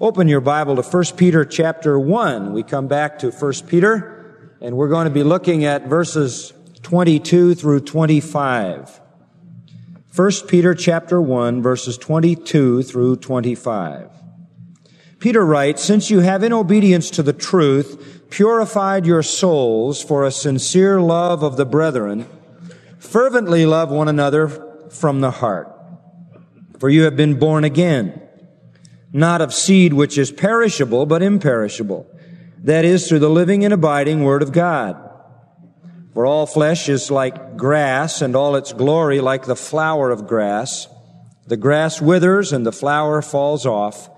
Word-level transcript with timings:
Open 0.00 0.28
your 0.28 0.40
Bible 0.40 0.76
to 0.76 0.82
1 0.82 1.04
Peter 1.16 1.44
chapter 1.44 1.98
1. 1.98 2.52
We 2.52 2.62
come 2.62 2.86
back 2.86 3.18
to 3.18 3.32
1 3.32 3.52
Peter 3.66 4.54
and 4.60 4.76
we're 4.76 4.88
going 4.88 5.06
to 5.06 5.12
be 5.12 5.24
looking 5.24 5.64
at 5.64 5.88
verses 5.88 6.52
22 6.82 7.56
through 7.56 7.80
25. 7.80 9.00
1 10.14 10.30
Peter 10.46 10.76
chapter 10.76 11.20
1 11.20 11.62
verses 11.62 11.98
22 11.98 12.84
through 12.84 13.16
25. 13.16 14.08
Peter 15.18 15.44
writes, 15.44 15.82
Since 15.82 16.10
you 16.10 16.20
have 16.20 16.44
in 16.44 16.52
obedience 16.52 17.10
to 17.10 17.24
the 17.24 17.32
truth 17.32 18.30
purified 18.30 19.04
your 19.04 19.24
souls 19.24 20.00
for 20.00 20.24
a 20.24 20.30
sincere 20.30 21.00
love 21.00 21.42
of 21.42 21.56
the 21.56 21.66
brethren, 21.66 22.24
fervently 23.00 23.66
love 23.66 23.90
one 23.90 24.06
another 24.06 24.46
from 24.90 25.22
the 25.22 25.32
heart. 25.32 25.74
For 26.78 26.88
you 26.88 27.02
have 27.02 27.16
been 27.16 27.36
born 27.36 27.64
again 27.64 28.27
not 29.12 29.40
of 29.40 29.54
seed 29.54 29.92
which 29.92 30.18
is 30.18 30.30
perishable, 30.30 31.06
but 31.06 31.22
imperishable. 31.22 32.06
That 32.58 32.84
is 32.84 33.08
through 33.08 33.20
the 33.20 33.30
living 33.30 33.64
and 33.64 33.72
abiding 33.72 34.24
Word 34.24 34.42
of 34.42 34.52
God. 34.52 34.96
For 36.12 36.26
all 36.26 36.46
flesh 36.46 36.88
is 36.88 37.10
like 37.10 37.56
grass, 37.56 38.20
and 38.20 38.34
all 38.34 38.56
its 38.56 38.72
glory 38.72 39.20
like 39.20 39.46
the 39.46 39.56
flower 39.56 40.10
of 40.10 40.26
grass. 40.26 40.88
The 41.46 41.56
grass 41.56 42.00
withers 42.00 42.52
and 42.52 42.66
the 42.66 42.72
flower 42.72 43.22
falls 43.22 43.64
off, 43.64 44.10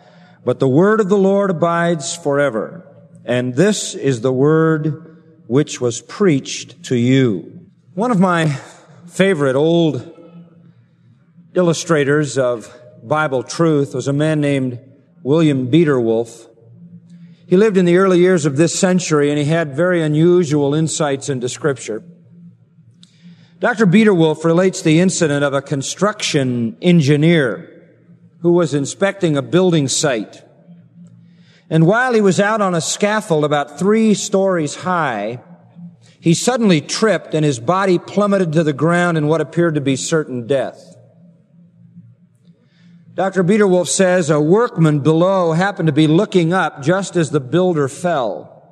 but 0.44 0.58
the 0.58 0.68
Word 0.68 1.00
of 1.00 1.08
the 1.08 1.18
Lord 1.18 1.50
abides 1.50 2.16
forever. 2.16 2.86
And 3.24 3.54
this 3.54 3.94
is 3.94 4.22
the 4.22 4.32
Word 4.32 5.22
which 5.46 5.80
was 5.80 6.00
preached 6.00 6.84
to 6.84 6.96
you. 6.96 7.68
One 7.94 8.10
of 8.10 8.18
my 8.18 8.46
favorite 9.06 9.56
old 9.56 10.16
illustrators 11.54 12.38
of 12.38 12.74
Bible 13.02 13.42
truth 13.42 13.94
was 13.94 14.08
a 14.08 14.12
man 14.12 14.40
named 14.40 14.78
William 15.22 15.70
Biederwolf. 15.70 16.48
He 17.46 17.56
lived 17.56 17.76
in 17.76 17.84
the 17.84 17.96
early 17.96 18.18
years 18.20 18.46
of 18.46 18.56
this 18.56 18.78
century 18.78 19.30
and 19.30 19.38
he 19.38 19.44
had 19.44 19.74
very 19.74 20.02
unusual 20.02 20.74
insights 20.74 21.28
into 21.28 21.48
scripture. 21.48 22.02
Dr. 23.58 23.86
Biederwolf 23.86 24.44
relates 24.44 24.82
the 24.82 25.00
incident 25.00 25.44
of 25.44 25.52
a 25.52 25.60
construction 25.60 26.76
engineer 26.80 27.66
who 28.40 28.52
was 28.52 28.72
inspecting 28.72 29.36
a 29.36 29.42
building 29.42 29.88
site. 29.88 30.42
And 31.68 31.86
while 31.86 32.14
he 32.14 32.20
was 32.20 32.40
out 32.40 32.60
on 32.60 32.74
a 32.74 32.80
scaffold 32.80 33.44
about 33.44 33.78
three 33.78 34.14
stories 34.14 34.76
high, 34.76 35.40
he 36.20 36.34
suddenly 36.34 36.80
tripped 36.80 37.34
and 37.34 37.44
his 37.44 37.60
body 37.60 37.98
plummeted 37.98 38.52
to 38.52 38.62
the 38.62 38.72
ground 38.72 39.18
in 39.18 39.26
what 39.26 39.40
appeared 39.40 39.74
to 39.74 39.80
be 39.80 39.96
certain 39.96 40.46
death. 40.46 40.96
Dr. 43.20 43.44
Biederwolf 43.44 43.86
says 43.86 44.30
a 44.30 44.40
workman 44.40 45.00
below 45.00 45.52
happened 45.52 45.88
to 45.88 45.92
be 45.92 46.06
looking 46.06 46.54
up 46.54 46.80
just 46.80 47.16
as 47.16 47.28
the 47.28 47.38
builder 47.38 47.86
fell. 47.86 48.64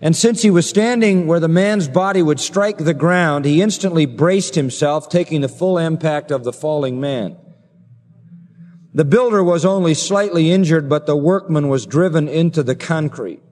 And 0.00 0.14
since 0.14 0.42
he 0.42 0.48
was 0.48 0.68
standing 0.68 1.26
where 1.26 1.40
the 1.40 1.48
man's 1.48 1.88
body 1.88 2.22
would 2.22 2.38
strike 2.38 2.78
the 2.78 2.94
ground, 2.94 3.44
he 3.44 3.60
instantly 3.60 4.06
braced 4.06 4.54
himself, 4.54 5.08
taking 5.08 5.40
the 5.40 5.48
full 5.48 5.76
impact 5.76 6.30
of 6.30 6.44
the 6.44 6.52
falling 6.52 7.00
man. 7.00 7.36
The 8.94 9.04
builder 9.04 9.42
was 9.42 9.64
only 9.64 9.94
slightly 9.94 10.52
injured, 10.52 10.88
but 10.88 11.06
the 11.06 11.16
workman 11.16 11.68
was 11.68 11.84
driven 11.84 12.28
into 12.28 12.62
the 12.62 12.76
concrete. 12.76 13.42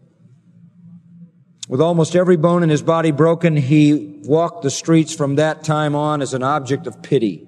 With 1.68 1.80
almost 1.80 2.14
every 2.14 2.36
bone 2.36 2.62
in 2.62 2.68
his 2.68 2.82
body 2.82 3.10
broken, 3.10 3.56
he 3.56 4.22
walked 4.22 4.62
the 4.62 4.70
streets 4.70 5.12
from 5.12 5.34
that 5.34 5.64
time 5.64 5.96
on 5.96 6.22
as 6.22 6.32
an 6.32 6.44
object 6.44 6.86
of 6.86 7.02
pity. 7.02 7.45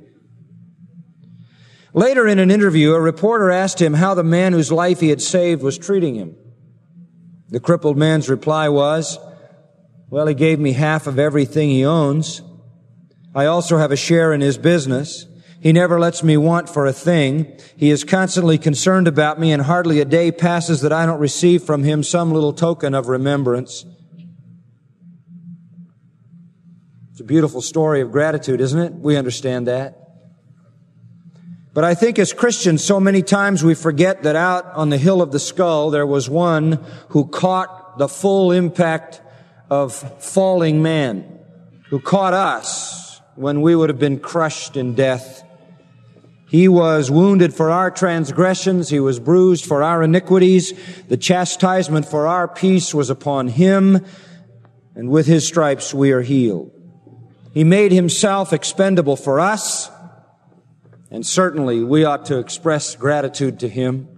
Later 1.94 2.26
in 2.26 2.38
an 2.38 2.50
interview, 2.50 2.92
a 2.92 3.00
reporter 3.00 3.50
asked 3.50 3.80
him 3.80 3.94
how 3.94 4.14
the 4.14 4.22
man 4.22 4.52
whose 4.52 4.70
life 4.70 5.00
he 5.00 5.08
had 5.08 5.22
saved 5.22 5.62
was 5.62 5.78
treating 5.78 6.14
him. 6.14 6.36
The 7.48 7.60
crippled 7.60 7.96
man's 7.96 8.28
reply 8.28 8.68
was, 8.68 9.18
well, 10.10 10.26
he 10.26 10.34
gave 10.34 10.58
me 10.58 10.72
half 10.72 11.06
of 11.06 11.18
everything 11.18 11.70
he 11.70 11.84
owns. 11.84 12.42
I 13.34 13.46
also 13.46 13.78
have 13.78 13.90
a 13.90 13.96
share 13.96 14.32
in 14.32 14.40
his 14.40 14.58
business. 14.58 15.26
He 15.60 15.72
never 15.72 15.98
lets 15.98 16.22
me 16.22 16.36
want 16.36 16.68
for 16.68 16.86
a 16.86 16.92
thing. 16.92 17.58
He 17.76 17.90
is 17.90 18.04
constantly 18.04 18.58
concerned 18.58 19.08
about 19.08 19.40
me 19.40 19.52
and 19.52 19.62
hardly 19.62 20.00
a 20.00 20.04
day 20.04 20.30
passes 20.30 20.82
that 20.82 20.92
I 20.92 21.04
don't 21.04 21.20
receive 21.20 21.62
from 21.62 21.84
him 21.84 22.02
some 22.02 22.32
little 22.32 22.52
token 22.52 22.94
of 22.94 23.08
remembrance. 23.08 23.84
It's 27.10 27.20
a 27.20 27.24
beautiful 27.24 27.60
story 27.60 28.00
of 28.00 28.12
gratitude, 28.12 28.60
isn't 28.60 28.78
it? 28.78 28.92
We 28.92 29.16
understand 29.16 29.66
that. 29.66 30.07
But 31.78 31.84
I 31.84 31.94
think 31.94 32.18
as 32.18 32.32
Christians, 32.32 32.82
so 32.82 32.98
many 32.98 33.22
times 33.22 33.62
we 33.62 33.76
forget 33.76 34.24
that 34.24 34.34
out 34.34 34.66
on 34.74 34.90
the 34.90 34.98
hill 34.98 35.22
of 35.22 35.30
the 35.30 35.38
skull, 35.38 35.90
there 35.90 36.08
was 36.08 36.28
one 36.28 36.84
who 37.10 37.28
caught 37.28 37.98
the 37.98 38.08
full 38.08 38.50
impact 38.50 39.20
of 39.70 39.94
falling 40.20 40.82
man, 40.82 41.38
who 41.90 42.00
caught 42.00 42.34
us 42.34 43.20
when 43.36 43.62
we 43.62 43.76
would 43.76 43.90
have 43.90 43.98
been 44.00 44.18
crushed 44.18 44.76
in 44.76 44.96
death. 44.96 45.44
He 46.48 46.66
was 46.66 47.12
wounded 47.12 47.54
for 47.54 47.70
our 47.70 47.92
transgressions. 47.92 48.88
He 48.88 48.98
was 48.98 49.20
bruised 49.20 49.64
for 49.64 49.84
our 49.84 50.02
iniquities. 50.02 50.72
The 51.06 51.16
chastisement 51.16 52.06
for 52.06 52.26
our 52.26 52.48
peace 52.48 52.92
was 52.92 53.08
upon 53.08 53.46
him. 53.46 54.04
And 54.96 55.10
with 55.10 55.28
his 55.28 55.46
stripes 55.46 55.94
we 55.94 56.10
are 56.10 56.22
healed. 56.22 56.72
He 57.54 57.62
made 57.62 57.92
himself 57.92 58.52
expendable 58.52 59.14
for 59.14 59.38
us 59.38 59.92
and 61.10 61.26
certainly 61.26 61.82
we 61.82 62.04
ought 62.04 62.26
to 62.26 62.38
express 62.38 62.94
gratitude 62.96 63.60
to 63.60 63.68
him. 63.68 64.08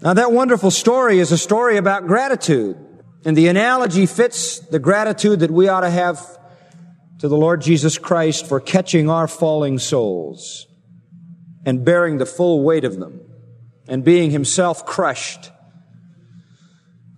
Now 0.00 0.14
that 0.14 0.32
wonderful 0.32 0.70
story 0.70 1.18
is 1.18 1.32
a 1.32 1.38
story 1.38 1.76
about 1.76 2.06
gratitude. 2.06 2.76
And 3.24 3.36
the 3.36 3.46
analogy 3.46 4.06
fits 4.06 4.58
the 4.58 4.80
gratitude 4.80 5.40
that 5.40 5.50
we 5.50 5.68
ought 5.68 5.82
to 5.82 5.90
have 5.90 6.20
to 7.20 7.28
the 7.28 7.36
Lord 7.36 7.62
Jesus 7.62 7.98
Christ 7.98 8.46
for 8.46 8.58
catching 8.58 9.08
our 9.08 9.28
falling 9.28 9.78
souls 9.78 10.66
and 11.64 11.84
bearing 11.84 12.18
the 12.18 12.26
full 12.26 12.64
weight 12.64 12.84
of 12.84 12.98
them 12.98 13.20
and 13.86 14.04
being 14.04 14.32
himself 14.32 14.84
crushed 14.84 15.52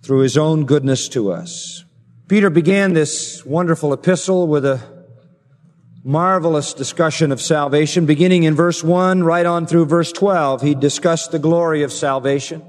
through 0.03 0.19
his 0.19 0.37
own 0.37 0.65
goodness 0.65 1.09
to 1.09 1.31
us. 1.31 1.83
Peter 2.27 2.51
began 2.51 2.93
this 2.93 3.43
wonderful 3.43 3.91
epistle 3.91 4.47
with 4.47 4.63
a 4.63 4.94
marvelous 6.05 6.75
discussion 6.75 7.31
of 7.31 7.41
salvation. 7.41 8.05
Beginning 8.05 8.43
in 8.43 8.53
verse 8.53 8.83
1 8.83 9.23
right 9.23 9.45
on 9.45 9.65
through 9.65 9.87
verse 9.87 10.11
12, 10.11 10.61
he 10.61 10.75
discussed 10.75 11.31
the 11.31 11.39
glory 11.39 11.81
of 11.81 11.91
salvation. 11.91 12.63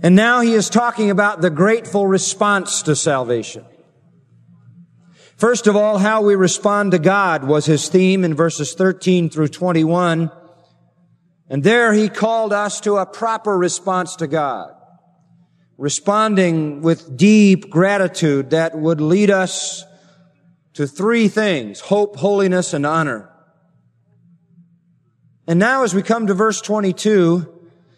And 0.00 0.14
now 0.14 0.42
he 0.42 0.54
is 0.54 0.70
talking 0.70 1.10
about 1.10 1.40
the 1.40 1.50
grateful 1.50 2.06
response 2.06 2.82
to 2.82 2.94
salvation. 2.94 3.64
First 5.36 5.66
of 5.66 5.74
all, 5.74 5.98
how 5.98 6.22
we 6.22 6.36
respond 6.36 6.92
to 6.92 7.00
God 7.00 7.42
was 7.42 7.66
his 7.66 7.88
theme 7.88 8.22
in 8.22 8.34
verses 8.34 8.74
13 8.74 9.28
through 9.28 9.48
21. 9.48 10.30
And 11.48 11.64
there 11.64 11.92
he 11.92 12.08
called 12.08 12.52
us 12.52 12.80
to 12.82 12.96
a 12.98 13.06
proper 13.06 13.58
response 13.58 14.14
to 14.16 14.28
God. 14.28 14.72
Responding 15.78 16.80
with 16.80 17.16
deep 17.16 17.70
gratitude 17.70 18.50
that 18.50 18.78
would 18.78 19.00
lead 19.00 19.30
us 19.30 19.84
to 20.78 20.86
three 20.86 21.26
things, 21.26 21.80
hope, 21.80 22.14
holiness, 22.14 22.72
and 22.72 22.86
honor. 22.86 23.28
And 25.44 25.58
now 25.58 25.82
as 25.82 25.92
we 25.92 26.04
come 26.04 26.28
to 26.28 26.34
verse 26.34 26.60
22, 26.60 27.52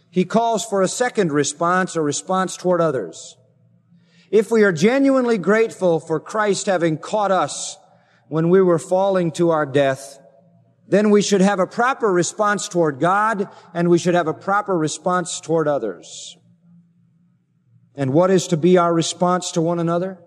he 0.09 0.25
calls 0.25 0.65
for 0.65 0.81
a 0.81 0.89
second 0.89 1.31
response, 1.31 1.95
a 1.95 2.01
response 2.01 2.57
toward 2.57 2.81
others. 2.81 3.37
If 4.31 4.51
we 4.51 4.63
are 4.63 4.73
genuinely 4.73 5.37
grateful 5.37 6.01
for 6.01 6.19
Christ 6.19 6.65
having 6.65 6.97
caught 6.97 7.31
us 7.31 7.77
when 8.29 8.49
we 8.49 8.63
were 8.63 8.79
falling 8.79 9.33
to 9.33 9.51
our 9.51 9.67
death, 9.67 10.19
then 10.89 11.11
we 11.11 11.21
should 11.21 11.43
have 11.43 11.61
a 11.61 11.67
proper 11.67 12.11
response 12.11 12.67
toward 12.67 12.99
God 12.99 13.51
and 13.75 13.91
we 13.91 13.99
should 13.99 14.15
have 14.15 14.27
a 14.27 14.33
proper 14.33 14.75
response 14.75 15.38
toward 15.38 15.69
others. 15.69 16.35
And 17.94 18.15
what 18.15 18.31
is 18.31 18.47
to 18.47 18.56
be 18.56 18.79
our 18.79 18.94
response 18.94 19.50
to 19.50 19.61
one 19.61 19.81
another? 19.81 20.19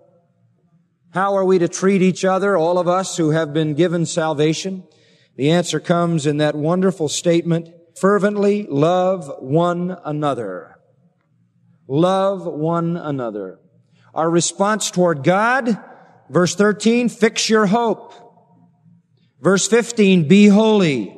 How 1.14 1.36
are 1.36 1.44
we 1.44 1.60
to 1.60 1.68
treat 1.68 2.02
each 2.02 2.24
other, 2.24 2.56
all 2.56 2.76
of 2.76 2.88
us 2.88 3.16
who 3.16 3.30
have 3.30 3.52
been 3.52 3.74
given 3.74 4.04
salvation? 4.04 4.82
The 5.36 5.52
answer 5.52 5.78
comes 5.78 6.26
in 6.26 6.38
that 6.38 6.56
wonderful 6.56 7.08
statement, 7.08 7.68
fervently 7.96 8.66
love 8.68 9.30
one 9.38 9.96
another. 10.04 10.76
Love 11.86 12.44
one 12.44 12.96
another. 12.96 13.60
Our 14.12 14.28
response 14.28 14.90
toward 14.90 15.22
God, 15.22 15.80
verse 16.30 16.56
13, 16.56 17.08
fix 17.08 17.48
your 17.48 17.66
hope. 17.66 18.12
Verse 19.40 19.68
15, 19.68 20.26
be 20.26 20.48
holy. 20.48 21.16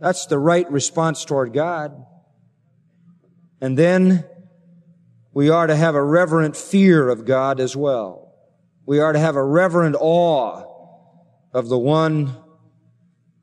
That's 0.00 0.26
the 0.26 0.38
right 0.38 0.68
response 0.68 1.24
toward 1.24 1.52
God. 1.52 2.06
And 3.60 3.78
then 3.78 4.24
we 5.32 5.48
are 5.48 5.66
to 5.66 5.76
have 5.76 5.94
a 5.94 6.02
reverent 6.02 6.56
fear 6.56 7.08
of 7.08 7.24
God 7.24 7.60
as 7.60 7.76
well. 7.76 8.34
We 8.86 8.98
are 8.98 9.12
to 9.12 9.18
have 9.18 9.36
a 9.36 9.44
reverent 9.44 9.96
awe 9.98 10.64
of 11.52 11.68
the 11.68 11.78
one 11.78 12.34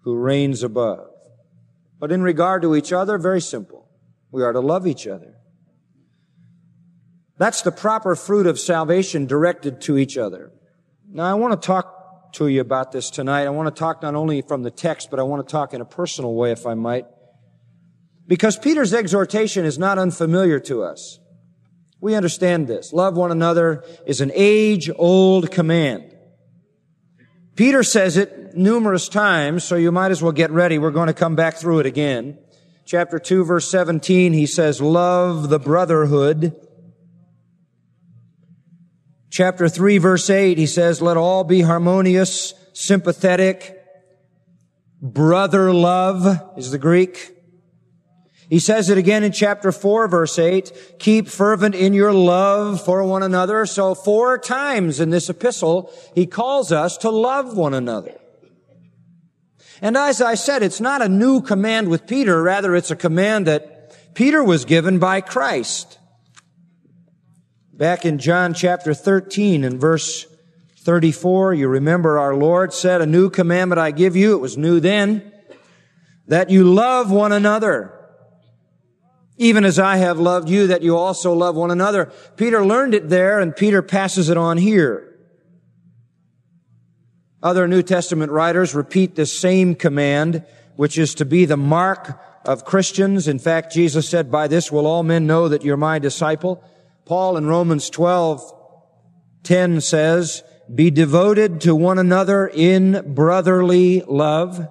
who 0.01 0.15
reigns 0.15 0.63
above. 0.63 1.09
But 1.99 2.11
in 2.11 2.21
regard 2.21 2.61
to 2.63 2.75
each 2.75 2.91
other, 2.91 3.17
very 3.17 3.41
simple. 3.41 3.87
We 4.31 4.43
are 4.43 4.53
to 4.53 4.59
love 4.59 4.85
each 4.85 5.07
other. 5.07 5.35
That's 7.37 7.61
the 7.61 7.71
proper 7.71 8.15
fruit 8.15 8.47
of 8.47 8.59
salvation 8.59 9.25
directed 9.25 9.81
to 9.81 9.97
each 9.97 10.17
other. 10.17 10.51
Now 11.09 11.25
I 11.25 11.35
want 11.35 11.59
to 11.59 11.65
talk 11.65 12.33
to 12.33 12.47
you 12.47 12.61
about 12.61 12.91
this 12.91 13.09
tonight. 13.09 13.45
I 13.45 13.49
want 13.49 13.73
to 13.73 13.79
talk 13.79 14.01
not 14.01 14.15
only 14.15 14.41
from 14.41 14.63
the 14.63 14.71
text, 14.71 15.09
but 15.09 15.19
I 15.19 15.23
want 15.23 15.47
to 15.47 15.51
talk 15.51 15.73
in 15.73 15.81
a 15.81 15.85
personal 15.85 16.33
way, 16.35 16.51
if 16.51 16.65
I 16.65 16.73
might. 16.73 17.05
Because 18.27 18.57
Peter's 18.57 18.93
exhortation 18.93 19.65
is 19.65 19.79
not 19.79 19.97
unfamiliar 19.97 20.59
to 20.61 20.83
us. 20.83 21.19
We 21.99 22.15
understand 22.15 22.67
this. 22.67 22.93
Love 22.93 23.17
one 23.17 23.31
another 23.31 23.83
is 24.05 24.21
an 24.21 24.31
age-old 24.33 25.51
command. 25.51 26.15
Peter 27.55 27.81
says 27.81 28.17
it 28.17 28.55
numerous 28.55 29.09
times, 29.09 29.63
so 29.63 29.75
you 29.75 29.91
might 29.91 30.11
as 30.11 30.21
well 30.21 30.31
get 30.31 30.51
ready. 30.51 30.77
We're 30.77 30.91
going 30.91 31.07
to 31.07 31.13
come 31.13 31.35
back 31.35 31.55
through 31.55 31.79
it 31.79 31.85
again. 31.87 32.37
Chapter 32.85 33.19
2 33.19 33.43
verse 33.43 33.69
17, 33.69 34.33
he 34.33 34.45
says, 34.45 34.79
love 34.79 35.49
the 35.49 35.59
brotherhood. 35.59 36.55
Chapter 39.29 39.67
3 39.67 39.97
verse 39.97 40.29
8, 40.29 40.57
he 40.57 40.67
says, 40.67 41.01
let 41.01 41.17
all 41.17 41.43
be 41.43 41.61
harmonious, 41.61 42.53
sympathetic, 42.73 43.77
brother 45.01 45.73
love 45.73 46.57
is 46.57 46.71
the 46.71 46.77
Greek. 46.77 47.36
He 48.49 48.59
says 48.59 48.89
it 48.89 48.97
again 48.97 49.23
in 49.23 49.33
chapter 49.33 49.71
4 49.71 50.07
verse 50.07 50.39
8, 50.39 50.99
keep 50.99 51.27
fervent 51.27 51.75
in 51.75 51.93
your 51.93 52.13
love 52.13 52.83
for 52.83 53.03
one 53.03 53.23
another. 53.23 53.65
So 53.65 53.93
four 53.93 54.37
times 54.37 54.99
in 54.99 55.09
this 55.09 55.29
epistle, 55.29 55.91
he 56.15 56.25
calls 56.25 56.71
us 56.71 56.97
to 56.97 57.09
love 57.09 57.57
one 57.57 57.73
another. 57.73 58.13
And 59.81 59.97
as 59.97 60.21
I 60.21 60.35
said, 60.35 60.63
it's 60.63 60.81
not 60.81 61.01
a 61.01 61.09
new 61.09 61.41
command 61.41 61.89
with 61.89 62.07
Peter, 62.07 62.41
rather 62.41 62.75
it's 62.75 62.89
a 62.89 62.95
command 62.95 63.47
that 63.47 64.15
Peter 64.15 64.43
was 64.43 64.65
given 64.65 64.97
by 64.97 65.21
Christ. 65.21 65.99
Back 67.73 68.05
in 68.05 68.17
John 68.17 68.55
chapter 68.55 68.93
13 68.93 69.63
and 69.63 69.79
verse 69.79 70.25
34, 70.79 71.53
you 71.53 71.67
remember 71.67 72.17
our 72.17 72.33
Lord 72.33 72.73
said, 72.73 73.01
a 73.01 73.05
new 73.05 73.29
commandment 73.29 73.77
I 73.77 73.91
give 73.91 74.15
you, 74.15 74.33
it 74.33 74.41
was 74.41 74.57
new 74.57 74.79
then, 74.79 75.31
that 76.27 76.49
you 76.49 76.63
love 76.63 77.11
one 77.11 77.33
another 77.33 77.96
even 79.37 79.63
as 79.63 79.77
I 79.79 79.97
have 79.97 80.19
loved 80.19 80.49
you, 80.49 80.67
that 80.67 80.81
you 80.81 80.97
also 80.97 81.33
love 81.33 81.55
one 81.55 81.71
another. 81.71 82.11
Peter 82.35 82.65
learned 82.65 82.93
it 82.93 83.09
there, 83.09 83.39
and 83.39 83.55
Peter 83.55 83.81
passes 83.81 84.29
it 84.29 84.37
on 84.37 84.57
here. 84.57 85.15
Other 87.41 87.67
New 87.67 87.83
Testament 87.83 88.31
writers 88.31 88.73
repeat 88.73 89.15
this 89.15 89.37
same 89.37 89.75
command, 89.75 90.43
which 90.75 90.97
is 90.97 91.13
to 91.15 91.25
be 91.25 91.45
the 91.45 91.57
mark 91.57 92.19
of 92.45 92.65
Christians. 92.65 93.27
In 93.27 93.37
fact, 93.37 93.73
Jesus 93.73 94.09
said, 94.09 94.31
by 94.31 94.47
this 94.47 94.71
will 94.71 94.87
all 94.87 95.03
men 95.03 95.27
know 95.27 95.47
that 95.47 95.63
you're 95.63 95.77
my 95.77 95.99
disciple. 95.99 96.63
Paul 97.05 97.37
in 97.37 97.45
Romans 97.45 97.89
12, 97.89 98.53
10 99.43 99.81
says, 99.81 100.43
be 100.73 100.89
devoted 100.89 101.61
to 101.61 101.75
one 101.75 101.99
another 101.99 102.47
in 102.47 103.13
brotherly 103.13 104.01
love. 104.01 104.67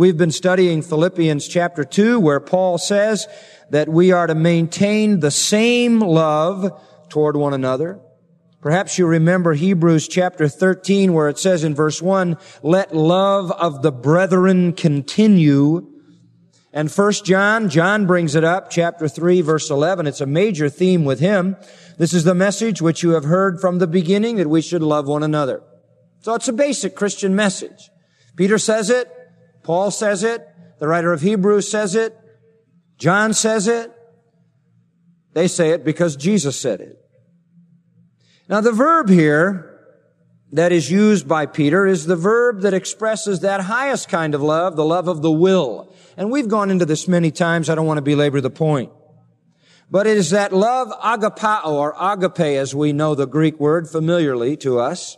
We've 0.00 0.16
been 0.16 0.32
studying 0.32 0.80
Philippians 0.80 1.46
chapter 1.46 1.84
2 1.84 2.20
where 2.20 2.40
Paul 2.40 2.78
says 2.78 3.26
that 3.68 3.86
we 3.86 4.12
are 4.12 4.26
to 4.26 4.34
maintain 4.34 5.20
the 5.20 5.30
same 5.30 6.00
love 6.00 6.82
toward 7.10 7.36
one 7.36 7.52
another. 7.52 8.00
Perhaps 8.62 8.96
you 8.96 9.06
remember 9.06 9.52
Hebrews 9.52 10.08
chapter 10.08 10.48
13 10.48 11.12
where 11.12 11.28
it 11.28 11.36
says 11.36 11.64
in 11.64 11.74
verse 11.74 12.00
1, 12.00 12.38
let 12.62 12.96
love 12.96 13.52
of 13.52 13.82
the 13.82 13.92
brethren 13.92 14.72
continue. 14.72 15.86
And 16.72 16.90
first 16.90 17.26
John, 17.26 17.68
John 17.68 18.06
brings 18.06 18.34
it 18.34 18.42
up, 18.42 18.70
chapter 18.70 19.06
3 19.06 19.42
verse 19.42 19.68
11. 19.68 20.06
It's 20.06 20.22
a 20.22 20.26
major 20.26 20.70
theme 20.70 21.04
with 21.04 21.20
him. 21.20 21.58
This 21.98 22.14
is 22.14 22.24
the 22.24 22.34
message 22.34 22.80
which 22.80 23.02
you 23.02 23.10
have 23.10 23.24
heard 23.24 23.60
from 23.60 23.80
the 23.80 23.86
beginning 23.86 24.36
that 24.36 24.48
we 24.48 24.62
should 24.62 24.82
love 24.82 25.06
one 25.06 25.22
another. 25.22 25.62
So 26.20 26.34
it's 26.36 26.48
a 26.48 26.54
basic 26.54 26.96
Christian 26.96 27.36
message. 27.36 27.90
Peter 28.34 28.56
says 28.56 28.88
it. 28.88 29.14
Paul 29.70 29.92
says 29.92 30.24
it. 30.24 30.44
The 30.80 30.88
writer 30.88 31.12
of 31.12 31.20
Hebrews 31.20 31.70
says 31.70 31.94
it. 31.94 32.18
John 32.98 33.32
says 33.32 33.68
it. 33.68 33.92
They 35.32 35.46
say 35.46 35.70
it 35.70 35.84
because 35.84 36.16
Jesus 36.16 36.58
said 36.58 36.80
it. 36.80 36.98
Now 38.48 38.62
the 38.62 38.72
verb 38.72 39.08
here 39.08 39.78
that 40.50 40.72
is 40.72 40.90
used 40.90 41.28
by 41.28 41.46
Peter 41.46 41.86
is 41.86 42.04
the 42.04 42.16
verb 42.16 42.62
that 42.62 42.74
expresses 42.74 43.42
that 43.42 43.60
highest 43.60 44.08
kind 44.08 44.34
of 44.34 44.42
love, 44.42 44.74
the 44.74 44.84
love 44.84 45.06
of 45.06 45.22
the 45.22 45.30
will. 45.30 45.94
And 46.16 46.32
we've 46.32 46.48
gone 46.48 46.72
into 46.72 46.84
this 46.84 47.06
many 47.06 47.30
times. 47.30 47.70
I 47.70 47.76
don't 47.76 47.86
want 47.86 47.98
to 47.98 48.02
belabor 48.02 48.40
the 48.40 48.50
point. 48.50 48.90
But 49.88 50.08
it 50.08 50.16
is 50.16 50.30
that 50.30 50.52
love 50.52 50.88
agapao 51.00 51.66
or 51.66 51.94
agape 51.96 52.58
as 52.58 52.74
we 52.74 52.92
know 52.92 53.14
the 53.14 53.24
Greek 53.24 53.60
word 53.60 53.88
familiarly 53.88 54.56
to 54.56 54.80
us. 54.80 55.16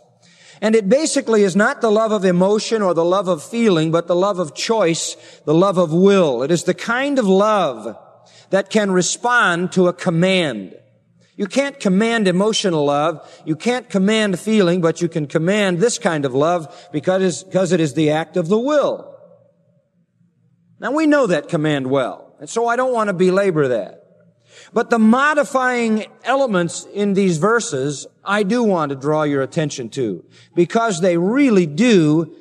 And 0.63 0.77
it 0.77 0.87
basically 0.87 1.43
is 1.43 1.57
not 1.57 1.81
the 1.81 1.91
love 1.91 2.13
of 2.13 2.23
emotion 2.23 2.81
or 2.81 2.93
the 2.93 3.03
love 3.03 3.27
of 3.27 3.43
feeling, 3.43 3.91
but 3.91 4.07
the 4.07 4.15
love 4.15 4.39
of 4.39 4.55
choice, 4.55 5.17
the 5.43 5.53
love 5.53 5.77
of 5.77 5.91
will. 5.91 6.41
It 6.41 6.51
is 6.51 6.63
the 6.63 6.73
kind 6.73 7.19
of 7.19 7.27
love 7.27 7.97
that 8.49 8.69
can 8.69 8.89
respond 8.89 9.73
to 9.73 9.89
a 9.89 9.93
command. 9.93 10.79
You 11.35 11.47
can't 11.47 11.77
command 11.81 12.29
emotional 12.29 12.85
love. 12.85 13.29
You 13.43 13.57
can't 13.57 13.89
command 13.89 14.39
feeling, 14.39 14.79
but 14.79 15.01
you 15.01 15.09
can 15.09 15.27
command 15.27 15.79
this 15.79 15.99
kind 15.99 16.23
of 16.23 16.33
love 16.33 16.73
because, 16.93 17.43
because 17.43 17.73
it 17.73 17.81
is 17.81 17.93
the 17.93 18.11
act 18.11 18.37
of 18.37 18.47
the 18.47 18.57
will. 18.57 19.13
Now 20.79 20.93
we 20.93 21.07
know 21.07 21.27
that 21.27 21.49
command 21.49 21.87
well. 21.87 22.37
And 22.39 22.49
so 22.49 22.67
I 22.67 22.77
don't 22.77 22.93
want 22.93 23.09
to 23.09 23.13
belabor 23.13 23.67
that. 23.67 23.99
But 24.71 24.89
the 24.89 24.99
modifying 24.99 26.05
elements 26.23 26.87
in 26.93 27.15
these 27.15 27.37
verses, 27.37 28.07
I 28.25 28.43
do 28.43 28.63
want 28.63 28.89
to 28.89 28.95
draw 28.95 29.23
your 29.23 29.41
attention 29.41 29.89
to 29.89 30.23
because 30.55 31.01
they 31.01 31.17
really 31.17 31.65
do 31.65 32.35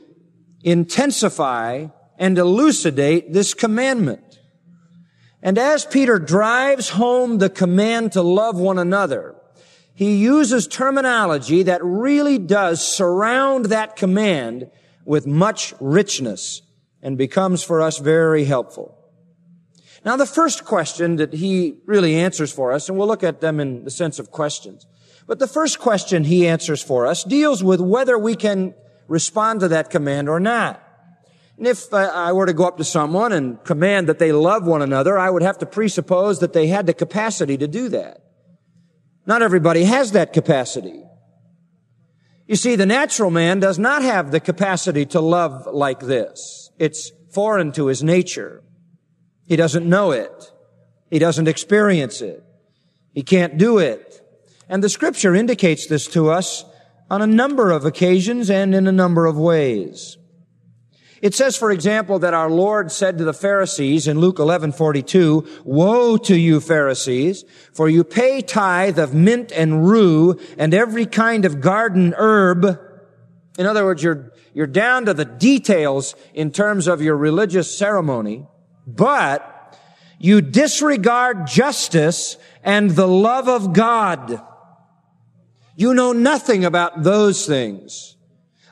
intensify 0.62 1.86
and 2.18 2.38
elucidate 2.38 3.32
this 3.32 3.54
commandment. 3.54 4.40
And 5.42 5.58
as 5.58 5.84
Peter 5.84 6.18
drives 6.18 6.90
home 6.90 7.38
the 7.38 7.50
command 7.50 8.12
to 8.12 8.22
love 8.22 8.58
one 8.58 8.78
another, 8.78 9.34
he 9.94 10.16
uses 10.16 10.66
terminology 10.66 11.64
that 11.64 11.84
really 11.84 12.38
does 12.38 12.86
surround 12.86 13.66
that 13.66 13.96
command 13.96 14.70
with 15.04 15.26
much 15.26 15.74
richness 15.80 16.62
and 17.02 17.18
becomes 17.18 17.62
for 17.64 17.82
us 17.82 17.98
very 17.98 18.44
helpful. 18.44 18.96
Now, 20.04 20.16
the 20.16 20.26
first 20.26 20.64
question 20.64 21.16
that 21.16 21.32
he 21.32 21.78
really 21.86 22.16
answers 22.16 22.52
for 22.52 22.72
us, 22.72 22.88
and 22.88 22.96
we'll 22.96 23.06
look 23.06 23.22
at 23.22 23.40
them 23.40 23.60
in 23.60 23.84
the 23.84 23.90
sense 23.90 24.18
of 24.18 24.30
questions, 24.30 24.86
but 25.32 25.38
the 25.38 25.46
first 25.46 25.78
question 25.78 26.24
he 26.24 26.46
answers 26.46 26.82
for 26.82 27.06
us 27.06 27.24
deals 27.24 27.64
with 27.64 27.80
whether 27.80 28.18
we 28.18 28.36
can 28.36 28.74
respond 29.08 29.60
to 29.60 29.68
that 29.68 29.88
command 29.88 30.28
or 30.28 30.38
not. 30.38 30.86
And 31.56 31.66
if 31.66 31.90
uh, 31.90 32.10
I 32.12 32.32
were 32.32 32.44
to 32.44 32.52
go 32.52 32.66
up 32.66 32.76
to 32.76 32.84
someone 32.84 33.32
and 33.32 33.64
command 33.64 34.10
that 34.10 34.18
they 34.18 34.30
love 34.30 34.66
one 34.66 34.82
another, 34.82 35.18
I 35.18 35.30
would 35.30 35.40
have 35.40 35.56
to 35.60 35.64
presuppose 35.64 36.40
that 36.40 36.52
they 36.52 36.66
had 36.66 36.84
the 36.84 36.92
capacity 36.92 37.56
to 37.56 37.66
do 37.66 37.88
that. 37.88 38.20
Not 39.24 39.40
everybody 39.40 39.84
has 39.84 40.12
that 40.12 40.34
capacity. 40.34 41.02
You 42.46 42.56
see, 42.56 42.76
the 42.76 42.84
natural 42.84 43.30
man 43.30 43.58
does 43.58 43.78
not 43.78 44.02
have 44.02 44.32
the 44.32 44.40
capacity 44.40 45.06
to 45.06 45.20
love 45.22 45.66
like 45.66 46.00
this. 46.00 46.70
It's 46.78 47.10
foreign 47.32 47.72
to 47.72 47.86
his 47.86 48.02
nature. 48.02 48.62
He 49.46 49.56
doesn't 49.56 49.88
know 49.88 50.10
it. 50.10 50.52
He 51.10 51.18
doesn't 51.18 51.48
experience 51.48 52.20
it. 52.20 52.44
He 53.14 53.22
can't 53.22 53.56
do 53.56 53.78
it. 53.78 54.18
And 54.72 54.82
the 54.82 54.88
scripture 54.88 55.34
indicates 55.34 55.86
this 55.86 56.06
to 56.08 56.30
us 56.30 56.64
on 57.10 57.20
a 57.20 57.26
number 57.26 57.72
of 57.72 57.84
occasions 57.84 58.48
and 58.48 58.74
in 58.74 58.86
a 58.86 58.90
number 58.90 59.26
of 59.26 59.36
ways. 59.36 60.16
It 61.20 61.34
says, 61.34 61.58
for 61.58 61.70
example, 61.70 62.18
that 62.20 62.32
our 62.32 62.48
Lord 62.48 62.90
said 62.90 63.18
to 63.18 63.24
the 63.24 63.34
Pharisees 63.34 64.08
in 64.08 64.18
Luke 64.18 64.38
11:42, 64.38 65.44
"Woe 65.64 66.16
to 66.16 66.34
you 66.34 66.58
Pharisees, 66.58 67.44
for 67.74 67.86
you 67.86 68.02
pay 68.02 68.40
tithe 68.40 68.98
of 68.98 69.12
mint 69.12 69.52
and 69.54 69.86
rue 69.86 70.38
and 70.56 70.72
every 70.72 71.04
kind 71.04 71.44
of 71.44 71.60
garden 71.60 72.14
herb." 72.16 72.78
In 73.58 73.66
other 73.66 73.84
words, 73.84 74.02
you're, 74.02 74.32
you're 74.54 74.66
down 74.66 75.04
to 75.04 75.12
the 75.12 75.26
details 75.26 76.14
in 76.32 76.50
terms 76.50 76.88
of 76.88 77.02
your 77.02 77.18
religious 77.18 77.76
ceremony. 77.76 78.46
But 78.86 79.76
you 80.18 80.40
disregard 80.40 81.46
justice 81.46 82.38
and 82.64 82.92
the 82.92 83.06
love 83.06 83.50
of 83.50 83.74
God. 83.74 84.40
You 85.76 85.94
know 85.94 86.12
nothing 86.12 86.64
about 86.64 87.02
those 87.02 87.46
things. 87.46 88.16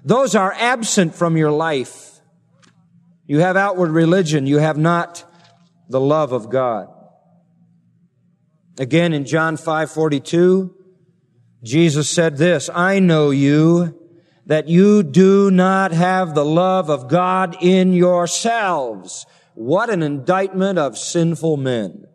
Those 0.04 0.35
are 0.35 0.52
absent 0.52 1.14
from 1.14 1.37
your 1.37 1.50
life. 1.50 2.21
You 3.26 3.40
have 3.40 3.57
outward 3.57 3.90
religion. 3.90 4.47
You 4.47 4.59
have 4.59 4.76
not 4.76 5.25
the 5.88 6.00
love 6.00 6.33
of 6.33 6.50
God. 6.50 6.88
Again 8.78 9.12
in 9.12 9.25
John 9.25 9.57
5:42, 9.57 10.75
Jesus 11.62 12.09
said 12.09 12.38
this, 12.38 12.71
I 12.75 12.99
know 12.99 13.30
you 13.30 13.97
that 14.47 14.69
you 14.69 15.02
do 15.02 15.50
not 15.50 15.92
have 15.92 16.35
the 16.35 16.45
love 16.45 16.88
of 16.88 17.09
God 17.09 17.57
in 17.61 17.92
yourselves. 17.92 19.26
What 19.54 19.90
an 19.90 20.02
indictment 20.02 20.78
of 20.78 20.97
sinful 20.97 21.59
men. 21.59 22.07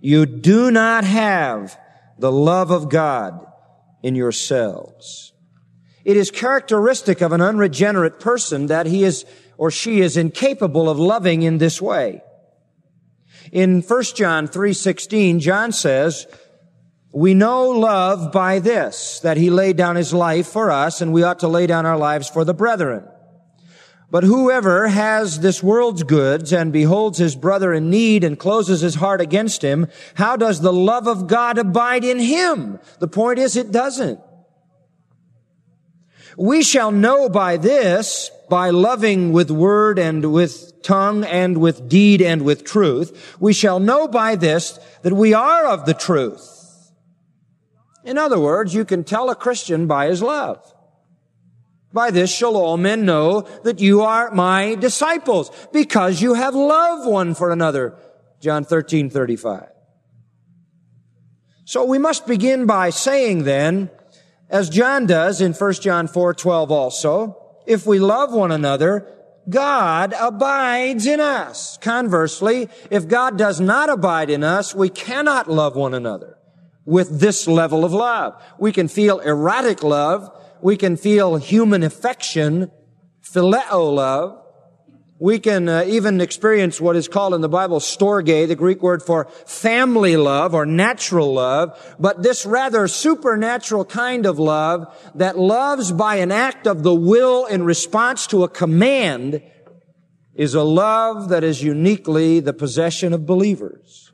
You 0.00 0.26
do 0.26 0.70
not 0.70 1.04
have 1.04 1.78
the 2.18 2.32
love 2.32 2.70
of 2.70 2.88
God 2.88 3.44
in 4.02 4.14
yourselves. 4.14 5.32
It 6.04 6.16
is 6.16 6.30
characteristic 6.30 7.20
of 7.20 7.32
an 7.32 7.40
unregenerate 7.40 8.20
person 8.20 8.66
that 8.66 8.86
he 8.86 9.04
is 9.04 9.24
or 9.58 9.70
she 9.70 10.00
is 10.00 10.16
incapable 10.16 10.88
of 10.88 10.98
loving 10.98 11.42
in 11.42 11.58
this 11.58 11.82
way. 11.82 12.22
In 13.50 13.82
1 13.82 14.14
John 14.14 14.46
3:16, 14.46 15.40
John 15.40 15.72
says, 15.72 16.26
"We 17.12 17.34
know 17.34 17.70
love 17.70 18.30
by 18.30 18.60
this, 18.60 19.20
that 19.20 19.36
he 19.36 19.50
laid 19.50 19.76
down 19.76 19.96
his 19.96 20.14
life 20.14 20.46
for 20.46 20.70
us, 20.70 21.00
and 21.00 21.12
we 21.12 21.22
ought 21.22 21.40
to 21.40 21.48
lay 21.48 21.66
down 21.66 21.86
our 21.86 21.98
lives 21.98 22.28
for 22.28 22.44
the 22.44 22.54
brethren." 22.54 23.04
But 24.10 24.24
whoever 24.24 24.88
has 24.88 25.40
this 25.40 25.62
world's 25.62 26.02
goods 26.02 26.52
and 26.52 26.72
beholds 26.72 27.18
his 27.18 27.36
brother 27.36 27.74
in 27.74 27.90
need 27.90 28.24
and 28.24 28.38
closes 28.38 28.80
his 28.80 28.94
heart 28.94 29.20
against 29.20 29.60
him, 29.60 29.86
how 30.14 30.36
does 30.36 30.60
the 30.60 30.72
love 30.72 31.06
of 31.06 31.26
God 31.26 31.58
abide 31.58 32.04
in 32.04 32.18
him? 32.18 32.78
The 33.00 33.08
point 33.08 33.38
is 33.38 33.54
it 33.56 33.70
doesn't. 33.70 34.18
We 36.38 36.62
shall 36.62 36.90
know 36.90 37.28
by 37.28 37.58
this, 37.58 38.30
by 38.48 38.70
loving 38.70 39.32
with 39.32 39.50
word 39.50 39.98
and 39.98 40.32
with 40.32 40.82
tongue 40.82 41.24
and 41.24 41.58
with 41.58 41.88
deed 41.88 42.22
and 42.22 42.42
with 42.42 42.64
truth, 42.64 43.36
we 43.40 43.52
shall 43.52 43.78
know 43.78 44.08
by 44.08 44.36
this 44.36 44.78
that 45.02 45.12
we 45.12 45.34
are 45.34 45.66
of 45.66 45.84
the 45.84 45.94
truth. 45.94 46.92
In 48.04 48.16
other 48.16 48.38
words, 48.38 48.72
you 48.72 48.86
can 48.86 49.04
tell 49.04 49.28
a 49.28 49.34
Christian 49.34 49.86
by 49.86 50.06
his 50.06 50.22
love. 50.22 50.62
By 51.92 52.10
this 52.10 52.34
shall 52.34 52.56
all 52.56 52.76
men 52.76 53.04
know 53.04 53.42
that 53.64 53.80
you 53.80 54.02
are 54.02 54.30
my 54.30 54.74
disciples, 54.74 55.50
because 55.72 56.20
you 56.20 56.34
have 56.34 56.54
love 56.54 57.06
one 57.06 57.34
for 57.34 57.50
another. 57.50 57.96
John 58.40 58.64
13, 58.64 59.10
35. 59.10 59.68
So 61.64 61.84
we 61.84 61.98
must 61.98 62.26
begin 62.26 62.66
by 62.66 62.90
saying 62.90 63.44
then, 63.44 63.90
as 64.48 64.70
John 64.70 65.06
does 65.06 65.40
in 65.40 65.52
1 65.52 65.72
John 65.74 66.08
4, 66.08 66.34
12 66.34 66.70
also, 66.70 67.36
if 67.66 67.86
we 67.86 67.98
love 67.98 68.32
one 68.32 68.52
another, 68.52 69.06
God 69.48 70.14
abides 70.18 71.06
in 71.06 71.20
us. 71.20 71.78
Conversely, 71.78 72.68
if 72.90 73.08
God 73.08 73.36
does 73.36 73.60
not 73.60 73.90
abide 73.90 74.30
in 74.30 74.44
us, 74.44 74.74
we 74.74 74.88
cannot 74.88 75.50
love 75.50 75.76
one 75.76 75.94
another 75.94 76.38
with 76.84 77.20
this 77.20 77.46
level 77.46 77.84
of 77.84 77.92
love. 77.92 78.42
We 78.58 78.72
can 78.72 78.88
feel 78.88 79.18
erratic 79.20 79.82
love. 79.82 80.30
We 80.62 80.76
can 80.76 80.96
feel 80.96 81.36
human 81.36 81.82
affection, 81.82 82.70
phileo 83.22 83.94
love, 83.94 84.42
we 85.20 85.40
can 85.40 85.68
uh, 85.68 85.84
even 85.84 86.20
experience 86.20 86.80
what 86.80 86.94
is 86.94 87.08
called 87.08 87.34
in 87.34 87.40
the 87.40 87.48
Bible 87.48 87.80
storge, 87.80 88.46
the 88.46 88.54
Greek 88.54 88.80
word 88.82 89.02
for 89.02 89.24
family 89.46 90.16
love 90.16 90.54
or 90.54 90.64
natural 90.64 91.34
love, 91.34 91.96
but 91.98 92.22
this 92.22 92.46
rather 92.46 92.86
supernatural 92.86 93.84
kind 93.84 94.26
of 94.26 94.38
love 94.38 94.86
that 95.16 95.36
loves 95.36 95.90
by 95.90 96.16
an 96.16 96.30
act 96.30 96.68
of 96.68 96.84
the 96.84 96.94
will 96.94 97.46
in 97.46 97.64
response 97.64 98.28
to 98.28 98.44
a 98.44 98.48
command 98.48 99.42
is 100.34 100.54
a 100.54 100.62
love 100.62 101.30
that 101.30 101.42
is 101.42 101.64
uniquely 101.64 102.38
the 102.38 102.52
possession 102.52 103.12
of 103.12 103.26
believers. 103.26 104.12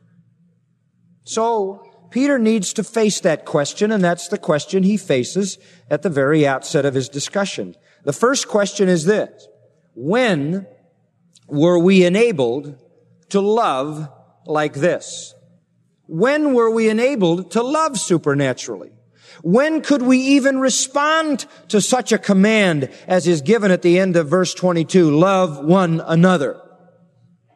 So, 1.24 1.83
Peter 2.14 2.38
needs 2.38 2.72
to 2.72 2.84
face 2.84 3.18
that 3.18 3.44
question, 3.44 3.90
and 3.90 4.04
that's 4.04 4.28
the 4.28 4.38
question 4.38 4.84
he 4.84 4.96
faces 4.96 5.58
at 5.90 6.02
the 6.02 6.08
very 6.08 6.46
outset 6.46 6.84
of 6.84 6.94
his 6.94 7.08
discussion. 7.08 7.74
The 8.04 8.12
first 8.12 8.46
question 8.46 8.88
is 8.88 9.04
this. 9.04 9.48
When 9.96 10.64
were 11.48 11.76
we 11.76 12.04
enabled 12.04 12.78
to 13.30 13.40
love 13.40 14.08
like 14.46 14.74
this? 14.74 15.34
When 16.06 16.54
were 16.54 16.70
we 16.70 16.88
enabled 16.88 17.50
to 17.50 17.64
love 17.64 17.98
supernaturally? 17.98 18.92
When 19.42 19.80
could 19.80 20.02
we 20.02 20.18
even 20.18 20.60
respond 20.60 21.46
to 21.70 21.80
such 21.80 22.12
a 22.12 22.18
command 22.18 22.90
as 23.08 23.26
is 23.26 23.42
given 23.42 23.72
at 23.72 23.82
the 23.82 23.98
end 23.98 24.14
of 24.14 24.28
verse 24.28 24.54
22? 24.54 25.10
Love 25.10 25.64
one 25.64 26.00
another. 26.06 26.60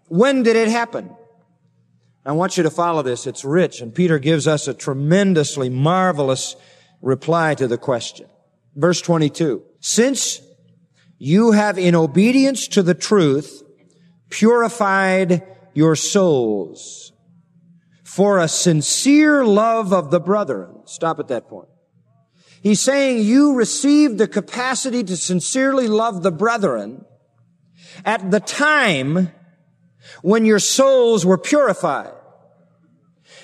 When 0.09 0.43
did 0.43 0.57
it 0.57 0.67
happen? 0.67 1.15
I 2.29 2.33
want 2.33 2.59
you 2.59 2.63
to 2.65 2.71
follow 2.71 3.01
this. 3.01 3.27
It's 3.27 3.43
rich, 3.43 3.81
and 3.81 3.95
Peter 3.95 4.19
gives 4.19 4.47
us 4.47 4.69
a 4.69 4.75
tremendously 4.75 5.71
marvelous 5.71 6.57
reply 7.01 7.55
to 7.55 7.67
the 7.67 7.79
question. 7.79 8.29
Verse 8.77 9.01
22. 9.01 9.63
Since 9.81 10.43
you 11.17 11.53
have 11.53 11.79
in 11.79 11.95
obedience 11.95 12.69
to 12.69 12.83
the 12.83 12.93
truth 12.93 13.63
purified 14.29 15.43
your 15.73 15.97
souls 15.97 17.13
for 18.05 18.39
a 18.39 18.47
sincere 18.47 19.43
love 19.43 19.95
of 19.95 20.11
the 20.11 20.21
brethren. 20.21 20.83
Stop 20.85 21.21
at 21.21 21.29
that 21.29 21.49
point. 21.49 21.69
He's 22.63 22.81
saying 22.81 23.23
you 23.23 23.55
received 23.55 24.19
the 24.19 24.29
capacity 24.29 25.03
to 25.03 25.17
sincerely 25.17 25.89
love 25.89 26.23
the 26.23 26.33
brethren 26.33 27.07
at 28.05 28.31
the 28.31 28.41
time 28.41 29.31
when 30.21 30.45
your 30.45 30.59
souls 30.59 31.25
were 31.25 31.39
purified. 31.39 32.13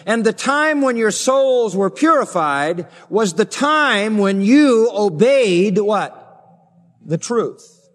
And 0.07 0.25
the 0.25 0.33
time 0.33 0.83
when 0.83 0.97
your 0.97 1.11
souls 1.11 1.75
were 1.75 1.91
purified 1.91 2.87
was 3.09 3.35
the 3.35 3.45
time 3.45 4.19
when 4.19 4.41
you 4.41 4.91
obeyed 4.93 5.79
what? 5.79 6.21
The 7.05 7.19
truth. 7.19 7.89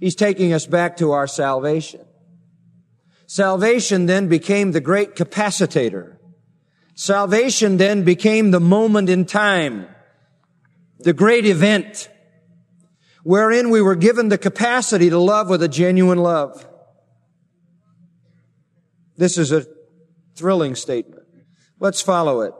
He's 0.00 0.16
taking 0.16 0.52
us 0.52 0.66
back 0.66 0.96
to 0.98 1.12
our 1.12 1.26
salvation. 1.26 2.04
Salvation 3.26 4.06
then 4.06 4.28
became 4.28 4.72
the 4.72 4.80
great 4.80 5.14
capacitator. 5.14 6.16
Salvation 6.94 7.76
then 7.76 8.04
became 8.04 8.50
the 8.50 8.60
moment 8.60 9.08
in 9.08 9.24
time, 9.24 9.86
the 10.98 11.12
great 11.12 11.44
event 11.44 12.08
wherein 13.22 13.70
we 13.70 13.82
were 13.82 13.96
given 13.96 14.28
the 14.28 14.38
capacity 14.38 15.10
to 15.10 15.18
love 15.18 15.50
with 15.50 15.60
a 15.60 15.68
genuine 15.68 16.18
love. 16.18 16.64
This 19.16 19.36
is 19.36 19.50
a 19.50 19.66
thrilling 20.36 20.74
statement. 20.74 21.26
Let's 21.78 22.00
follow 22.00 22.42
it. 22.42 22.54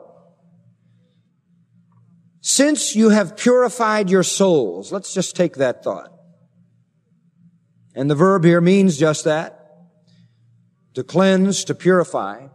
Since 2.40 2.94
you 2.94 3.08
have 3.10 3.36
purified 3.36 4.08
your 4.08 4.22
souls, 4.22 4.92
let's 4.92 5.12
just 5.12 5.34
take 5.34 5.56
that 5.56 5.82
thought. 5.82 6.12
And 7.94 8.10
the 8.10 8.14
verb 8.14 8.44
here 8.44 8.60
means 8.60 8.98
just 8.98 9.24
that. 9.24 9.62
To 10.94 11.02
cleanse, 11.02 11.64
to 11.64 11.74
purify. 11.74 12.48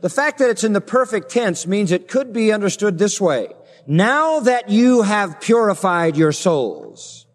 The 0.00 0.10
fact 0.10 0.38
that 0.38 0.50
it's 0.50 0.64
in 0.64 0.72
the 0.72 0.80
perfect 0.80 1.30
tense 1.30 1.66
means 1.66 1.92
it 1.92 2.08
could 2.08 2.32
be 2.32 2.52
understood 2.52 2.98
this 2.98 3.20
way. 3.20 3.48
Now 3.86 4.40
that 4.40 4.68
you 4.68 5.02
have 5.02 5.40
purified 5.40 6.16
your 6.16 6.32
souls, 6.32 7.26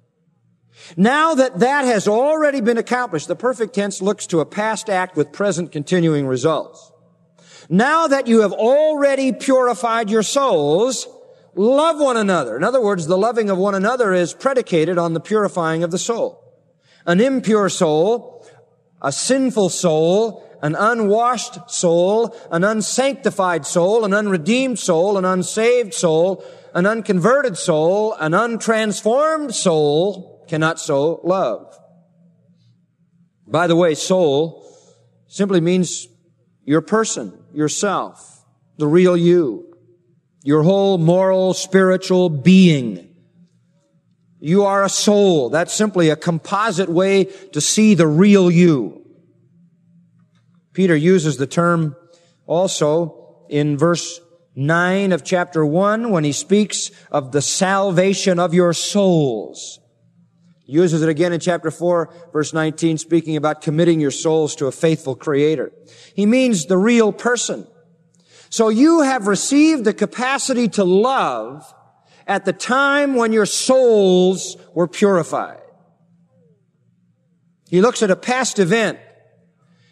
now 0.97 1.35
that 1.35 1.59
that 1.59 1.85
has 1.85 2.07
already 2.07 2.61
been 2.61 2.77
accomplished, 2.77 3.27
the 3.27 3.35
perfect 3.35 3.75
tense 3.75 4.01
looks 4.01 4.27
to 4.27 4.39
a 4.39 4.45
past 4.45 4.89
act 4.89 5.17
with 5.17 5.33
present 5.33 5.71
continuing 5.71 6.25
results. 6.25 6.91
Now 7.69 8.07
that 8.07 8.27
you 8.27 8.41
have 8.41 8.53
already 8.53 9.33
purified 9.33 10.09
your 10.09 10.23
souls, 10.23 11.07
love 11.55 11.99
one 11.99 12.15
another. 12.15 12.55
In 12.55 12.63
other 12.63 12.81
words, 12.81 13.07
the 13.07 13.17
loving 13.17 13.49
of 13.49 13.57
one 13.57 13.75
another 13.75 14.13
is 14.13 14.33
predicated 14.33 14.97
on 14.97 15.13
the 15.13 15.19
purifying 15.19 15.83
of 15.83 15.91
the 15.91 15.97
soul 15.97 16.41
an 17.07 17.19
impure 17.21 17.69
soul, 17.69 18.43
a 18.99 19.11
sinful 19.11 19.69
soul, 19.69 20.43
an 20.63 20.73
unwashed 20.73 21.69
soul, 21.69 22.35
an 22.49 22.63
unsanctified 22.63 23.63
soul, 23.63 24.03
an 24.03 24.13
unredeemed 24.13 24.79
soul, 24.79 25.17
an 25.17 25.25
unsaved 25.25 25.93
soul, 25.93 26.43
an 26.73 26.87
unconverted 26.87 27.57
soul, 27.57 28.13
an 28.13 28.31
untransformed 28.31 29.53
soul 29.53 30.34
cannot 30.47 30.79
so 30.79 31.21
love. 31.23 31.77
By 33.47 33.67
the 33.67 33.75
way, 33.75 33.95
soul 33.95 34.65
simply 35.27 35.61
means 35.61 36.07
your 36.63 36.81
person, 36.81 37.37
yourself, 37.53 38.43
the 38.77 38.87
real 38.87 39.15
you, 39.15 39.75
your 40.43 40.63
whole 40.63 40.97
moral, 40.97 41.53
spiritual 41.53 42.29
being. 42.29 43.15
You 44.39 44.63
are 44.65 44.83
a 44.83 44.89
soul. 44.89 45.49
That's 45.49 45.73
simply 45.73 46.09
a 46.09 46.15
composite 46.15 46.89
way 46.89 47.25
to 47.53 47.61
see 47.61 47.95
the 47.95 48.07
real 48.07 48.51
you. 48.51 49.05
Peter 50.73 50.95
uses 50.95 51.37
the 51.37 51.47
term 51.47 51.95
also 52.45 53.45
in 53.49 53.77
verse 53.77 54.19
9 54.55 55.11
of 55.11 55.23
chapter 55.23 55.65
1 55.65 56.11
when 56.11 56.23
he 56.23 56.31
speaks 56.31 56.91
of 57.11 57.31
the 57.31 57.41
salvation 57.41 58.39
of 58.39 58.53
your 58.53 58.73
souls. 58.73 59.79
He 60.65 60.73
uses 60.73 61.03
it 61.03 61.09
again 61.09 61.31
in 61.31 61.39
chapter 61.39 61.71
4 61.71 62.11
verse 62.33 62.53
19 62.53 62.97
speaking 62.97 63.37
about 63.37 63.61
committing 63.61 63.99
your 63.99 64.11
souls 64.11 64.55
to 64.57 64.65
a 64.65 64.71
faithful 64.71 65.15
creator. 65.15 65.71
He 66.15 66.25
means 66.25 66.65
the 66.65 66.77
real 66.77 67.13
person. 67.13 67.67
So 68.49 68.69
you 68.69 69.01
have 69.01 69.27
received 69.27 69.85
the 69.85 69.93
capacity 69.93 70.67
to 70.69 70.83
love 70.83 71.71
at 72.27 72.45
the 72.45 72.53
time 72.53 73.15
when 73.15 73.31
your 73.31 73.45
souls 73.45 74.57
were 74.73 74.87
purified. 74.87 75.61
He 77.69 77.81
looks 77.81 78.01
at 78.01 78.11
a 78.11 78.15
past 78.15 78.59
event 78.59 78.99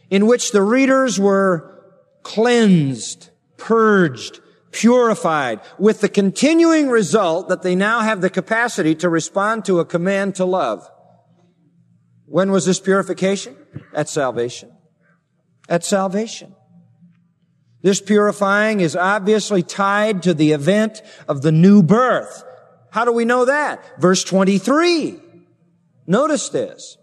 in 0.09 0.27
which 0.27 0.51
the 0.51 0.61
readers 0.61 1.19
were 1.19 1.83
cleansed, 2.23 3.29
purged, 3.57 4.39
purified, 4.73 5.61
with 5.79 6.01
the 6.01 6.09
continuing 6.09 6.89
result 6.89 7.47
that 7.47 7.61
they 7.61 7.75
now 7.75 8.01
have 8.01 8.19
the 8.19 8.29
capacity 8.29 8.95
to 8.95 9.07
respond 9.07 9.63
to 9.65 9.79
a 9.79 9.85
command 9.85 10.35
to 10.35 10.45
love. 10.45 10.89
When 12.25 12.51
was 12.51 12.65
this 12.65 12.79
purification? 12.79 13.55
At 13.93 14.09
salvation. 14.09 14.71
At 15.69 15.85
salvation. 15.85 16.55
This 17.83 18.01
purifying 18.01 18.79
is 18.79 18.95
obviously 18.95 19.61
tied 19.61 20.23
to 20.23 20.33
the 20.33 20.53
event 20.53 21.01
of 21.27 21.41
the 21.41 21.51
new 21.51 21.83
birth. 21.83 22.43
How 22.91 23.05
do 23.05 23.11
we 23.11 23.25
know 23.25 23.45
that? 23.45 23.99
Verse 23.99 24.23
23. 24.23 25.19
Notice 26.07 26.49
this. 26.49 26.97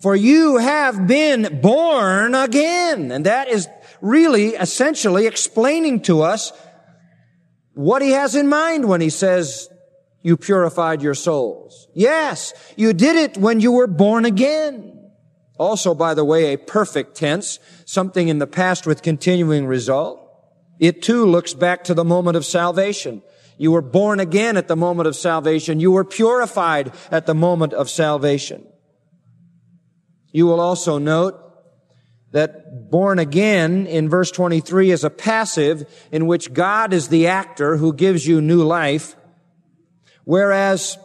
For 0.00 0.14
you 0.14 0.58
have 0.58 1.06
been 1.06 1.60
born 1.60 2.34
again. 2.34 3.10
And 3.10 3.26
that 3.26 3.48
is 3.48 3.68
really 4.00 4.50
essentially 4.50 5.26
explaining 5.26 6.00
to 6.02 6.22
us 6.22 6.52
what 7.78 8.02
he 8.02 8.10
has 8.10 8.34
in 8.34 8.48
mind 8.48 8.88
when 8.88 9.00
he 9.00 9.08
says 9.08 9.68
you 10.20 10.36
purified 10.36 11.00
your 11.00 11.14
souls. 11.14 11.86
Yes, 11.94 12.52
you 12.74 12.92
did 12.92 13.14
it 13.14 13.38
when 13.38 13.60
you 13.60 13.70
were 13.70 13.86
born 13.86 14.24
again. 14.24 15.12
Also, 15.58 15.94
by 15.94 16.12
the 16.14 16.24
way, 16.24 16.52
a 16.52 16.58
perfect 16.58 17.14
tense, 17.14 17.60
something 17.84 18.26
in 18.26 18.40
the 18.40 18.48
past 18.48 18.84
with 18.84 19.00
continuing 19.00 19.64
result. 19.64 20.18
It 20.80 21.02
too 21.02 21.24
looks 21.24 21.54
back 21.54 21.84
to 21.84 21.94
the 21.94 22.04
moment 22.04 22.36
of 22.36 22.44
salvation. 22.44 23.22
You 23.58 23.70
were 23.70 23.82
born 23.82 24.18
again 24.18 24.56
at 24.56 24.66
the 24.66 24.74
moment 24.74 25.06
of 25.06 25.14
salvation. 25.14 25.78
You 25.78 25.92
were 25.92 26.04
purified 26.04 26.92
at 27.12 27.26
the 27.26 27.34
moment 27.34 27.74
of 27.74 27.88
salvation. 27.88 28.66
You 30.32 30.46
will 30.46 30.58
also 30.58 30.98
note 30.98 31.47
that 32.32 32.90
born 32.90 33.18
again 33.18 33.86
in 33.86 34.08
verse 34.08 34.30
23 34.30 34.90
is 34.90 35.04
a 35.04 35.10
passive 35.10 35.88
in 36.12 36.26
which 36.26 36.52
God 36.52 36.92
is 36.92 37.08
the 37.08 37.26
actor 37.28 37.76
who 37.76 37.92
gives 37.92 38.26
you 38.26 38.40
new 38.40 38.62
life, 38.62 39.16
whereas 40.24 40.98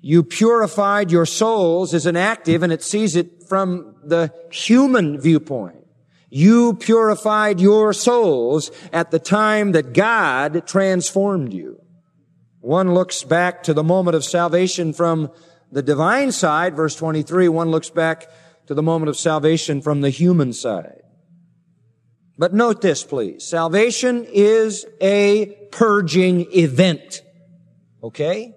you 0.00 0.22
purified 0.22 1.10
your 1.10 1.24
souls 1.24 1.94
is 1.94 2.04
an 2.04 2.16
active 2.16 2.62
and 2.62 2.72
it 2.72 2.82
sees 2.82 3.16
it 3.16 3.44
from 3.48 3.94
the 4.04 4.32
human 4.50 5.18
viewpoint. 5.18 5.86
You 6.28 6.74
purified 6.74 7.60
your 7.60 7.92
souls 7.92 8.70
at 8.92 9.10
the 9.10 9.18
time 9.18 9.72
that 9.72 9.94
God 9.94 10.66
transformed 10.66 11.54
you. 11.54 11.80
One 12.60 12.92
looks 12.92 13.22
back 13.22 13.62
to 13.62 13.72
the 13.72 13.84
moment 13.84 14.16
of 14.16 14.24
salvation 14.24 14.92
from 14.92 15.30
the 15.70 15.82
divine 15.82 16.32
side, 16.32 16.76
verse 16.76 16.96
23. 16.96 17.48
One 17.48 17.70
looks 17.70 17.88
back 17.88 18.30
to 18.66 18.74
the 18.74 18.82
moment 18.82 19.08
of 19.08 19.16
salvation 19.16 19.80
from 19.80 20.00
the 20.00 20.10
human 20.10 20.52
side. 20.52 21.02
But 22.36 22.52
note 22.52 22.80
this, 22.80 23.04
please. 23.04 23.44
Salvation 23.44 24.26
is 24.32 24.84
a 25.00 25.46
purging 25.70 26.52
event. 26.52 27.22
Okay? 28.02 28.54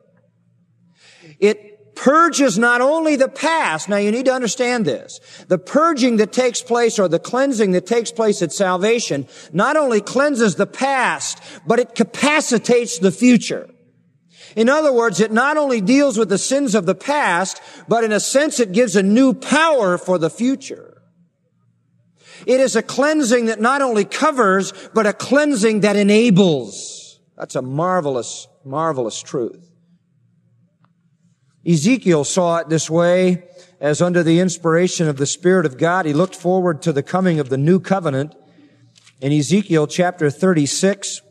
It 1.40 1.96
purges 1.96 2.58
not 2.58 2.82
only 2.82 3.16
the 3.16 3.28
past, 3.28 3.90
now 3.90 3.98
you 3.98 4.12
need 4.12 4.26
to 4.26 4.34
understand 4.34 4.86
this. 4.86 5.20
The 5.48 5.58
purging 5.58 6.18
that 6.18 6.32
takes 6.32 6.62
place 6.62 6.98
or 6.98 7.08
the 7.08 7.20
cleansing 7.20 7.72
that 7.72 7.86
takes 7.86 8.12
place 8.12 8.42
at 8.42 8.52
salvation 8.52 9.28
not 9.54 9.78
only 9.78 10.02
cleanses 10.02 10.56
the 10.56 10.68
past, 10.68 11.40
but 11.66 11.80
it 11.80 11.96
capacitates 11.96 13.00
the 13.00 13.12
future. 13.12 13.70
In 14.58 14.70
other 14.70 14.92
words, 14.92 15.20
it 15.20 15.32
not 15.32 15.56
only 15.56 15.82
deals 15.82 16.18
with 16.18 16.30
the 16.30 16.40
sins 16.40 16.74
of 16.74 16.88
the 16.88 16.96
past, 16.96 17.62
but 17.88 18.04
in 18.04 18.12
a 18.12 18.20
sense 18.20 18.60
it 18.60 18.72
gives 18.72 18.96
a 18.96 19.04
new 19.04 19.36
power 19.36 20.00
for 20.00 20.18
the 20.18 20.32
future. 20.32 21.04
It 22.48 22.60
is 22.60 22.76
a 22.76 22.82
cleansing 22.82 23.46
that 23.46 23.62
not 23.62 23.84
only 23.84 24.04
covers, 24.04 24.74
but 24.96 25.06
a 25.06 25.14
cleansing 25.14 25.82
that 25.82 25.96
enables. 25.96 27.20
That's 27.38 27.56
a 27.56 27.62
marvelous, 27.62 28.48
marvelous 28.66 29.22
truth. 29.22 29.70
Ezekiel 31.64 32.24
saw 32.24 32.58
it 32.58 32.68
this 32.68 32.90
way 32.90 33.44
as 33.80 34.02
under 34.02 34.24
the 34.24 34.40
inspiration 34.40 35.08
of 35.08 35.18
the 35.18 35.28
Spirit 35.28 35.68
of 35.68 35.78
God, 35.78 36.08
he 36.08 36.14
looked 36.14 36.36
forward 36.36 36.82
to 36.82 36.92
the 36.92 37.04
coming 37.04 37.40
of 37.40 37.50
the 37.50 37.60
new 37.60 37.80
covenant. 37.80 38.34
In 39.22 39.32
Ezekiel 39.32 39.86
chapter 39.86 40.32
36, 40.32 41.22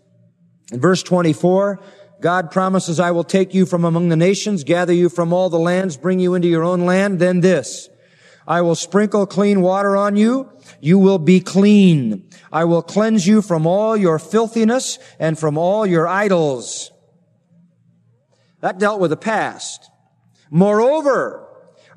in 0.70 0.80
verse 0.80 1.02
24, 1.02 1.80
God 2.20 2.50
promises, 2.50 2.98
I 2.98 3.10
will 3.10 3.24
take 3.24 3.52
you 3.52 3.66
from 3.66 3.84
among 3.84 4.08
the 4.08 4.16
nations, 4.16 4.64
gather 4.64 4.92
you 4.92 5.08
from 5.08 5.32
all 5.32 5.50
the 5.50 5.58
lands, 5.58 5.96
bring 5.96 6.18
you 6.18 6.34
into 6.34 6.48
your 6.48 6.64
own 6.64 6.86
land. 6.86 7.18
Then 7.18 7.40
this, 7.40 7.88
I 8.46 8.62
will 8.62 8.74
sprinkle 8.74 9.26
clean 9.26 9.60
water 9.60 9.96
on 9.96 10.16
you. 10.16 10.50
You 10.80 10.98
will 10.98 11.18
be 11.18 11.40
clean. 11.40 12.28
I 12.52 12.64
will 12.64 12.82
cleanse 12.82 13.26
you 13.26 13.42
from 13.42 13.66
all 13.66 13.96
your 13.96 14.18
filthiness 14.18 14.98
and 15.18 15.38
from 15.38 15.58
all 15.58 15.84
your 15.84 16.06
idols. 16.06 16.90
That 18.60 18.78
dealt 18.78 19.00
with 19.00 19.10
the 19.10 19.16
past. 19.16 19.90
Moreover, 20.50 21.46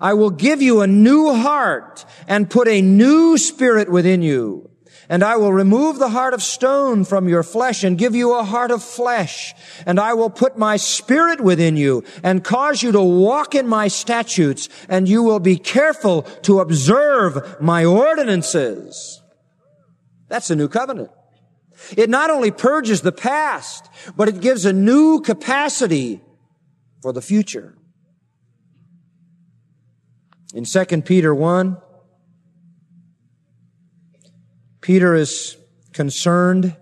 I 0.01 0.13
will 0.13 0.29
give 0.31 0.61
you 0.61 0.81
a 0.81 0.87
new 0.87 1.33
heart 1.33 2.05
and 2.27 2.49
put 2.49 2.67
a 2.67 2.81
new 2.81 3.37
spirit 3.37 3.89
within 3.89 4.21
you. 4.21 4.68
And 5.11 5.23
I 5.23 5.37
will 5.37 5.51
remove 5.51 5.97
the 5.97 6.09
heart 6.09 6.35
of 6.35 6.43
stone 6.43 7.03
from 7.03 7.27
your 7.27 7.41
flesh 7.41 7.83
and 7.83 7.97
give 7.97 8.13
you 8.13 8.35
a 8.35 8.43
heart 8.43 8.69
of 8.69 8.83
flesh. 8.83 9.55
And 9.87 9.99
I 9.99 10.13
will 10.13 10.29
put 10.29 10.55
my 10.55 10.77
spirit 10.77 11.41
within 11.41 11.75
you 11.75 12.03
and 12.21 12.43
cause 12.43 12.83
you 12.83 12.91
to 12.91 13.01
walk 13.01 13.55
in 13.55 13.67
my 13.67 13.87
statutes 13.87 14.69
and 14.87 15.09
you 15.09 15.23
will 15.23 15.39
be 15.39 15.57
careful 15.57 16.21
to 16.43 16.59
observe 16.59 17.59
my 17.59 17.83
ordinances. 17.83 19.19
That's 20.27 20.51
a 20.51 20.55
new 20.55 20.67
covenant. 20.67 21.09
It 21.97 22.09
not 22.09 22.29
only 22.29 22.51
purges 22.51 23.01
the 23.01 23.11
past, 23.11 23.89
but 24.15 24.27
it 24.27 24.41
gives 24.41 24.65
a 24.65 24.73
new 24.73 25.21
capacity 25.21 26.21
for 27.01 27.13
the 27.13 27.21
future. 27.21 27.75
In 30.53 30.65
2 30.65 30.85
Peter 31.01 31.33
1, 31.33 31.77
Peter 34.81 35.15
is 35.15 35.57
concerned 35.93 36.75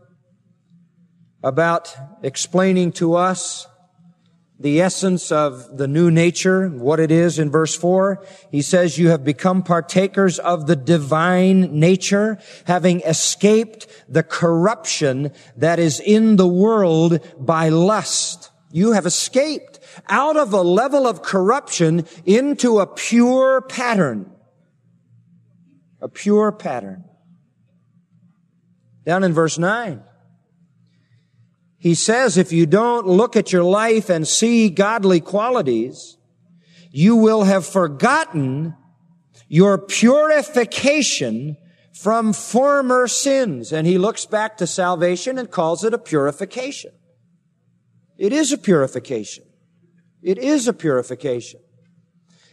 about 1.43 1.95
explaining 2.23 2.91
to 2.91 3.15
us 3.15 3.67
the 4.59 4.81
essence 4.81 5.31
of 5.31 5.77
the 5.77 5.87
new 5.87 6.09
nature, 6.09 6.67
what 6.67 6.99
it 6.99 7.11
is 7.11 7.37
in 7.37 7.51
verse 7.51 7.75
4. 7.75 8.25
He 8.49 8.61
says, 8.61 8.97
you 8.97 9.09
have 9.09 9.23
become 9.23 9.61
partakers 9.61 10.39
of 10.39 10.65
the 10.65 10.75
divine 10.75 11.79
nature, 11.79 12.39
having 12.65 13.01
escaped 13.01 13.87
the 14.09 14.23
corruption 14.23 15.31
that 15.55 15.77
is 15.77 15.99
in 15.99 16.37
the 16.37 16.47
world 16.47 17.19
by 17.39 17.69
lust. 17.69 18.51
You 18.71 18.93
have 18.93 19.05
escaped 19.05 19.79
out 20.09 20.37
of 20.37 20.53
a 20.53 20.61
level 20.61 21.07
of 21.07 21.21
corruption 21.21 22.05
into 22.25 22.79
a 22.79 22.87
pure 22.87 23.61
pattern. 23.61 24.31
A 26.01 26.09
pure 26.09 26.51
pattern. 26.51 27.06
Down 29.07 29.23
in 29.23 29.33
verse 29.33 29.57
9. 29.57 30.03
He 31.77 31.95
says 31.95 32.37
if 32.37 32.51
you 32.51 32.65
don't 32.65 33.07
look 33.07 33.37
at 33.37 33.53
your 33.53 33.63
life 33.63 34.09
and 34.09 34.27
see 34.27 34.67
godly 34.69 35.21
qualities, 35.21 36.17
you 36.91 37.15
will 37.15 37.45
have 37.45 37.65
forgotten 37.65 38.75
your 39.47 39.77
purification 39.77 41.55
from 41.93 42.33
former 42.33 43.07
sins. 43.07 43.71
And 43.71 43.87
he 43.87 43.97
looks 43.97 44.25
back 44.25 44.57
to 44.57 44.67
salvation 44.67 45.37
and 45.37 45.49
calls 45.49 45.85
it 45.85 45.93
a 45.93 45.97
purification. 45.97 46.91
It 48.17 48.33
is 48.33 48.51
a 48.51 48.57
purification. 48.57 49.45
It 50.21 50.37
is 50.37 50.67
a 50.67 50.73
purification. 50.73 51.61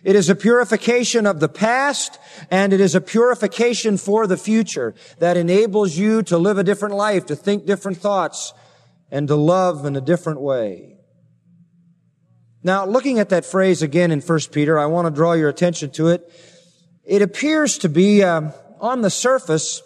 It 0.04 0.14
is 0.14 0.28
a 0.28 0.34
purification 0.34 1.26
of 1.26 1.40
the 1.40 1.48
past 1.48 2.18
and 2.50 2.74
it 2.74 2.80
is 2.80 2.94
a 2.94 3.00
purification 3.00 3.96
for 3.96 4.26
the 4.26 4.36
future 4.36 4.94
that 5.18 5.38
enables 5.38 5.96
you 5.96 6.22
to 6.24 6.36
live 6.36 6.58
a 6.58 6.62
different 6.62 6.94
life, 6.94 7.24
to 7.26 7.36
think 7.36 7.64
different 7.64 7.96
thoughts, 7.96 8.52
and 9.10 9.26
to 9.28 9.34
love 9.34 9.86
in 9.86 9.96
a 9.96 10.02
different 10.02 10.42
way. 10.42 10.98
Now, 12.62 12.84
looking 12.84 13.18
at 13.18 13.30
that 13.30 13.46
phrase 13.46 13.80
again 13.80 14.10
in 14.10 14.20
1 14.20 14.38
Peter, 14.52 14.78
I 14.78 14.86
want 14.86 15.06
to 15.06 15.10
draw 15.10 15.32
your 15.32 15.48
attention 15.48 15.90
to 15.92 16.08
it. 16.08 16.30
It 17.04 17.22
appears 17.22 17.78
to 17.78 17.88
be, 17.88 18.22
uh, 18.22 18.50
on 18.80 19.00
the 19.00 19.10
surface, 19.10 19.82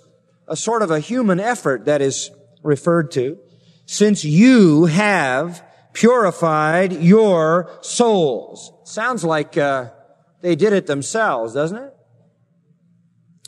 a 0.48 0.56
sort 0.56 0.82
of 0.82 0.90
a 0.90 0.98
human 0.98 1.38
effort 1.38 1.84
that 1.84 2.00
is 2.00 2.30
referred 2.62 3.12
to. 3.12 3.38
Since 3.86 4.24
you 4.24 4.86
have 4.86 5.62
purified 5.92 6.92
your 6.92 7.70
souls. 7.82 8.72
Sounds 8.84 9.24
like 9.24 9.56
uh, 9.56 9.90
they 10.40 10.54
did 10.56 10.72
it 10.72 10.86
themselves, 10.86 11.54
doesn't 11.54 11.78
it? 11.78 11.94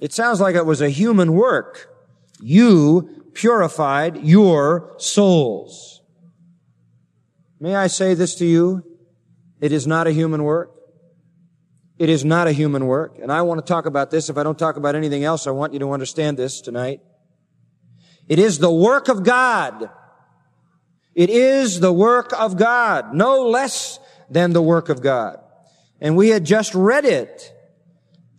It 0.00 0.12
sounds 0.12 0.40
like 0.40 0.55
it 0.55 0.66
was 0.66 0.81
a 0.81 0.88
human 0.88 1.35
work. 1.35 1.94
You 2.40 3.31
purified 3.35 4.24
your 4.24 4.94
souls. 4.98 6.03
May 7.61 7.76
I 7.76 7.87
say 7.87 8.14
this 8.14 8.35
to 8.37 8.46
you? 8.46 8.83
It 9.61 9.72
is 9.72 9.87
not 9.87 10.07
a 10.07 10.12
human 10.12 10.42
work. 10.42 10.74
It 11.98 12.09
is 12.09 12.24
not 12.24 12.48
a 12.48 12.53
human 12.53 12.87
work. 12.87 13.18
And 13.20 13.31
I 13.31 13.42
want 13.42 13.64
to 13.64 13.70
talk 13.70 13.85
about 13.85 14.11
this. 14.11 14.31
If 14.31 14.38
I 14.38 14.42
don't 14.42 14.59
talk 14.59 14.76
about 14.76 14.94
anything 14.94 15.22
else, 15.22 15.46
I 15.46 15.50
want 15.50 15.74
you 15.74 15.79
to 15.81 15.92
understand 15.92 16.38
this 16.38 16.62
tonight. 16.62 17.00
It 18.26 18.38
is 18.38 18.59
the 18.59 18.72
work 18.72 19.09
of 19.09 19.22
God. 19.22 19.90
It 21.14 21.29
is 21.29 21.81
the 21.81 21.92
work 21.92 22.33
of 22.33 22.57
God, 22.57 23.12
no 23.12 23.48
less 23.48 23.98
than 24.31 24.55
the 24.55 24.62
work 24.62 24.88
of 24.88 25.03
God. 25.03 25.40
And 26.01 26.17
we 26.17 26.29
had 26.31 26.45
just 26.45 26.75
read 26.75 27.05
it 27.05 27.55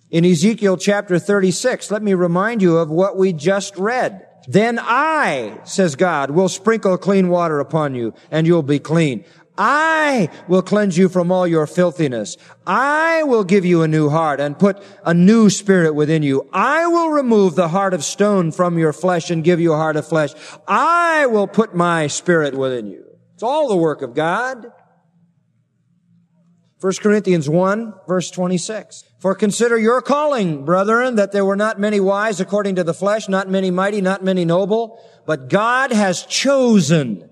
in 0.10 0.26
Ezekiel 0.26 0.78
chapter 0.78 1.19
36. 1.19 1.91
Let 1.91 2.04
me 2.04 2.13
remind 2.13 2.62
you 2.62 2.78
of 2.78 2.89
what 2.89 3.17
we 3.17 3.34
just 3.34 3.78
read. 3.78 4.28
Then 4.47 4.80
I, 4.82 5.60
says 5.63 5.95
God, 5.95 6.32
will 6.32 6.50
sprinkle 6.50 6.97
clean 6.97 7.30
water 7.30 7.60
upon 7.60 7.93
you 7.95 8.13
and 8.32 8.47
you'll 8.47 8.63
be 8.63 8.80
clean. 8.80 9.24
I 9.58 10.30
will 10.47 10.63
cleanse 10.63 10.97
you 10.97 11.08
from 11.10 11.32
all 11.32 11.45
your 11.45 11.67
filthiness. 11.67 12.38
I 12.65 13.24
will 13.24 13.43
give 13.43 13.65
you 13.65 13.84
a 13.84 13.88
new 13.88 14.10
heart 14.10 14.39
and 14.39 14.58
put 14.58 14.82
a 15.06 15.13
new 15.13 15.50
spirit 15.50 15.93
within 15.93 16.24
you. 16.24 16.50
I 16.52 16.88
will 16.88 17.10
remove 17.10 17.56
the 17.56 17.67
heart 17.67 17.93
of 17.93 18.04
stone 18.04 18.52
from 18.52 18.80
your 18.80 18.93
flesh 18.93 19.30
and 19.30 19.43
give 19.43 19.60
you 19.60 19.74
a 19.74 19.78
heart 19.78 19.97
of 19.97 20.08
flesh. 20.08 20.32
I 20.67 21.28
will 21.28 21.47
put 21.47 21.76
my 21.76 22.08
spirit 22.08 22.56
within 22.56 22.88
you. 22.88 23.06
It's 23.36 23.43
all 23.43 23.67
the 23.67 23.76
work 23.76 24.02
of 24.02 24.15
God. 24.15 24.71
1 26.82 26.94
Corinthians 27.00 27.48
1 27.48 27.94
verse 28.08 28.32
26. 28.32 29.04
For 29.20 29.36
consider 29.36 29.78
your 29.78 30.02
calling, 30.02 30.65
brethren, 30.65 31.15
that 31.15 31.32
there 31.32 31.46
were 31.46 31.56
not 31.56 31.80
many 31.80 32.00
wise 32.00 32.41
according 32.41 32.76
to 32.76 32.84
the 32.84 32.94
flesh, 32.94 33.30
not 33.30 33.48
many 33.48 33.70
mighty, 33.70 34.02
not 34.02 34.24
many 34.24 34.46
noble, 34.46 35.00
but 35.28 35.48
God 35.48 35.91
has 35.91 36.26
chosen 36.26 37.30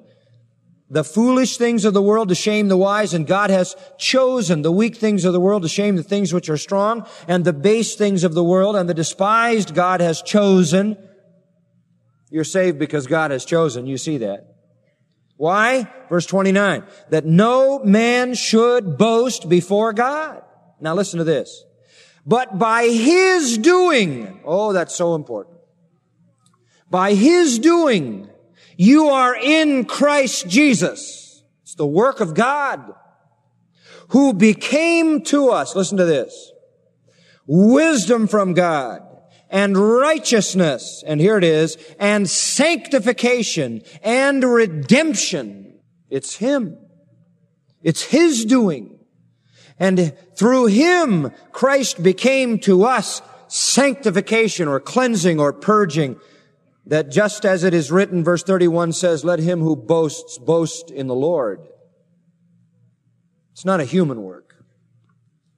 the 0.91 1.03
foolish 1.03 1.57
things 1.57 1.83
of 1.83 1.95
the 1.95 2.01
world 2.01 2.29
to 2.29 2.35
shame 2.35 2.67
the 2.67 2.77
wise, 2.77 3.13
and 3.13 3.25
God 3.25 3.49
has 3.49 3.75
chosen 3.97 4.61
the 4.61 4.71
weak 4.71 4.95
things 4.95 5.25
of 5.25 5.33
the 5.33 5.39
world 5.39 5.63
to 5.63 5.69
shame 5.69 5.95
the 5.95 6.03
things 6.03 6.31
which 6.31 6.49
are 6.49 6.57
strong, 6.57 7.07
and 7.27 7.43
the 7.43 7.53
base 7.53 7.95
things 7.95 8.23
of 8.23 8.35
the 8.35 8.43
world, 8.43 8.75
and 8.75 8.87
the 8.87 8.93
despised 8.93 9.73
God 9.73 9.99
has 9.99 10.21
chosen. 10.21 10.95
You're 12.29 12.43
saved 12.43 12.77
because 12.77 13.07
God 13.07 13.31
has 13.31 13.45
chosen. 13.45 13.87
You 13.87 13.97
see 13.97 14.17
that. 14.19 14.48
Why? 15.39 15.89
Verse 16.09 16.25
29. 16.25 16.83
That 17.11 17.23
no 17.23 17.79
man 17.79 18.33
should 18.33 18.97
boast 18.97 19.47
before 19.47 19.93
God. 19.93 20.43
Now 20.81 20.93
listen 20.95 21.17
to 21.19 21.23
this. 21.23 21.63
But 22.25 22.59
by 22.59 22.83
his 22.83 23.57
doing, 23.57 24.41
oh, 24.43 24.73
that's 24.73 24.93
so 24.93 25.15
important. 25.15 25.55
By 26.89 27.13
his 27.13 27.57
doing, 27.57 28.29
you 28.75 29.07
are 29.11 29.33
in 29.33 29.85
Christ 29.85 30.49
Jesus. 30.49 31.41
It's 31.63 31.75
the 31.75 31.87
work 31.87 32.19
of 32.19 32.33
God 32.33 32.93
who 34.09 34.33
became 34.33 35.21
to 35.21 35.51
us, 35.51 35.73
listen 35.73 35.97
to 35.99 36.05
this, 36.05 36.51
wisdom 37.47 38.27
from 38.27 38.53
God 38.53 39.08
and 39.49 39.77
righteousness, 39.77 41.03
and 41.05 41.19
here 41.19 41.37
it 41.37 41.43
is, 41.43 41.77
and 41.99 42.29
sanctification 42.29 43.81
and 44.03 44.43
redemption. 44.43 45.79
It's 46.09 46.35
Him. 46.35 46.77
It's 47.81 48.03
His 48.03 48.45
doing. 48.45 48.99
And 49.79 50.15
through 50.35 50.67
Him, 50.67 51.31
Christ 51.51 52.03
became 52.03 52.59
to 52.59 52.83
us 52.83 53.21
sanctification 53.47 54.67
or 54.67 54.79
cleansing 54.79 55.39
or 55.39 55.51
purging 55.51 56.19
that 56.85 57.11
just 57.11 57.45
as 57.45 57.63
it 57.63 57.73
is 57.73 57.91
written, 57.91 58.23
verse 58.23 58.43
31 58.43 58.93
says, 58.93 59.23
let 59.23 59.39
him 59.39 59.59
who 59.59 59.75
boasts 59.75 60.39
boast 60.39 60.89
in 60.89 61.05
the 61.07 61.15
Lord. 61.15 61.59
It's 63.51 63.63
not 63.63 63.79
a 63.79 63.85
human 63.85 64.23
work. 64.23 64.63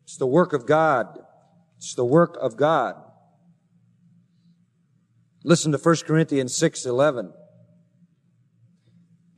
It's 0.04 0.18
the 0.18 0.28
work 0.28 0.52
of 0.52 0.66
God. 0.66 1.20
It's 1.78 1.96
the 1.96 2.06
work 2.06 2.38
of 2.42 2.58
God. 2.58 2.96
Listen 5.44 5.72
to 5.72 5.78
1 5.78 5.96
Corinthians 6.06 6.56
6, 6.56 6.86
11. 6.86 7.34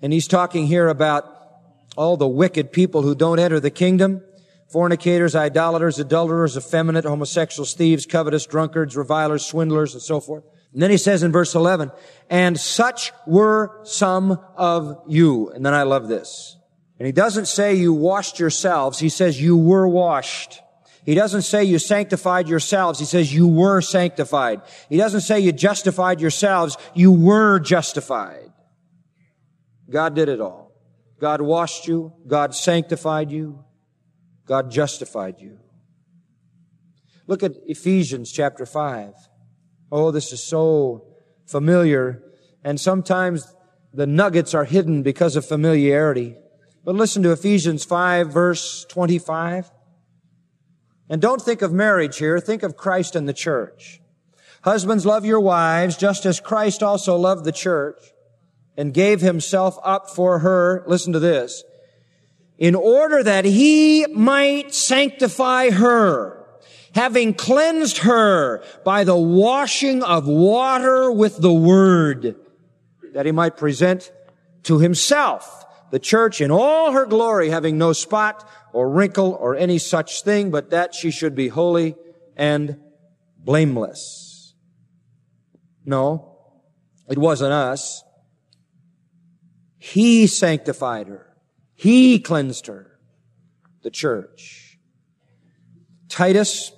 And 0.01 0.11
he's 0.11 0.27
talking 0.27 0.67
here 0.67 0.89
about 0.89 1.23
all 1.95 2.17
the 2.17 2.27
wicked 2.27 2.71
people 2.73 3.03
who 3.03 3.15
don't 3.15 3.39
enter 3.39 3.59
the 3.59 3.69
kingdom. 3.69 4.21
Fornicators, 4.69 5.35
idolaters, 5.35 5.99
adulterers, 5.99 6.57
effeminate, 6.57 7.05
homosexuals, 7.05 7.73
thieves, 7.73 8.05
covetous, 8.05 8.45
drunkards, 8.45 8.97
revilers, 8.97 9.45
swindlers, 9.45 9.93
and 9.93 10.01
so 10.01 10.19
forth. 10.19 10.43
And 10.73 10.81
then 10.81 10.89
he 10.89 10.97
says 10.97 11.21
in 11.21 11.31
verse 11.31 11.53
11, 11.53 11.91
and 12.29 12.59
such 12.59 13.11
were 13.27 13.79
some 13.83 14.39
of 14.57 15.03
you. 15.07 15.51
And 15.51 15.63
then 15.63 15.75
I 15.75 15.83
love 15.83 16.07
this. 16.07 16.57
And 16.97 17.05
he 17.05 17.11
doesn't 17.11 17.45
say 17.45 17.75
you 17.75 17.93
washed 17.93 18.39
yourselves. 18.39 18.97
He 18.97 19.09
says 19.09 19.39
you 19.39 19.55
were 19.55 19.87
washed. 19.87 20.62
He 21.05 21.15
doesn't 21.15 21.41
say 21.41 21.63
you 21.63 21.79
sanctified 21.79 22.47
yourselves. 22.47 22.99
He 22.99 23.05
says 23.05 23.33
you 23.33 23.47
were 23.47 23.81
sanctified. 23.81 24.61
He 24.89 24.97
doesn't 24.97 25.21
say 25.21 25.39
you 25.39 25.51
justified 25.51 26.21
yourselves. 26.21 26.77
You 26.93 27.11
were 27.11 27.59
justified. 27.59 28.51
God 29.89 30.15
did 30.15 30.29
it 30.29 30.39
all. 30.39 30.71
God 31.19 31.41
washed 31.41 31.87
you. 31.87 32.13
God 32.25 32.55
sanctified 32.55 33.31
you. 33.31 33.63
God 34.45 34.71
justified 34.71 35.35
you. 35.39 35.59
Look 37.27 37.43
at 37.43 37.53
Ephesians 37.65 38.31
chapter 38.31 38.65
5. 38.65 39.13
Oh, 39.91 40.11
this 40.11 40.33
is 40.33 40.43
so 40.43 41.05
familiar. 41.45 42.23
And 42.63 42.79
sometimes 42.79 43.53
the 43.93 44.07
nuggets 44.07 44.53
are 44.53 44.65
hidden 44.65 45.03
because 45.03 45.35
of 45.35 45.45
familiarity. 45.45 46.35
But 46.83 46.95
listen 46.95 47.23
to 47.23 47.31
Ephesians 47.31 47.85
5 47.85 48.33
verse 48.33 48.85
25. 48.89 49.69
And 51.09 51.21
don't 51.21 51.41
think 51.41 51.61
of 51.61 51.71
marriage 51.71 52.17
here. 52.17 52.39
Think 52.39 52.63
of 52.63 52.77
Christ 52.77 53.15
and 53.15 53.27
the 53.27 53.33
church. 53.33 54.01
Husbands, 54.63 55.05
love 55.05 55.25
your 55.25 55.39
wives 55.39 55.97
just 55.97 56.25
as 56.25 56.39
Christ 56.39 56.81
also 56.81 57.17
loved 57.17 57.43
the 57.43 57.51
church 57.51 58.01
and 58.77 58.93
gave 58.93 59.21
himself 59.21 59.77
up 59.83 60.09
for 60.09 60.39
her. 60.39 60.83
Listen 60.87 61.13
to 61.13 61.19
this. 61.19 61.63
In 62.57 62.75
order 62.75 63.23
that 63.23 63.45
he 63.45 64.05
might 64.07 64.73
sanctify 64.73 65.71
her 65.71 66.43
having 66.93 67.33
cleansed 67.33 67.99
her 67.99 68.63
by 68.83 69.03
the 69.03 69.17
washing 69.17 70.03
of 70.03 70.27
water 70.27 71.11
with 71.11 71.37
the 71.37 71.53
word, 71.53 72.35
that 73.13 73.25
he 73.25 73.31
might 73.31 73.57
present 73.57 74.11
to 74.63 74.79
himself 74.79 75.65
the 75.91 75.99
church 75.99 76.41
in 76.41 76.51
all 76.51 76.91
her 76.91 77.05
glory, 77.05 77.49
having 77.49 77.77
no 77.77 77.93
spot 77.93 78.47
or 78.73 78.89
wrinkle 78.89 79.37
or 79.39 79.55
any 79.55 79.77
such 79.77 80.23
thing, 80.23 80.51
but 80.51 80.71
that 80.71 80.93
she 80.93 81.11
should 81.11 81.35
be 81.35 81.47
holy 81.47 81.95
and 82.35 82.77
blameless. 83.37 84.55
No, 85.85 86.37
it 87.09 87.17
wasn't 87.17 87.53
us. 87.53 88.03
He 89.77 90.27
sanctified 90.27 91.07
her. 91.07 91.35
He 91.75 92.19
cleansed 92.19 92.67
her. 92.67 92.99
The 93.81 93.91
church. 93.91 94.79
Titus 96.07 96.71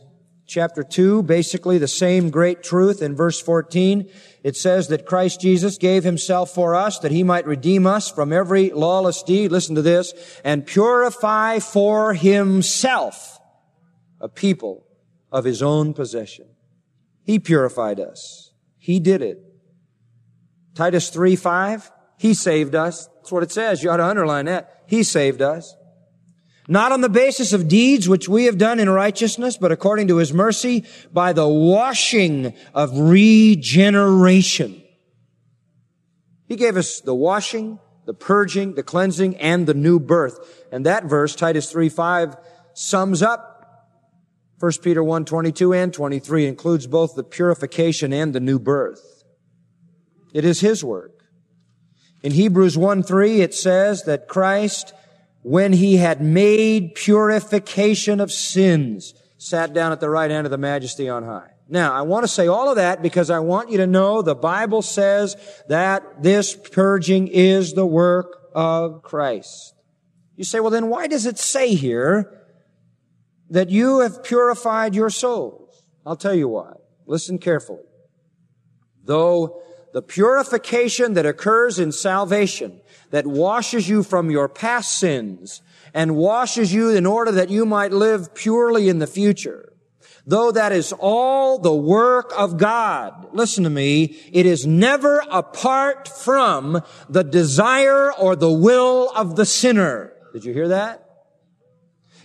chapter 0.47 0.81
2, 0.83 1.23
basically 1.23 1.77
the 1.77 1.87
same 1.87 2.29
great 2.29 2.63
truth 2.63 3.01
in 3.01 3.15
verse 3.15 3.39
14. 3.39 4.09
It 4.45 4.55
says 4.55 4.89
that 4.89 5.07
Christ 5.07 5.41
Jesus 5.41 5.79
gave 5.79 6.03
himself 6.03 6.51
for 6.53 6.75
us 6.75 6.99
that 6.99 7.11
he 7.11 7.23
might 7.23 7.47
redeem 7.47 7.87
us 7.87 8.11
from 8.11 8.31
every 8.31 8.69
lawless 8.69 9.23
deed. 9.23 9.51
Listen 9.51 9.73
to 9.73 9.81
this. 9.81 10.13
And 10.43 10.67
purify 10.67 11.57
for 11.57 12.13
himself 12.13 13.39
a 14.21 14.29
people 14.29 14.85
of 15.31 15.45
his 15.45 15.63
own 15.63 15.95
possession. 15.95 16.45
He 17.23 17.39
purified 17.39 17.99
us. 17.99 18.53
He 18.77 18.99
did 18.99 19.23
it. 19.23 19.39
Titus 20.75 21.09
3, 21.09 21.35
5. 21.35 21.91
He 22.19 22.35
saved 22.35 22.75
us. 22.75 23.07
That's 23.15 23.31
what 23.31 23.41
it 23.41 23.51
says. 23.51 23.81
You 23.81 23.89
ought 23.89 23.97
to 23.97 24.05
underline 24.05 24.45
that. 24.45 24.83
He 24.85 25.01
saved 25.01 25.41
us 25.41 25.75
not 26.67 26.91
on 26.91 27.01
the 27.01 27.09
basis 27.09 27.53
of 27.53 27.67
deeds 27.67 28.09
which 28.09 28.27
we 28.27 28.45
have 28.45 28.57
done 28.57 28.79
in 28.79 28.89
righteousness, 28.89 29.57
but 29.57 29.71
according 29.71 30.07
to 30.07 30.17
his 30.17 30.33
mercy 30.33 30.83
by 31.13 31.33
the 31.33 31.47
washing 31.47 32.53
of 32.73 32.97
regeneration. 32.97 34.81
He 36.47 36.55
gave 36.55 36.77
us 36.77 37.01
the 37.01 37.15
washing, 37.15 37.79
the 38.05 38.13
purging, 38.13 38.75
the 38.75 38.83
cleansing, 38.83 39.37
and 39.37 39.67
the 39.67 39.73
new 39.73 39.99
birth. 39.99 40.65
And 40.71 40.85
that 40.85 41.05
verse, 41.05 41.35
Titus 41.35 41.71
3, 41.71 41.89
5, 41.89 42.35
sums 42.73 43.21
up 43.21 43.55
1 44.59 44.71
Peter 44.81 45.03
1, 45.03 45.25
22 45.25 45.73
and 45.73 45.93
23, 45.93 46.47
includes 46.47 46.87
both 46.87 47.15
the 47.15 47.23
purification 47.23 48.13
and 48.13 48.33
the 48.33 48.39
new 48.39 48.57
birth. 48.57 49.23
It 50.33 50.45
is 50.45 50.61
his 50.61 50.83
work. 50.83 51.11
In 52.23 52.31
Hebrews 52.31 52.77
1, 52.77 53.03
3, 53.03 53.41
it 53.41 53.53
says 53.53 54.03
that 54.03 54.27
Christ 54.27 54.93
when 55.45 55.73
he 55.73 55.97
had 55.97 56.23
made 56.23 56.95
purification 56.95 58.19
of 58.19 58.31
sins, 58.31 59.13
sat 59.37 59.75
down 59.75 59.91
at 59.91 59.99
the 59.99 60.09
right 60.09 60.31
hand 60.31 60.47
of 60.47 60.49
the 60.49 60.57
majesty 60.57 61.07
on 61.07 61.23
high. 61.23 61.51
Now, 61.69 61.93
I 61.93 62.01
want 62.01 62.23
to 62.23 62.27
say 62.27 62.47
all 62.47 62.67
of 62.67 62.77
that 62.77 63.03
because 63.03 63.29
I 63.29 63.37
want 63.37 63.69
you 63.69 63.77
to 63.77 63.85
know 63.85 64.23
the 64.23 64.33
Bible 64.33 64.81
says 64.81 65.35
that 65.67 66.23
this 66.23 66.55
purging 66.55 67.27
is 67.27 67.73
the 67.73 67.85
work 67.85 68.25
of 68.55 69.03
Christ. 69.03 69.75
You 70.35 70.45
say, 70.45 70.59
well 70.59 70.71
then 70.71 70.89
why 70.89 71.05
does 71.05 71.27
it 71.27 71.37
say 71.37 71.75
here 71.75 72.41
that 73.51 73.69
you 73.69 73.99
have 73.99 74.23
purified 74.23 74.95
your 74.95 75.11
souls? 75.11 75.85
I'll 76.07 76.15
tell 76.15 76.33
you 76.33 76.47
why. 76.47 76.73
Listen 77.05 77.37
carefully. 77.37 77.85
Though 79.03 79.61
the 79.95 80.01
purification 80.01 81.13
that 81.13 81.25
occurs 81.25 81.79
in 81.79 81.89
salvation 81.89 82.81
that 83.11 83.25
washes 83.25 83.87
you 83.87 84.03
from 84.03 84.29
your 84.29 84.49
past 84.49 84.99
sins 84.99 85.61
and 85.93 86.17
washes 86.17 86.73
you 86.73 86.89
in 86.89 87.05
order 87.05 87.31
that 87.31 87.49
you 87.49 87.65
might 87.65 87.93
live 87.93 88.35
purely 88.35 88.89
in 88.89 88.99
the 88.99 89.07
future. 89.07 89.71
Though 90.27 90.51
that 90.51 90.73
is 90.73 90.91
all 90.99 91.59
the 91.59 91.73
work 91.73 92.33
of 92.37 92.57
God, 92.57 93.29
listen 93.31 93.63
to 93.63 93.69
me, 93.69 94.19
it 94.33 94.45
is 94.45 94.67
never 94.67 95.23
apart 95.31 96.09
from 96.09 96.81
the 97.07 97.23
desire 97.23 98.11
or 98.11 98.35
the 98.35 98.51
will 98.51 99.09
of 99.15 99.37
the 99.37 99.45
sinner. 99.45 100.11
Did 100.33 100.43
you 100.43 100.51
hear 100.51 100.67
that? 100.67 101.07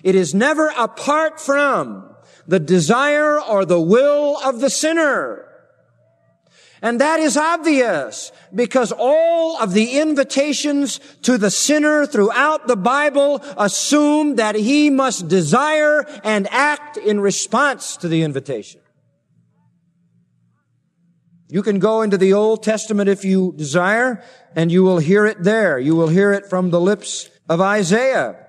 It 0.03 0.17
is 0.17 0.35
never 0.35 0.73
apart 0.77 1.41
from 1.41 2.17
the 2.49 2.59
desire 2.59 3.41
or 3.41 3.65
the 3.65 3.81
will 3.81 4.41
of 4.43 4.59
the 4.59 4.71
sinner. 4.71 5.47
And 6.83 7.01
that 7.01 7.21
is 7.21 7.37
obvious 7.37 8.33
because 8.55 8.93
all 8.97 9.59
of 9.59 9.75
the 9.75 9.99
invitations 9.99 10.99
to 11.23 11.37
the 11.37 11.51
sinner 11.51 12.07
throughout 12.07 12.67
the 12.67 12.77
Bible 12.77 13.43
assume 13.59 14.37
that 14.37 14.55
he 14.55 14.89
must 14.89 15.29
desire 15.29 16.07
and 16.25 16.49
act 16.51 16.97
in 16.97 17.21
response 17.21 17.99
to 17.99 18.09
the 18.09 18.23
invitation. 18.23 18.81
You 21.49 21.63
can 21.63 21.81
go 21.81 22.03
into 22.03 22.17
the 22.17 22.33
Old 22.33 22.63
Testament 22.63 23.09
if 23.09 23.25
you 23.25 23.53
desire 23.57 24.23
and 24.55 24.71
you 24.71 24.83
will 24.83 24.99
hear 24.99 25.27
it 25.27 25.43
there. 25.43 25.79
You 25.79 25.97
will 25.97 26.09
hear 26.09 26.33
it 26.33 26.47
from 26.47 26.71
the 26.71 26.81
lips 26.81 27.29
of 27.49 27.61
Isaiah. 27.61 28.40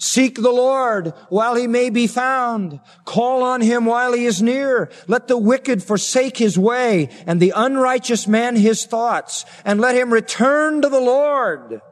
Seek 0.00 0.36
the 0.36 0.50
Lord 0.50 1.12
while 1.28 1.54
he 1.56 1.66
may 1.66 1.90
be 1.90 2.06
found. 2.06 2.80
Call 3.04 3.42
on 3.42 3.60
him 3.60 3.84
while 3.84 4.14
he 4.14 4.24
is 4.24 4.40
near. 4.40 4.90
Let 5.06 5.28
the 5.28 5.36
wicked 5.36 5.82
forsake 5.82 6.38
his 6.38 6.58
way 6.58 7.10
and 7.26 7.38
the 7.38 7.52
unrighteous 7.54 8.26
man 8.26 8.56
his 8.56 8.86
thoughts 8.86 9.44
and 9.62 9.78
let 9.78 9.94
him 9.94 10.10
return 10.10 10.80
to 10.80 10.88
the 10.88 11.00
Lord. 11.00 11.82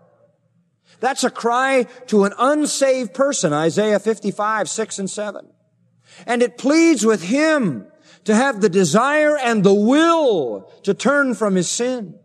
That's 1.01 1.23
a 1.23 1.31
cry 1.31 1.83
to 2.07 2.25
an 2.25 2.33
unsaved 2.39 3.13
person, 3.13 3.53
Isaiah 3.53 4.01
55, 4.01 4.71
6 4.71 4.99
and 4.99 5.11
7. 5.11 5.47
And 6.27 6.43
it 6.43 6.57
pleads 6.57 7.05
with 7.05 7.25
him 7.25 7.89
to 8.25 8.35
have 8.35 8.63
the 8.63 8.71
desire 8.71 9.37
and 9.37 9.63
the 9.63 9.75
will 9.75 10.73
to 10.85 10.95
turn 10.95 11.35
from 11.35 11.57
his 11.57 11.71
sin. 11.71 12.19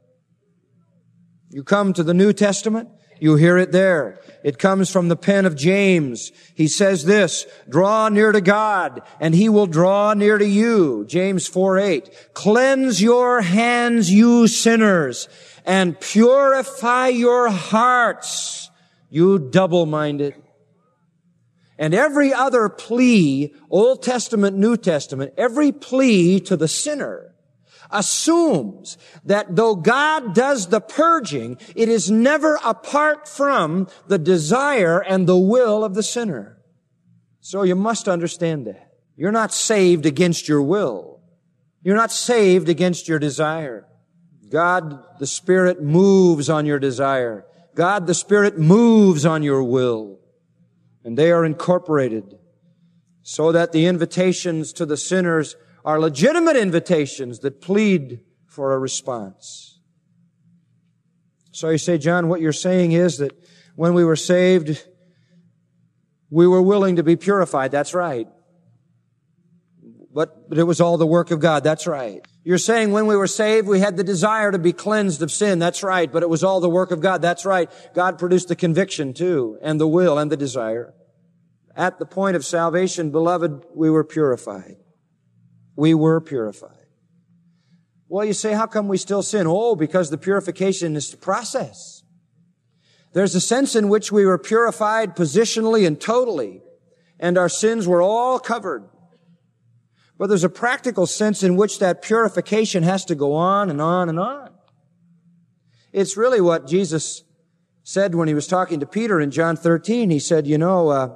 You 1.49 1.65
come 1.65 1.91
to 1.91 2.03
the 2.03 2.13
New 2.13 2.31
Testament, 2.31 2.87
you 3.23 3.37
hear 3.37 3.57
it 3.57 3.71
there. 3.71 4.19
It 4.43 4.59
comes 4.59 4.89
from 4.89 5.07
the 5.07 5.15
pen 5.15 5.45
of 5.45 5.55
James. 5.55 6.33
He 6.55 6.67
says 6.67 7.05
this, 7.05 7.45
draw 7.69 8.09
near 8.09 8.33
to 8.33 8.41
God 8.41 9.01
and 9.21 9.33
he 9.33 9.47
will 9.47 9.65
draw 9.65 10.13
near 10.13 10.37
to 10.37 10.45
you. 10.45 11.05
James 11.07 11.47
4, 11.47 11.79
8. 11.79 12.33
Cleanse 12.33 13.01
your 13.01 13.39
hands, 13.39 14.11
you 14.11 14.49
sinners, 14.49 15.29
and 15.63 15.97
purify 16.01 17.07
your 17.07 17.47
hearts, 17.47 18.69
you 19.09 19.39
double-minded. 19.39 20.35
And 21.79 21.93
every 21.93 22.33
other 22.33 22.67
plea, 22.67 23.55
Old 23.69 24.03
Testament, 24.03 24.57
New 24.57 24.75
Testament, 24.75 25.33
every 25.37 25.71
plea 25.71 26.41
to 26.41 26.57
the 26.57 26.67
sinner 26.67 27.33
assumes 27.91 28.97
that 29.25 29.55
though 29.55 29.75
God 29.75 30.33
does 30.33 30.67
the 30.67 30.81
purging, 30.81 31.57
it 31.75 31.89
is 31.89 32.09
never 32.09 32.59
apart 32.63 33.27
from 33.27 33.87
the 34.07 34.17
desire 34.17 34.99
and 34.99 35.27
the 35.27 35.37
will 35.37 35.83
of 35.83 35.93
the 35.93 36.03
sinner. 36.03 36.57
So 37.41 37.63
you 37.63 37.75
must 37.75 38.07
understand 38.07 38.67
that. 38.67 38.91
You're 39.15 39.31
not 39.31 39.53
saved 39.53 40.05
against 40.05 40.47
your 40.47 40.61
will. 40.61 41.21
You're 41.83 41.95
not 41.95 42.11
saved 42.11 42.69
against 42.69 43.07
your 43.07 43.19
desire. 43.19 43.85
God, 44.49 45.03
the 45.19 45.27
Spirit 45.27 45.81
moves 45.81 46.49
on 46.49 46.65
your 46.65 46.79
desire. 46.79 47.45
God, 47.75 48.07
the 48.07 48.13
Spirit 48.13 48.57
moves 48.57 49.25
on 49.25 49.43
your 49.43 49.63
will. 49.63 50.19
And 51.03 51.17
they 51.17 51.31
are 51.31 51.43
incorporated 51.43 52.37
so 53.23 53.51
that 53.51 53.71
the 53.71 53.85
invitations 53.85 54.73
to 54.73 54.85
the 54.85 54.97
sinners 54.97 55.55
are 55.85 55.99
legitimate 55.99 56.55
invitations 56.55 57.39
that 57.39 57.61
plead 57.61 58.21
for 58.47 58.73
a 58.73 58.79
response. 58.79 59.79
So 61.51 61.69
you 61.69 61.77
say, 61.77 61.97
John, 61.97 62.29
what 62.29 62.41
you're 62.41 62.53
saying 62.53 62.93
is 62.93 63.17
that 63.17 63.31
when 63.75 63.93
we 63.93 64.03
were 64.03 64.15
saved, 64.15 64.85
we 66.29 66.47
were 66.47 66.61
willing 66.61 66.95
to 66.95 67.03
be 67.03 67.15
purified. 67.15 67.71
That's 67.71 67.93
right. 67.93 68.27
But, 70.13 70.49
but 70.49 70.57
it 70.57 70.63
was 70.63 70.79
all 70.79 70.97
the 70.97 71.07
work 71.07 71.31
of 71.31 71.39
God. 71.39 71.63
That's 71.63 71.87
right. 71.87 72.25
You're 72.43 72.59
saying 72.59 72.91
when 72.91 73.07
we 73.07 73.15
were 73.15 73.27
saved, 73.27 73.67
we 73.67 73.79
had 73.79 73.97
the 73.97 74.03
desire 74.03 74.51
to 74.51 74.59
be 74.59 74.73
cleansed 74.73 75.21
of 75.21 75.31
sin. 75.31 75.59
That's 75.59 75.81
right. 75.83 76.11
But 76.11 76.23
it 76.23 76.29
was 76.29 76.43
all 76.43 76.59
the 76.59 76.69
work 76.69 76.91
of 76.91 77.01
God. 77.01 77.21
That's 77.21 77.45
right. 77.45 77.69
God 77.93 78.19
produced 78.19 78.47
the 78.47 78.55
conviction 78.55 79.13
too, 79.13 79.57
and 79.61 79.79
the 79.79 79.87
will 79.87 80.17
and 80.19 80.31
the 80.31 80.37
desire. 80.37 80.93
At 81.75 81.97
the 81.97 82.05
point 82.05 82.35
of 82.35 82.45
salvation, 82.45 83.09
beloved, 83.09 83.65
we 83.73 83.89
were 83.89 84.03
purified 84.03 84.77
we 85.75 85.93
were 85.93 86.21
purified. 86.21 86.77
Well, 88.07 88.25
you 88.25 88.33
say, 88.33 88.53
how 88.53 88.67
come 88.67 88.87
we 88.87 88.97
still 88.97 89.23
sin? 89.23 89.47
Oh, 89.47 89.75
because 89.75 90.09
the 90.09 90.17
purification 90.17 90.95
is 90.95 91.09
the 91.09 91.17
process. 91.17 92.03
There's 93.13 93.35
a 93.35 93.41
sense 93.41 93.75
in 93.75 93.89
which 93.89 94.11
we 94.11 94.25
were 94.25 94.37
purified 94.37 95.15
positionally 95.15 95.85
and 95.85 95.99
totally, 95.99 96.61
and 97.19 97.37
our 97.37 97.49
sins 97.49 97.87
were 97.87 98.01
all 98.01 98.39
covered. 98.39 98.87
But 100.17 100.27
there's 100.27 100.43
a 100.43 100.49
practical 100.49 101.07
sense 101.07 101.43
in 101.43 101.55
which 101.55 101.79
that 101.79 102.01
purification 102.01 102.83
has 102.83 103.05
to 103.05 103.15
go 103.15 103.33
on 103.33 103.69
and 103.69 103.81
on 103.81 104.09
and 104.09 104.19
on. 104.19 104.51
It's 105.91 106.17
really 106.17 106.41
what 106.41 106.67
Jesus 106.67 107.23
said 107.83 108.15
when 108.15 108.27
he 108.27 108.33
was 108.33 108.47
talking 108.47 108.79
to 108.79 108.85
Peter 108.85 109.19
in 109.19 109.31
John 109.31 109.55
13. 109.55 110.09
He 110.09 110.19
said, 110.19 110.47
you 110.47 110.57
know, 110.57 110.89
uh, 110.89 111.15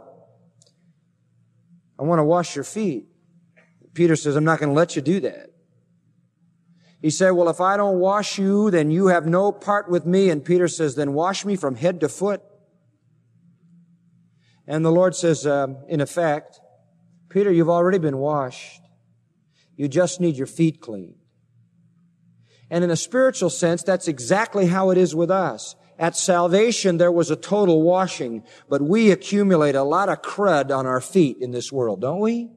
I 1.99 2.03
want 2.03 2.19
to 2.19 2.23
wash 2.23 2.55
your 2.55 2.63
feet. 2.63 3.07
Peter 3.97 4.15
says, 4.15 4.35
I'm 4.35 4.43
not 4.43 4.59
going 4.59 4.69
to 4.69 4.75
let 4.75 4.95
you 4.95 5.01
do 5.01 5.19
that. 5.21 5.49
He 7.01 7.09
said, 7.09 7.31
well, 7.31 7.49
if 7.49 7.59
I 7.59 7.77
don't 7.77 7.97
wash 7.97 8.37
you, 8.37 8.69
then 8.69 8.91
you 8.91 9.07
have 9.07 9.25
no 9.25 9.51
part 9.51 9.89
with 9.89 10.05
me. 10.05 10.29
And 10.29 10.45
Peter 10.45 10.67
says, 10.67 10.93
then 10.93 11.13
wash 11.13 11.43
me 11.45 11.55
from 11.55 11.73
head 11.73 11.99
to 12.01 12.07
foot. 12.07 12.43
And 14.67 14.85
the 14.85 14.91
Lord 14.91 15.15
says, 15.15 15.47
uh, 15.47 15.73
in 15.87 15.99
effect, 15.99 16.59
Peter, 17.29 17.51
you've 17.51 17.71
already 17.71 17.97
been 17.97 18.17
washed. 18.17 18.81
You 19.75 19.87
just 19.87 20.21
need 20.21 20.35
your 20.35 20.45
feet 20.45 20.79
cleaned. 20.79 21.15
And 22.69 22.83
in 22.83 22.91
a 22.91 22.95
spiritual 22.95 23.49
sense, 23.49 23.81
that's 23.81 24.07
exactly 24.07 24.67
how 24.67 24.91
it 24.91 24.99
is 24.99 25.15
with 25.15 25.31
us. 25.31 25.75
At 25.97 26.15
salvation, 26.15 26.97
there 26.97 27.11
was 27.11 27.31
a 27.31 27.35
total 27.35 27.81
washing, 27.81 28.43
but 28.69 28.79
we 28.79 29.09
accumulate 29.09 29.73
a 29.73 29.81
lot 29.81 30.07
of 30.07 30.21
crud 30.21 30.69
on 30.69 30.85
our 30.85 31.01
feet 31.01 31.37
in 31.41 31.49
this 31.49 31.71
world, 31.71 32.01
don't 32.01 32.19
we? 32.19 32.51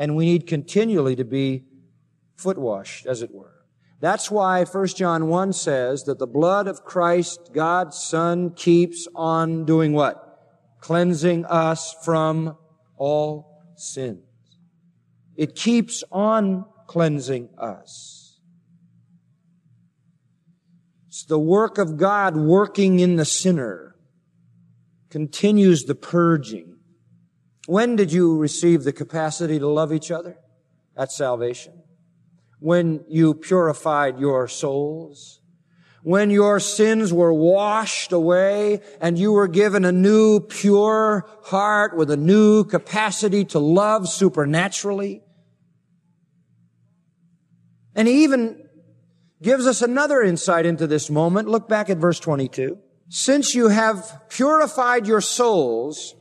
And 0.00 0.16
we 0.16 0.24
need 0.24 0.46
continually 0.46 1.14
to 1.14 1.26
be 1.26 1.62
foot 2.34 2.56
washed, 2.56 3.04
as 3.04 3.20
it 3.20 3.30
were. 3.34 3.66
That's 4.00 4.30
why 4.30 4.64
1 4.64 4.86
John 4.86 5.28
1 5.28 5.52
says 5.52 6.04
that 6.04 6.18
the 6.18 6.26
blood 6.26 6.66
of 6.66 6.86
Christ, 6.86 7.50
God's 7.52 7.98
Son, 7.98 8.54
keeps 8.54 9.06
on 9.14 9.66
doing 9.66 9.92
what? 9.92 10.40
Cleansing 10.80 11.44
us 11.44 11.94
from 12.02 12.56
all 12.96 13.62
sins. 13.76 14.24
It 15.36 15.54
keeps 15.54 16.02
on 16.10 16.64
cleansing 16.86 17.50
us. 17.58 18.40
It's 21.08 21.24
the 21.24 21.38
work 21.38 21.76
of 21.76 21.98
God 21.98 22.38
working 22.38 23.00
in 23.00 23.16
the 23.16 23.26
sinner, 23.26 23.96
continues 25.10 25.82
the 25.82 25.94
purging. 25.94 26.69
When 27.70 27.94
did 27.94 28.12
you 28.12 28.36
receive 28.36 28.82
the 28.82 28.92
capacity 28.92 29.60
to 29.60 29.68
love 29.68 29.92
each 29.92 30.10
other? 30.10 30.36
At 30.96 31.12
salvation. 31.12 31.84
When 32.58 33.04
you 33.06 33.32
purified 33.32 34.18
your 34.18 34.48
souls. 34.48 35.40
When 36.02 36.30
your 36.30 36.58
sins 36.58 37.12
were 37.12 37.32
washed 37.32 38.10
away 38.10 38.80
and 39.00 39.16
you 39.16 39.30
were 39.30 39.46
given 39.46 39.84
a 39.84 39.92
new 39.92 40.40
pure 40.40 41.28
heart 41.44 41.96
with 41.96 42.10
a 42.10 42.16
new 42.16 42.64
capacity 42.64 43.44
to 43.44 43.60
love 43.60 44.08
supernaturally. 44.08 45.22
And 47.94 48.08
he 48.08 48.24
even 48.24 48.66
gives 49.40 49.68
us 49.68 49.80
another 49.80 50.22
insight 50.22 50.66
into 50.66 50.88
this 50.88 51.08
moment. 51.08 51.46
Look 51.46 51.68
back 51.68 51.88
at 51.88 51.98
verse 51.98 52.18
22. 52.18 52.78
Since 53.08 53.54
you 53.54 53.68
have 53.68 54.22
purified 54.28 55.06
your 55.06 55.20
souls 55.20 56.16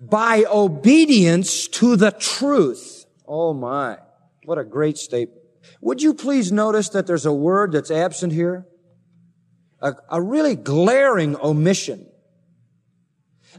by 0.00 0.44
obedience 0.50 1.68
to 1.68 1.96
the 1.96 2.10
truth. 2.10 3.06
Oh 3.26 3.52
my, 3.52 3.98
what 4.44 4.58
a 4.58 4.64
great 4.64 4.96
statement. 4.98 5.42
Would 5.80 6.02
you 6.02 6.14
please 6.14 6.50
notice 6.50 6.88
that 6.90 7.06
there's 7.06 7.26
a 7.26 7.32
word 7.32 7.72
that's 7.72 7.90
absent 7.90 8.32
here? 8.32 8.66
A, 9.80 9.94
a 10.10 10.22
really 10.22 10.56
glaring 10.56 11.36
omission. 11.36 12.06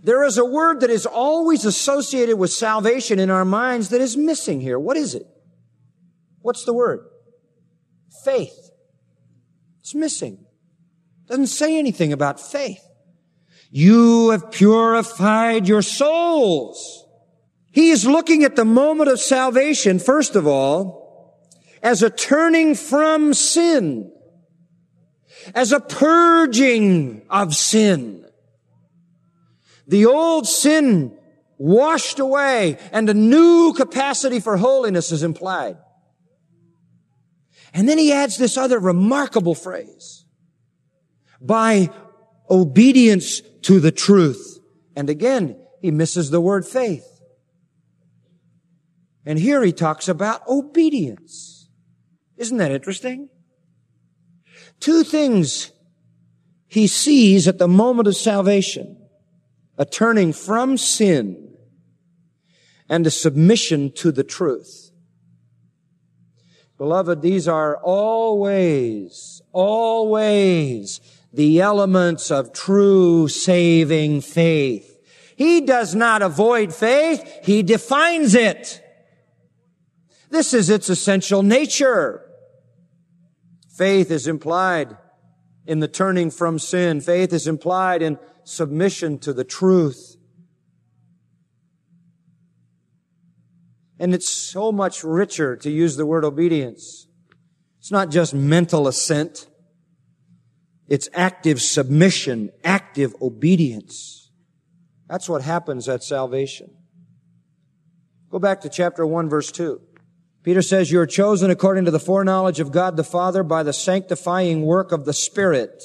There 0.04 0.24
is 0.24 0.38
a 0.38 0.46
word 0.46 0.82
that 0.82 0.90
is 0.90 1.06
always 1.06 1.66
associated 1.66 2.38
with 2.38 2.52
salvation 2.52 3.20
in 3.20 3.30
our 3.30 3.46
minds 3.46 3.90
that 3.90 4.02
is 4.02 4.16
missing 4.16 4.62
here. 4.62 4.80
What 4.80 4.98
is 4.98 5.16
it? 5.16 5.28
What's 6.42 6.64
the 6.64 6.74
word? 6.74 7.06
Faith. 8.24 8.72
It's 9.82 9.94
missing. 9.94 10.46
Doesn't 11.28 11.48
say 11.48 11.78
anything 11.78 12.14
about 12.14 12.40
faith. 12.40 12.82
You 13.72 14.32
have 14.32 14.52
purified 14.52 15.68
your 15.68 15.82
souls. 15.82 17.06
He 17.72 17.90
is 17.90 18.06
looking 18.06 18.44
at 18.44 18.56
the 18.56 18.66
moment 18.66 19.10
of 19.10 19.20
salvation, 19.20 20.00
first 20.00 20.36
of 20.36 20.48
all, 20.48 21.40
as 21.84 22.02
a 22.02 22.10
turning 22.10 22.76
from 22.76 23.34
sin, 23.34 24.12
as 25.54 25.72
a 25.72 25.80
purging 25.80 27.22
of 27.30 27.54
sin. 27.54 28.26
The 29.88 30.06
old 30.06 30.48
sin 30.48 31.18
washed 31.58 32.20
away 32.20 32.78
and 32.92 33.10
a 33.10 33.14
new 33.14 33.74
capacity 33.74 34.40
for 34.40 34.58
holiness 34.58 35.12
is 35.12 35.24
implied. 35.24 35.78
And 37.74 37.88
then 37.88 37.98
he 37.98 38.12
adds 38.12 38.38
this 38.38 38.58
other 38.58 38.80
remarkable 38.80 39.56
phrase. 39.56 40.26
By 41.40 41.92
obedience 42.50 43.42
to 43.64 43.80
the 43.80 43.92
truth. 43.92 44.60
And 44.96 45.10
again, 45.10 45.60
he 45.82 45.92
misses 45.92 46.30
the 46.30 46.42
word 46.42 46.66
faith. 46.66 47.06
And 49.26 49.38
here 49.38 49.64
he 49.64 49.72
talks 49.72 50.08
about 50.08 50.48
obedience. 50.48 51.70
Isn't 52.38 52.58
that 52.58 52.72
interesting? 52.72 53.30
Two 54.80 55.04
things 55.04 55.72
he 56.68 56.88
sees 56.88 57.48
at 57.48 57.58
the 57.58 57.68
moment 57.68 58.08
of 58.08 58.16
salvation. 58.16 58.96
A 59.78 59.86
turning 59.86 60.34
from 60.34 60.78
sin 60.78 61.56
and 62.90 63.06
a 63.06 63.12
submission 63.12 63.92
to 63.94 64.12
the 64.12 64.24
truth. 64.24 64.92
Beloved, 66.78 67.22
these 67.22 67.48
are 67.48 67.78
always, 67.78 69.42
always 69.52 71.02
the 71.32 71.62
elements 71.62 72.32
of 72.32 72.54
true 72.54 73.28
saving 73.28 74.22
faith. 74.22 74.98
He 75.36 75.62
does 75.62 75.96
not 75.96 76.22
avoid 76.22 76.74
faith, 76.74 77.40
he 77.44 77.64
defines 77.64 78.36
it. 78.36 78.82
This 80.30 80.54
is 80.54 80.70
its 80.70 80.90
essential 80.90 81.44
nature. 81.44 82.26
Faith 83.70 84.12
is 84.12 84.28
implied 84.28 84.98
in 85.66 85.80
the 85.80 85.88
turning 85.88 86.32
from 86.32 86.60
sin. 86.60 87.02
Faith 87.02 87.32
is 87.32 87.48
implied 87.48 88.02
in 88.02 88.20
submission 88.44 89.20
to 89.20 89.34
the 89.34 89.44
truth. 89.44 90.18
And 94.00 94.14
it's 94.14 94.30
so 94.30 94.72
much 94.72 95.04
richer 95.04 95.56
to 95.58 95.70
use 95.70 95.98
the 95.98 96.06
word 96.06 96.24
obedience. 96.24 97.08
It's 97.80 97.92
not 97.92 98.10
just 98.10 98.34
mental 98.34 98.88
assent. 98.88 99.48
It's 100.90 101.08
active 101.14 101.62
submission, 101.62 102.50
active 102.64 103.16
obedience. 103.22 104.32
That's 105.08 105.30
what 105.30 105.44
happens 105.44 105.88
at 105.88 106.04
salvation. 106.04 106.72
Go 108.32 108.40
back 108.40 108.62
to 108.62 108.70
chapter 108.70 109.06
1 109.06 109.30
verse 109.30 109.52
2. 109.52 109.82
Peter 110.44 110.62
says, 110.62 110.92
you 110.92 111.00
are 111.00 111.06
chosen 111.06 111.52
according 111.52 111.86
to 111.86 111.92
the 111.92 112.00
foreknowledge 112.00 112.60
of 112.60 112.72
God 112.72 112.98
the 112.98 113.04
Father 113.04 113.44
by 113.44 113.62
the 113.62 113.74
sanctifying 113.74 114.64
work 114.64 114.92
of 114.92 115.06
the 115.06 115.14
Spirit. 115.14 115.84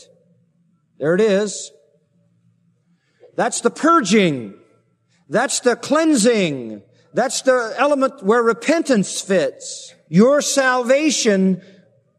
There 0.99 1.15
it 1.15 1.21
is. 1.21 1.71
That's 3.37 3.61
the 3.61 3.71
purging. 3.71 4.55
That's 5.29 5.61
the 5.61 5.77
cleansing. 5.77 6.83
That's 7.13 7.43
the 7.43 7.75
element 7.77 8.23
where 8.23 8.43
repentance 8.43 9.21
fits. 9.21 9.93
Your 10.09 10.41
salvation 10.41 11.61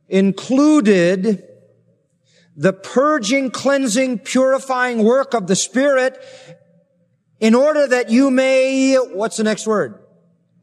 included 0.07 1.43
the 2.55 2.73
purging, 2.73 3.51
cleansing, 3.51 4.19
purifying 4.19 5.03
work 5.03 5.33
of 5.33 5.47
the 5.47 5.55
Spirit 5.55 6.17
in 7.39 7.53
order 7.53 7.85
that 7.87 8.09
you 8.09 8.31
may, 8.31 8.95
what's 8.95 9.37
the 9.37 9.43
next 9.43 9.67
word? 9.67 9.99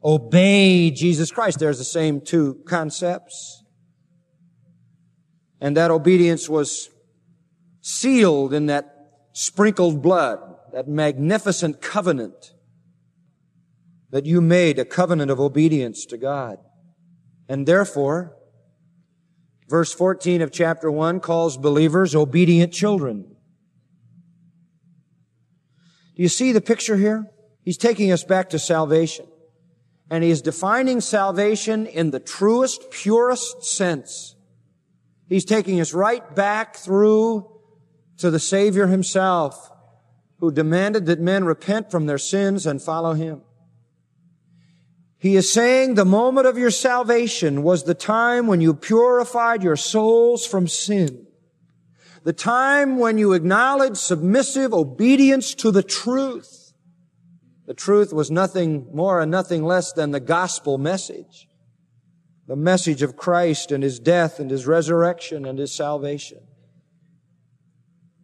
Obey 0.03 0.91
Jesus 0.91 1.31
Christ. 1.31 1.59
There's 1.59 1.77
the 1.77 1.83
same 1.83 2.19
two 2.19 2.61
concepts. 2.65 3.63
And 5.61 5.77
that 5.77 5.91
obedience 5.91 6.49
was 6.49 6.89
sealed 7.81 8.53
in 8.53 8.65
that 8.65 8.93
sprinkled 9.33 10.01
blood, 10.01 10.39
that 10.73 10.87
magnificent 10.87 11.81
covenant 11.81 12.53
that 14.09 14.25
you 14.25 14.41
made 14.41 14.77
a 14.77 14.85
covenant 14.85 15.31
of 15.31 15.39
obedience 15.39 16.05
to 16.05 16.17
God. 16.17 16.57
And 17.47 17.65
therefore, 17.65 18.35
verse 19.73 19.91
14 19.91 20.43
of 20.43 20.51
chapter 20.51 20.91
1 20.91 21.19
calls 21.19 21.57
believers 21.57 22.13
obedient 22.13 22.71
children. 22.71 23.23
Do 26.15 26.21
you 26.21 26.29
see 26.29 26.51
the 26.51 26.61
picture 26.61 26.95
here? 26.95 27.25
He's 27.63 27.79
taking 27.79 28.11
us 28.11 28.23
back 28.23 28.51
to 28.51 28.59
salvation. 28.59 29.25
And 30.11 30.23
he 30.23 30.29
is 30.29 30.43
defining 30.43 31.01
salvation 31.01 31.87
in 31.87 32.11
the 32.11 32.19
truest, 32.19 32.91
purest 32.91 33.63
sense. 33.63 34.35
He's 35.27 35.43
taking 35.43 35.81
us 35.81 35.91
right 35.91 36.35
back 36.35 36.75
through 36.75 37.49
to 38.17 38.29
the 38.29 38.37
Savior 38.37 38.85
himself, 38.85 39.71
who 40.37 40.51
demanded 40.51 41.07
that 41.07 41.19
men 41.19 41.45
repent 41.45 41.89
from 41.89 42.05
their 42.05 42.19
sins 42.19 42.67
and 42.67 42.79
follow 42.79 43.13
him. 43.13 43.41
He 45.23 45.37
is 45.37 45.49
saying 45.49 45.93
the 45.93 46.03
moment 46.03 46.47
of 46.47 46.57
your 46.57 46.69
salvation 46.69 47.63
was 47.63 47.85
the 47.85 47.93
time 47.93 48.45
when 48.45 48.59
you 48.59 48.73
purified 48.73 49.63
your 49.63 49.77
souls 49.77 50.45
from 50.45 50.67
sin. 50.67 51.27
The 52.25 52.33
time 52.33 52.97
when 52.97 53.17
you 53.17 53.31
acknowledged 53.31 53.95
submissive 53.95 54.73
obedience 54.73 55.55
to 55.55 55.71
the 55.71 55.81
truth. 55.81 56.73
The 57.67 57.73
truth 57.73 58.11
was 58.11 58.29
nothing 58.31 58.89
more 58.93 59.21
and 59.21 59.31
nothing 59.31 59.63
less 59.63 59.93
than 59.93 60.11
the 60.11 60.19
gospel 60.19 60.77
message. 60.77 61.47
The 62.47 62.57
message 62.57 63.01
of 63.01 63.15
Christ 63.15 63.71
and 63.71 63.81
His 63.81 64.01
death 64.01 64.41
and 64.41 64.51
His 64.51 64.67
resurrection 64.67 65.45
and 65.45 65.57
His 65.57 65.73
salvation. 65.73 66.39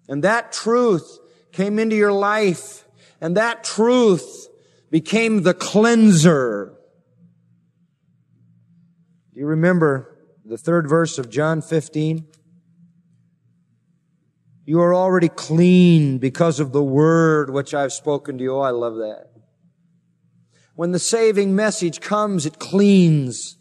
And 0.09 0.21
that 0.25 0.51
truth 0.51 1.17
came 1.53 1.79
into 1.79 1.95
your 1.95 2.11
life 2.11 2.83
and 3.21 3.37
that 3.37 3.63
truth 3.63 4.49
became 4.91 5.43
the 5.43 5.53
cleanser 5.53 6.75
you 9.39 9.45
remember 9.45 10.17
the 10.43 10.57
third 10.57 10.89
verse 10.89 11.17
of 11.17 11.29
John 11.29 11.61
15? 11.61 12.27
You 14.65 14.81
are 14.81 14.93
already 14.93 15.29
clean 15.29 16.17
because 16.17 16.59
of 16.59 16.73
the 16.73 16.83
word 16.83 17.49
which 17.49 17.73
I've 17.73 17.93
spoken 17.93 18.37
to 18.37 18.43
you. 18.43 18.55
Oh, 18.55 18.59
I 18.59 18.71
love 18.71 18.95
that. 18.95 19.27
When 20.75 20.91
the 20.91 20.99
saving 20.99 21.55
message 21.55 22.01
comes, 22.01 22.45
it 22.45 22.59
cleans 22.59 23.57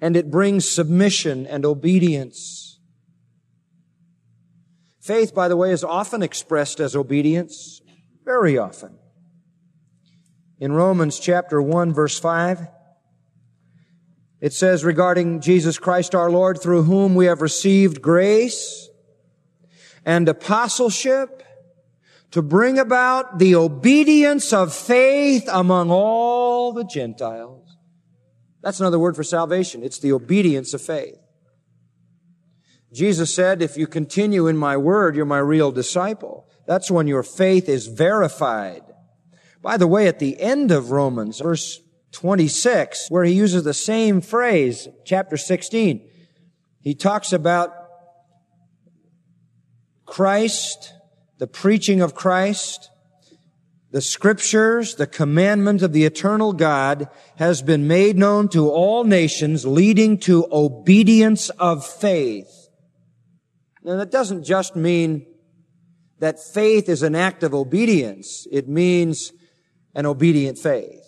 and 0.00 0.16
it 0.16 0.30
brings 0.30 0.68
submission 0.68 1.44
and 1.44 1.66
obedience. 1.66 2.78
Faith, 5.00 5.34
by 5.34 5.48
the 5.48 5.56
way, 5.56 5.72
is 5.72 5.82
often 5.82 6.22
expressed 6.22 6.78
as 6.78 6.94
obedience, 6.94 7.82
very 8.24 8.56
often. 8.56 8.96
In 10.60 10.70
Romans 10.70 11.18
chapter 11.18 11.60
1 11.60 11.92
verse 11.92 12.16
5, 12.20 12.68
it 14.40 14.52
says 14.52 14.84
regarding 14.84 15.40
Jesus 15.40 15.78
Christ 15.78 16.14
our 16.14 16.30
Lord, 16.30 16.60
through 16.60 16.84
whom 16.84 17.14
we 17.14 17.26
have 17.26 17.42
received 17.42 18.00
grace 18.00 18.88
and 20.04 20.28
apostleship 20.28 21.42
to 22.30 22.42
bring 22.42 22.78
about 22.78 23.38
the 23.38 23.54
obedience 23.54 24.52
of 24.52 24.72
faith 24.74 25.48
among 25.50 25.90
all 25.90 26.72
the 26.72 26.84
Gentiles. 26.84 27.76
That's 28.62 28.80
another 28.80 28.98
word 28.98 29.16
for 29.16 29.24
salvation. 29.24 29.82
It's 29.82 29.98
the 29.98 30.12
obedience 30.12 30.72
of 30.74 30.80
faith. 30.80 31.18
Jesus 32.92 33.34
said, 33.34 33.62
if 33.62 33.76
you 33.76 33.86
continue 33.86 34.46
in 34.46 34.56
my 34.56 34.76
word, 34.76 35.16
you're 35.16 35.24
my 35.24 35.38
real 35.38 35.70
disciple. 35.70 36.48
That's 36.66 36.90
when 36.90 37.06
your 37.06 37.22
faith 37.22 37.68
is 37.68 37.86
verified. 37.86 38.82
By 39.62 39.76
the 39.76 39.86
way, 39.86 40.08
at 40.08 40.18
the 40.18 40.40
end 40.40 40.70
of 40.70 40.90
Romans, 40.90 41.40
verse 41.40 41.80
26, 42.12 43.08
where 43.10 43.24
he 43.24 43.32
uses 43.32 43.62
the 43.64 43.74
same 43.74 44.20
phrase, 44.20 44.88
chapter 45.04 45.36
16. 45.36 46.08
He 46.80 46.94
talks 46.94 47.32
about 47.32 47.72
Christ, 50.06 50.92
the 51.38 51.46
preaching 51.46 52.00
of 52.00 52.14
Christ, 52.14 52.90
the 53.92 54.00
scriptures, 54.00 54.94
the 54.94 55.06
commandment 55.06 55.82
of 55.82 55.92
the 55.92 56.04
eternal 56.04 56.52
God 56.52 57.08
has 57.36 57.60
been 57.60 57.88
made 57.88 58.16
known 58.16 58.48
to 58.50 58.70
all 58.70 59.04
nations, 59.04 59.66
leading 59.66 60.18
to 60.18 60.46
obedience 60.52 61.48
of 61.50 61.84
faith. 61.84 62.68
Now 63.82 63.96
that 63.96 64.10
doesn't 64.10 64.44
just 64.44 64.76
mean 64.76 65.26
that 66.20 66.38
faith 66.38 66.88
is 66.88 67.02
an 67.02 67.14
act 67.14 67.42
of 67.42 67.54
obedience. 67.54 68.46
It 68.52 68.68
means 68.68 69.32
an 69.94 70.06
obedient 70.06 70.58
faith. 70.58 70.99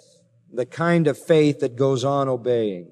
The 0.53 0.67
kind 0.67 1.07
of 1.07 1.19
faith 1.19 1.61
that 1.61 1.77
goes 1.77 2.05
on 2.05 2.29
obeying. 2.29 2.89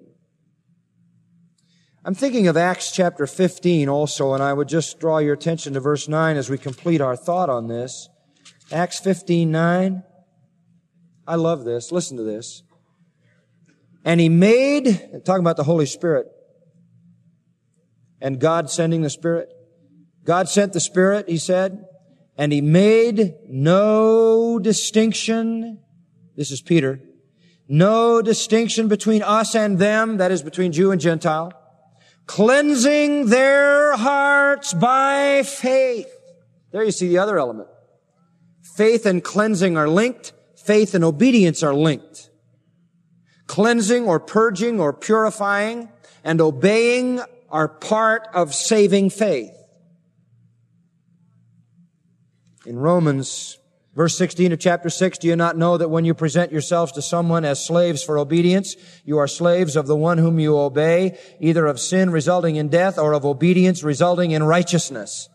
I'm 2.02 2.14
thinking 2.14 2.48
of 2.48 2.56
Acts 2.56 2.90
chapter 2.90 3.26
15 3.26 3.86
also, 3.88 4.32
and 4.32 4.42
I 4.42 4.54
would 4.54 4.68
just 4.68 4.98
draw 4.98 5.18
your 5.18 5.34
attention 5.34 5.74
to 5.74 5.80
verse 5.80 6.08
9 6.08 6.38
as 6.38 6.48
we 6.48 6.56
complete 6.56 7.02
our 7.02 7.14
thought 7.14 7.50
on 7.50 7.66
this. 7.66 8.08
Acts 8.72 9.00
15, 9.00 9.50
9. 9.50 10.02
I 11.26 11.34
love 11.34 11.64
this. 11.64 11.92
Listen 11.92 12.16
to 12.16 12.22
this. 12.22 12.62
And 14.02 14.18
he 14.18 14.30
made, 14.30 15.22
talking 15.26 15.42
about 15.42 15.58
the 15.58 15.64
Holy 15.64 15.84
Spirit, 15.84 16.26
and 18.22 18.40
God 18.40 18.70
sending 18.70 19.02
the 19.02 19.10
Spirit. 19.10 19.50
God 20.24 20.48
sent 20.48 20.72
the 20.72 20.80
Spirit, 20.80 21.28
he 21.28 21.36
said, 21.36 21.84
and 22.38 22.50
he 22.50 22.62
made 22.62 23.34
no 23.46 24.58
distinction. 24.58 25.80
This 26.34 26.50
is 26.50 26.62
Peter. 26.62 27.00
No 27.72 28.20
distinction 28.20 28.88
between 28.88 29.22
us 29.22 29.54
and 29.54 29.78
them, 29.78 30.16
that 30.16 30.32
is 30.32 30.42
between 30.42 30.72
Jew 30.72 30.90
and 30.90 31.00
Gentile 31.00 31.54
cleansing 32.30 33.26
their 33.26 33.96
hearts 33.96 34.72
by 34.72 35.42
faith. 35.44 36.08
There 36.70 36.84
you 36.84 36.92
see 36.92 37.08
the 37.08 37.18
other 37.18 37.40
element. 37.40 37.68
Faith 38.62 39.04
and 39.04 39.22
cleansing 39.22 39.76
are 39.76 39.88
linked. 39.88 40.32
Faith 40.56 40.94
and 40.94 41.02
obedience 41.02 41.64
are 41.64 41.74
linked. 41.74 42.30
Cleansing 43.48 44.04
or 44.04 44.20
purging 44.20 44.78
or 44.78 44.92
purifying 44.92 45.88
and 46.22 46.40
obeying 46.40 47.20
are 47.48 47.66
part 47.66 48.28
of 48.32 48.54
saving 48.54 49.10
faith. 49.10 49.50
In 52.64 52.78
Romans 52.78 53.58
Verse 53.94 54.16
16 54.16 54.52
of 54.52 54.60
chapter 54.60 54.88
6, 54.88 55.18
do 55.18 55.26
you 55.26 55.34
not 55.34 55.56
know 55.56 55.76
that 55.76 55.88
when 55.88 56.04
you 56.04 56.14
present 56.14 56.52
yourselves 56.52 56.92
to 56.92 57.02
someone 57.02 57.44
as 57.44 57.64
slaves 57.64 58.04
for 58.04 58.18
obedience, 58.18 58.76
you 59.04 59.18
are 59.18 59.26
slaves 59.26 59.74
of 59.74 59.88
the 59.88 59.96
one 59.96 60.18
whom 60.18 60.38
you 60.38 60.56
obey, 60.56 61.18
either 61.40 61.66
of 61.66 61.80
sin 61.80 62.10
resulting 62.10 62.54
in 62.54 62.68
death 62.68 62.98
or 62.98 63.12
of 63.14 63.24
obedience 63.24 63.82
resulting 63.82 64.30
in 64.30 64.44
righteousness? 64.44 65.28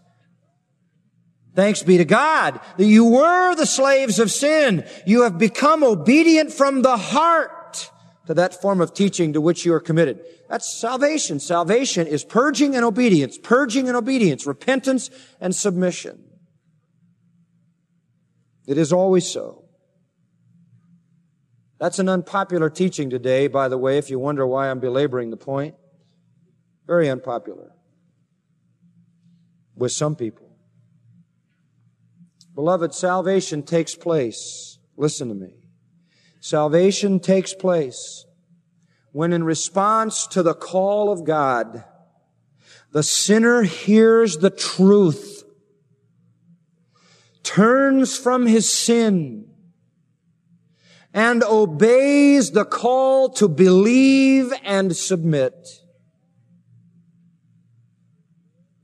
Thanks 1.53 1.84
be 1.84 1.97
to 1.97 2.06
God 2.06 2.60
that 2.78 2.86
you 2.86 3.06
were 3.06 3.56
the 3.56 3.66
slaves 3.66 4.20
of 4.20 4.32
sin. 4.32 4.86
You 5.06 5.24
have 5.24 5.38
become 5.38 5.84
obedient 5.84 6.51
from 6.51 6.82
the 6.82 6.97
heart 6.97 7.89
to 8.28 8.34
that 8.34 8.62
form 8.62 8.82
of 8.82 8.93
teaching 8.93 9.34
to 9.34 9.41
which 9.41 9.66
you 9.66 9.74
are 9.74 9.80
committed. 9.80 10.20
That's 10.49 10.70
salvation. 10.70 11.39
Salvation 11.39 12.08
is 12.08 12.24
purging 12.24 12.76
and 12.76 12.84
obedience, 12.84 13.38
purging 13.38 13.88
and 13.88 13.95
obedience, 13.95 14.45
repentance 14.45 15.10
and 15.39 15.56
submission. 15.56 16.24
It 18.68 18.78
is 18.78 18.91
always 18.91 19.28
so. 19.28 19.66
That's 21.80 21.99
an 21.99 22.09
unpopular 22.09 22.70
teaching 22.70 23.09
today, 23.09 23.47
by 23.47 23.68
the 23.68 23.78
way, 23.78 23.97
if 23.97 24.09
you 24.09 24.18
wonder 24.18 24.47
why 24.47 24.70
I'm 24.70 24.80
belaboring 24.80 25.30
the 25.30 25.38
point. 25.38 25.76
Very 26.88 27.09
unpopular. 27.09 27.72
With 29.76 29.91
some 29.91 30.16
people. 30.16 30.55
Beloved, 32.53 32.93
salvation 32.93 33.63
takes 33.63 33.95
place. 33.95 34.80
Listen 34.95 35.28
to 35.28 35.36
me. 35.36 35.53
Salvation 36.39 37.20
takes 37.20 37.53
place 37.53 38.26
when 39.11 39.34
in 39.34 39.43
response 39.43 40.28
to 40.28 40.43
the 40.43 40.53
call 40.53 41.11
of 41.11 41.26
God, 41.26 41.84
the 42.91 43.03
sinner 43.03 43.63
hears 43.63 44.38
the 44.38 44.49
truth 44.49 45.35
turns 47.46 48.18
from 48.18 48.48
his 48.48 48.70
sin 48.70 49.48
and 51.14 51.43
obeys 51.43 52.52
the 52.52 52.66
call 52.66 53.30
to 53.30 53.48
believe 53.48 54.52
and 54.64 54.93
submit. 54.96 55.54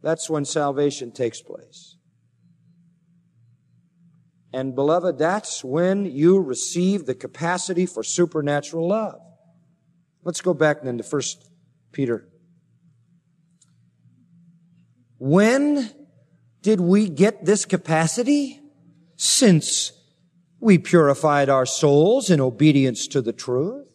That's 0.01 0.29
when 0.29 0.45
salvation 0.45 1.11
takes 1.11 1.41
place. 1.41 1.97
And 4.53 4.75
beloved, 4.75 5.17
that's 5.17 5.63
when 5.63 6.05
you 6.05 6.39
receive 6.39 7.05
the 7.05 7.15
capacity 7.15 7.85
for 7.85 8.03
supernatural 8.03 8.87
love. 8.87 9.19
Let's 10.23 10.41
go 10.41 10.53
back 10.53 10.83
then 10.83 10.97
to 10.97 11.03
1 11.03 11.21
Peter. 11.91 12.27
When 15.17 15.89
did 16.61 16.79
we 16.79 17.09
get 17.09 17.45
this 17.45 17.65
capacity? 17.65 18.59
Since 19.15 19.91
we 20.59 20.77
purified 20.77 21.49
our 21.49 21.65
souls 21.65 22.29
in 22.29 22.39
obedience 22.39 23.07
to 23.07 23.21
the 23.21 23.33
truth. 23.33 23.87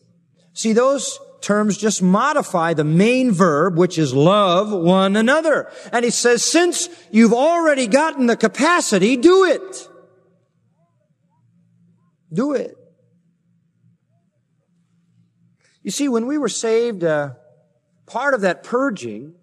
See, 0.53 0.73
those 0.73 1.19
terms 1.41 1.79
just 1.79 2.03
modify 2.03 2.75
the 2.75 2.85
main 2.85 3.31
verb, 3.31 3.79
which 3.79 3.99
is 3.99 4.12
love 4.12 4.73
one 4.73 5.17
another. 5.17 5.71
And 5.93 6.05
he 6.05 6.11
says, 6.11 6.45
since 6.45 6.89
you've 7.11 7.33
already 7.33 7.87
gotten 7.87 8.27
the 8.27 8.37
capacity, 8.37 9.17
do 9.17 9.45
it. 9.45 9.89
Do 12.33 12.55
it. 12.55 12.77
You 15.83 15.93
see, 15.93 16.09
when 16.09 16.27
we 16.27 16.37
were 16.37 16.49
saved, 16.49 17.05
uh, 17.05 17.35
part 18.07 18.35
of 18.35 18.41
that 18.41 18.64
purging 18.64 19.35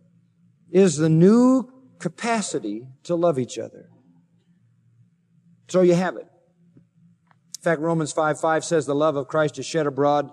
is 0.71 0.97
the 0.97 1.07
new 1.07 1.72
capacity 2.03 2.85
to 3.03 3.15
love 3.15 3.39
each 3.39 3.57
other. 3.57 3.89
So 5.69 5.79
you 5.83 5.95
have 5.95 6.17
it. 6.17 6.27
In 7.57 7.63
fact, 7.63 7.79
Romans 7.79 8.11
5 8.11 8.41
5 8.41 8.65
says 8.65 8.85
the 8.85 8.93
love 8.93 9.15
of 9.15 9.29
Christ 9.29 9.57
is 9.57 9.65
shed 9.65 9.87
abroad. 9.87 10.29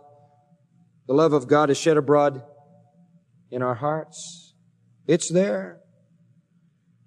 The 1.06 1.14
love 1.14 1.32
of 1.32 1.46
God 1.46 1.70
is 1.70 1.78
shed 1.78 1.96
abroad 1.96 2.42
in 3.52 3.62
our 3.62 3.76
hearts. 3.76 4.52
It's 5.06 5.28
there. 5.28 5.78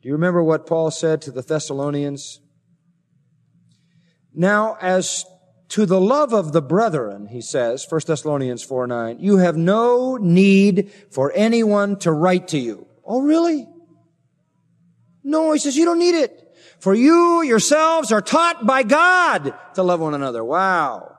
Do 0.01 0.07
you 0.07 0.13
remember 0.13 0.41
what 0.41 0.65
Paul 0.65 0.91
said 0.91 1.21
to 1.23 1.31
the 1.31 1.41
Thessalonians? 1.41 2.39
Now, 4.33 4.77
as 4.79 5.25
to 5.69 5.85
the 5.85 5.99
love 5.99 6.31
of 6.31 6.53
the 6.53 6.61
brethren, 6.61 7.27
he 7.27 7.41
says, 7.41 7.85
1 7.89 8.01
Thessalonians 8.07 8.63
4 8.63 8.87
9, 8.87 9.17
you 9.19 9.39
have 9.39 9.57
no 9.57 10.15
need 10.15 10.89
for 11.11 11.33
anyone 11.35 11.99
to 11.99 12.13
write 12.13 12.47
to 12.49 12.57
you. 12.57 12.87
Oh, 13.03 13.21
really? 13.21 13.67
No, 15.23 15.51
he 15.53 15.59
says, 15.59 15.75
you 15.75 15.85
don't 15.85 15.99
need 15.99 16.15
it. 16.15 16.39
For 16.79 16.93
you 16.93 17.41
yourselves 17.43 18.11
are 18.11 18.21
taught 18.21 18.65
by 18.65 18.83
God 18.83 19.53
to 19.75 19.83
love 19.83 20.01
one 20.01 20.13
another. 20.13 20.43
Wow. 20.43 21.15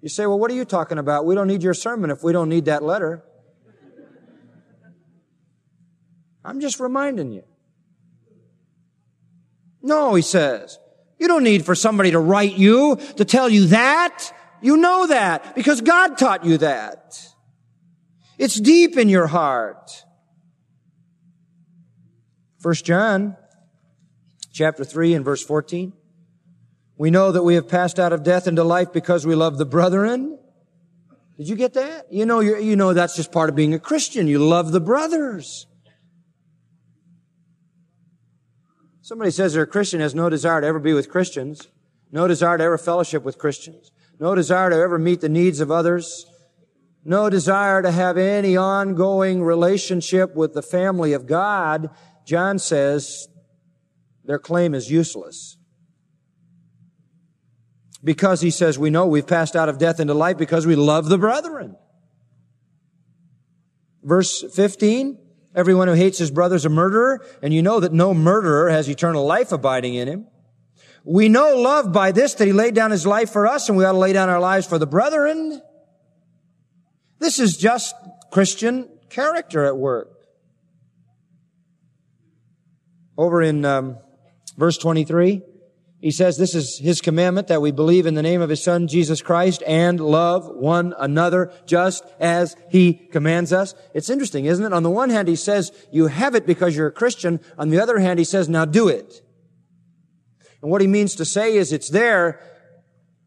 You 0.00 0.08
say, 0.08 0.26
well, 0.26 0.38
what 0.38 0.50
are 0.50 0.54
you 0.54 0.64
talking 0.64 0.98
about? 0.98 1.26
We 1.26 1.34
don't 1.34 1.48
need 1.48 1.62
your 1.62 1.74
sermon 1.74 2.10
if 2.10 2.22
we 2.22 2.32
don't 2.32 2.48
need 2.48 2.66
that 2.66 2.82
letter. 2.82 3.24
I'm 6.44 6.60
just 6.60 6.80
reminding 6.80 7.32
you. 7.32 7.42
No, 9.82 10.14
he 10.14 10.22
says. 10.22 10.78
You 11.18 11.28
don't 11.28 11.44
need 11.44 11.66
for 11.66 11.74
somebody 11.74 12.12
to 12.12 12.18
write 12.18 12.56
you 12.56 12.96
to 13.16 13.24
tell 13.24 13.48
you 13.48 13.66
that. 13.66 14.32
You 14.62 14.76
know 14.76 15.06
that 15.08 15.54
because 15.54 15.80
God 15.80 16.16
taught 16.16 16.44
you 16.44 16.58
that. 16.58 17.18
It's 18.38 18.58
deep 18.58 18.96
in 18.96 19.08
your 19.08 19.26
heart. 19.26 19.90
First 22.60 22.84
John 22.84 23.36
chapter 24.52 24.84
3 24.84 25.14
and 25.14 25.24
verse 25.24 25.42
14. 25.42 25.94
We 26.98 27.10
know 27.10 27.32
that 27.32 27.42
we 27.42 27.54
have 27.54 27.66
passed 27.66 27.98
out 27.98 28.12
of 28.12 28.22
death 28.22 28.46
into 28.46 28.62
life 28.62 28.92
because 28.92 29.26
we 29.26 29.34
love 29.34 29.56
the 29.56 29.64
brethren. 29.64 30.38
Did 31.38 31.48
you 31.48 31.56
get 31.56 31.72
that? 31.72 32.12
You 32.12 32.26
know, 32.26 32.40
you 32.40 32.76
know 32.76 32.92
that's 32.92 33.16
just 33.16 33.32
part 33.32 33.48
of 33.48 33.56
being 33.56 33.72
a 33.72 33.78
Christian. 33.78 34.26
You 34.26 34.38
love 34.40 34.72
the 34.72 34.80
brothers. 34.80 35.66
Somebody 39.00 39.30
says 39.30 39.54
they're 39.54 39.62
a 39.62 39.66
Christian 39.66 40.00
has 40.00 40.14
no 40.14 40.28
desire 40.28 40.60
to 40.60 40.66
ever 40.66 40.78
be 40.78 40.92
with 40.92 41.08
Christians, 41.08 41.68
no 42.12 42.28
desire 42.28 42.58
to 42.58 42.64
ever 42.64 42.76
fellowship 42.76 43.24
with 43.24 43.38
Christians, 43.38 43.90
no 44.20 44.34
desire 44.34 44.68
to 44.68 44.76
ever 44.76 44.98
meet 44.98 45.22
the 45.22 45.30
needs 45.30 45.60
of 45.60 45.70
others, 45.70 46.26
no 47.04 47.30
desire 47.30 47.80
to 47.80 47.90
have 47.90 48.18
any 48.18 48.56
ongoing 48.56 49.42
relationship 49.42 50.36
with 50.36 50.52
the 50.52 50.62
family 50.62 51.14
of 51.14 51.26
God. 51.26 51.88
John 52.30 52.60
says 52.60 53.26
their 54.24 54.38
claim 54.38 54.72
is 54.72 54.88
useless. 54.88 55.58
Because 58.04 58.40
he 58.40 58.52
says, 58.52 58.78
we 58.78 58.88
know 58.88 59.08
we've 59.08 59.26
passed 59.26 59.56
out 59.56 59.68
of 59.68 59.78
death 59.78 59.98
into 59.98 60.14
life 60.14 60.38
because 60.38 60.64
we 60.64 60.76
love 60.76 61.08
the 61.08 61.18
brethren. 61.18 61.74
Verse 64.04 64.44
15, 64.54 65.18
everyone 65.56 65.88
who 65.88 65.94
hates 65.94 66.18
his 66.18 66.30
brother 66.30 66.54
is 66.54 66.64
a 66.64 66.68
murderer, 66.68 67.20
and 67.42 67.52
you 67.52 67.62
know 67.62 67.80
that 67.80 67.92
no 67.92 68.14
murderer 68.14 68.70
has 68.70 68.88
eternal 68.88 69.26
life 69.26 69.50
abiding 69.50 69.94
in 69.96 70.06
him. 70.06 70.28
We 71.02 71.28
know 71.28 71.56
love 71.56 71.92
by 71.92 72.12
this 72.12 72.34
that 72.34 72.46
he 72.46 72.52
laid 72.52 72.76
down 72.76 72.92
his 72.92 73.04
life 73.04 73.30
for 73.32 73.48
us, 73.48 73.68
and 73.68 73.76
we 73.76 73.84
ought 73.84 73.92
to 73.92 73.98
lay 73.98 74.12
down 74.12 74.28
our 74.28 74.38
lives 74.38 74.68
for 74.68 74.78
the 74.78 74.86
brethren. 74.86 75.60
This 77.18 77.40
is 77.40 77.56
just 77.56 77.92
Christian 78.30 78.88
character 79.08 79.64
at 79.64 79.76
work. 79.76 80.09
Over 83.20 83.42
in 83.42 83.64
um, 83.66 83.98
Verse 84.56 84.76
23. 84.76 85.42
He 86.00 86.10
says 86.10 86.36
this 86.36 86.54
is 86.54 86.78
his 86.78 87.00
commandment 87.00 87.48
that 87.48 87.60
we 87.60 87.72
believe 87.72 88.06
in 88.06 88.14
the 88.14 88.22
name 88.22 88.40
of 88.40 88.48
his 88.50 88.62
son 88.62 88.88
Jesus 88.88 89.20
Christ 89.20 89.62
and 89.66 90.00
love 90.00 90.46
one 90.48 90.94
another 90.98 91.52
just 91.66 92.04
as 92.18 92.56
he 92.70 92.92
commands 92.92 93.52
us. 93.52 93.74
It's 93.94 94.10
interesting, 94.10 94.46
isn't 94.46 94.64
it? 94.64 94.72
On 94.72 94.82
the 94.82 94.90
one 94.90 95.10
hand, 95.10 95.28
he 95.28 95.36
says 95.36 95.72
you 95.90 96.06
have 96.06 96.34
it 96.34 96.46
because 96.46 96.76
you're 96.76 96.86
a 96.86 96.92
Christian. 96.92 97.40
On 97.58 97.68
the 97.68 97.80
other 97.80 97.98
hand, 97.98 98.18
he 98.18 98.24
says 98.24 98.48
now 98.48 98.64
do 98.64 98.88
it. 98.88 99.22
And 100.62 100.70
what 100.70 100.80
he 100.80 100.86
means 100.86 101.14
to 101.16 101.24
say 101.24 101.56
is 101.56 101.72
it's 101.72 101.90
there. 101.90 102.40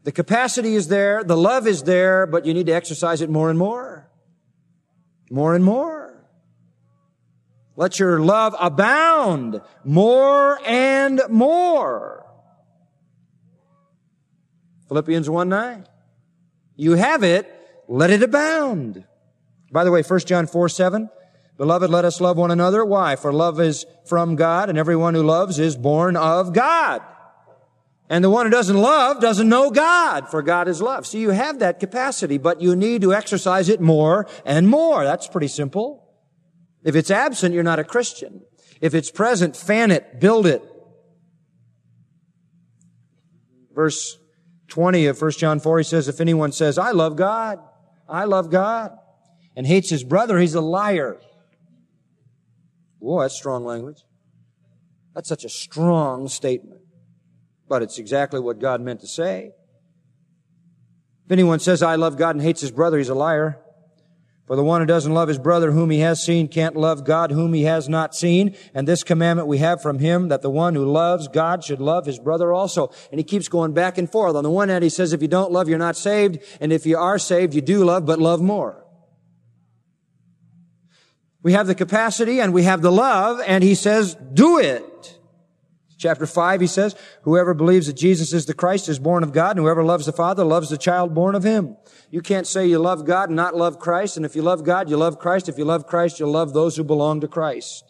The 0.04 0.12
capacity 0.12 0.76
is 0.76 0.88
there. 0.88 1.24
The 1.24 1.38
love 1.38 1.68
is 1.68 1.84
there, 1.84 2.28
but 2.28 2.46
you 2.46 2.54
need 2.54 2.66
to 2.68 2.74
exercise 2.74 3.22
it 3.22 3.30
more 3.30 3.50
and 3.50 3.58
more. 3.58 4.10
More 5.30 5.56
and 5.56 5.64
more. 5.64 6.03
Let 7.76 8.00
your 8.00 8.20
love 8.20 8.56
abound 8.60 9.62
more 9.84 10.60
and 10.66 11.22
more. 11.30 12.26
Philippians 14.88 15.30
1 15.30 15.50
9. 15.50 15.88
You 16.76 16.94
have 16.94 17.24
it, 17.24 17.50
let 17.88 18.12
it 18.12 18.22
abound. 18.22 19.06
By 19.72 19.84
the 19.84 19.92
way, 19.92 20.04
1 20.04 20.20
John 20.22 20.46
4 20.46 20.70
7. 20.70 21.10
Beloved, 21.58 21.90
let 21.90 22.06
us 22.06 22.20
love 22.20 22.38
one 22.38 22.52
another. 22.52 22.84
Why? 22.84 23.16
For 23.16 23.32
love 23.32 23.60
is 23.60 23.86
from 24.06 24.36
God, 24.36 24.70
and 24.70 24.78
everyone 24.78 25.14
who 25.14 25.24
loves 25.24 25.60
is 25.60 25.76
born 25.76 26.16
of 26.16 26.54
God. 26.54 27.02
And 28.10 28.24
the 28.24 28.30
one 28.30 28.46
who 28.46 28.52
doesn't 28.52 28.78
love 28.78 29.22
doesn't 29.22 29.50
know 29.50 29.72
God, 29.72 30.30
for 30.30 30.42
God 30.42 30.68
is 30.68 30.82
love. 30.82 31.08
So 31.08 31.18
you 31.18 31.30
have 31.30 31.60
that 31.60 31.80
capacity, 31.80 32.38
but 32.38 32.62
you 32.62 32.76
need 32.76 33.02
to 33.02 33.14
exercise 33.14 33.70
it 33.70 33.82
more 33.82 34.28
and 34.46 34.68
more. 34.68 35.04
That's 35.04 35.28
pretty 35.28 35.48
simple. 35.48 36.03
If 36.84 36.96
it's 36.96 37.12
absent, 37.12 37.54
you're 37.54 37.64
not 37.64 37.80
a 37.80 37.84
Christian. 37.84 38.42
If 38.82 38.94
it's 38.94 39.10
present, 39.10 39.56
fan 39.56 39.92
it, 39.92 40.20
build 40.20 40.46
it. 40.46 40.62
Verse 43.74 44.18
20 44.68 45.06
of 45.08 45.22
1 45.22 45.32
John 45.32 45.60
4, 45.60 45.78
he 45.80 45.84
says, 45.84 46.08
if 46.08 46.20
anyone 46.20 46.52
says, 46.52 46.78
I 46.78 46.92
love 46.92 47.16
God, 47.16 47.60
I 48.10 48.26
love 48.26 48.50
God, 48.50 48.98
and 49.56 49.66
hates 49.66 49.90
his 49.90 50.04
brother, 50.04 50.40
he's 50.40 50.56
a 50.56 50.62
liar. 50.62 51.18
Whoa, 53.00 53.22
that's 53.22 53.36
strong 53.36 53.66
language. 53.66 54.04
That's 55.14 55.30
such 55.30 55.46
a 55.46 55.50
strong 55.50 56.28
statement. 56.28 56.82
But 57.68 57.82
it's 57.82 57.98
exactly 57.98 58.40
what 58.40 58.60
God 58.60 58.82
meant 58.82 59.02
to 59.02 59.08
say. 59.08 59.52
If 61.26 61.32
anyone 61.32 61.60
says, 61.60 61.82
I 61.82 61.96
love 61.96 62.18
God 62.18 62.36
and 62.36 62.44
hates 62.44 62.62
his 62.62 62.72
brother, 62.72 62.98
he's 62.98 63.10
a 63.10 63.16
liar. 63.16 63.63
For 64.46 64.58
the 64.58 64.64
one 64.64 64.82
who 64.82 64.88
doesn't 64.88 65.14
love 65.14 65.30
his 65.30 65.40
brother 65.40 65.72
whom 65.72 65.90
he 65.90 66.00
has 66.00 66.22
seen 66.22 66.50
can't 66.50 66.76
love 66.76 67.06
God 67.06 67.32
whom 67.32 67.54
he 67.54 67.64
has 67.64 67.88
not 67.88 68.14
seen. 68.14 68.58
And 68.74 68.86
this 68.86 69.02
commandment 69.02 69.48
we 69.48 69.60
have 69.60 69.82
from 69.82 70.00
him 70.00 70.28
that 70.28 70.42
the 70.42 70.50
one 70.50 70.76
who 70.76 70.86
loves 70.86 71.30
God 71.30 71.64
should 71.64 71.80
love 71.80 72.06
his 72.06 72.20
brother 72.20 72.52
also. 72.52 72.92
And 73.10 73.20
he 73.20 73.24
keeps 73.24 73.48
going 73.48 73.74
back 73.74 73.98
and 73.98 74.12
forth. 74.12 74.36
On 74.36 74.44
the 74.44 74.52
one 74.52 74.68
hand, 74.68 74.84
he 74.84 74.90
says, 74.90 75.14
if 75.14 75.22
you 75.22 75.30
don't 75.30 75.54
love, 75.54 75.70
you're 75.70 75.78
not 75.78 75.96
saved. 75.96 76.40
And 76.60 76.74
if 76.74 76.86
you 76.86 76.98
are 76.98 77.18
saved, 77.18 77.54
you 77.54 77.62
do 77.62 77.86
love, 77.86 78.06
but 78.06 78.20
love 78.20 78.42
more. 78.42 78.84
We 81.42 81.54
have 81.54 81.68
the 81.68 81.76
capacity 81.76 82.42
and 82.42 82.54
we 82.54 82.64
have 82.64 82.82
the 82.82 82.92
love, 82.92 83.42
and 83.46 83.64
he 83.64 83.76
says, 83.76 84.16
do 84.34 84.60
it. 84.60 84.86
Chapter 86.04 86.26
5, 86.26 86.60
he 86.60 86.68
says, 86.68 86.98
whoever 87.22 87.54
believes 87.54 87.88
that 87.88 87.96
Jesus 87.96 88.34
is 88.34 88.46
the 88.46 88.54
Christ 88.54 88.90
is 88.90 89.00
born 89.00 89.24
of 89.24 89.32
God, 89.32 89.56
and 89.56 89.66
whoever 89.66 89.86
loves 89.86 90.06
the 90.06 90.12
Father 90.12 90.44
loves 90.44 90.70
the 90.70 90.78
child 90.78 91.16
born 91.16 91.34
of 91.34 91.46
him. 91.46 91.78
You 92.12 92.22
can't 92.22 92.46
say 92.46 92.68
you 92.68 92.78
love 92.78 93.06
God 93.06 93.30
and 93.30 93.38
not 93.38 93.56
love 93.56 93.80
Christ, 93.80 94.18
and 94.18 94.26
if 94.26 94.36
you 94.36 94.42
love 94.42 94.66
God, 94.66 94.90
you 94.90 94.98
love 94.98 95.18
Christ. 95.18 95.48
If 95.48 95.58
you 95.58 95.64
love 95.64 95.88
Christ, 95.88 96.20
you'll 96.20 96.30
love 96.30 96.54
those 96.54 96.76
who 96.76 96.84
belong 96.84 97.22
to 97.22 97.30
Christ. 97.30 97.90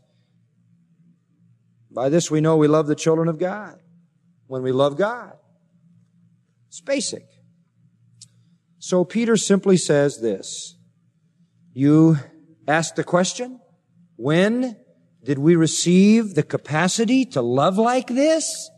By 1.90 2.10
this 2.10 2.30
we 2.30 2.40
know 2.40 2.56
we 2.56 2.68
love 2.68 2.86
the 2.86 2.94
children 2.94 3.28
of 3.28 3.40
God. 3.40 3.80
When 4.46 4.62
we 4.62 4.72
love 4.72 4.96
God. 4.96 5.34
It's 6.68 6.82
basic. 6.82 7.26
So 8.78 9.04
Peter 9.04 9.38
simply 9.38 9.78
says 9.78 10.22
this. 10.22 10.78
You 11.74 12.20
ask 12.68 12.94
the 12.94 13.04
question, 13.04 13.60
when 14.18 14.78
did 15.24 15.40
we 15.40 15.56
receive 15.56 16.36
the 16.36 16.44
capacity 16.44 17.26
to 17.26 17.42
love 17.42 17.78
like 17.78 18.08
this? 18.08 18.70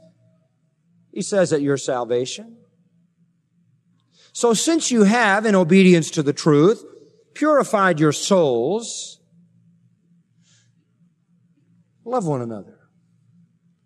He 1.12 1.22
says 1.22 1.52
at 1.52 1.62
your 1.62 1.78
salvation. 1.78 2.58
So 4.32 4.54
since 4.54 4.92
you 4.92 5.04
have, 5.04 5.46
in 5.46 5.56
obedience 5.56 6.12
to 6.12 6.24
the 6.24 6.34
truth, 6.34 6.84
purified 7.34 8.00
your 8.00 8.12
souls, 8.12 9.20
love 12.04 12.28
one 12.28 12.42
another. 12.42 12.80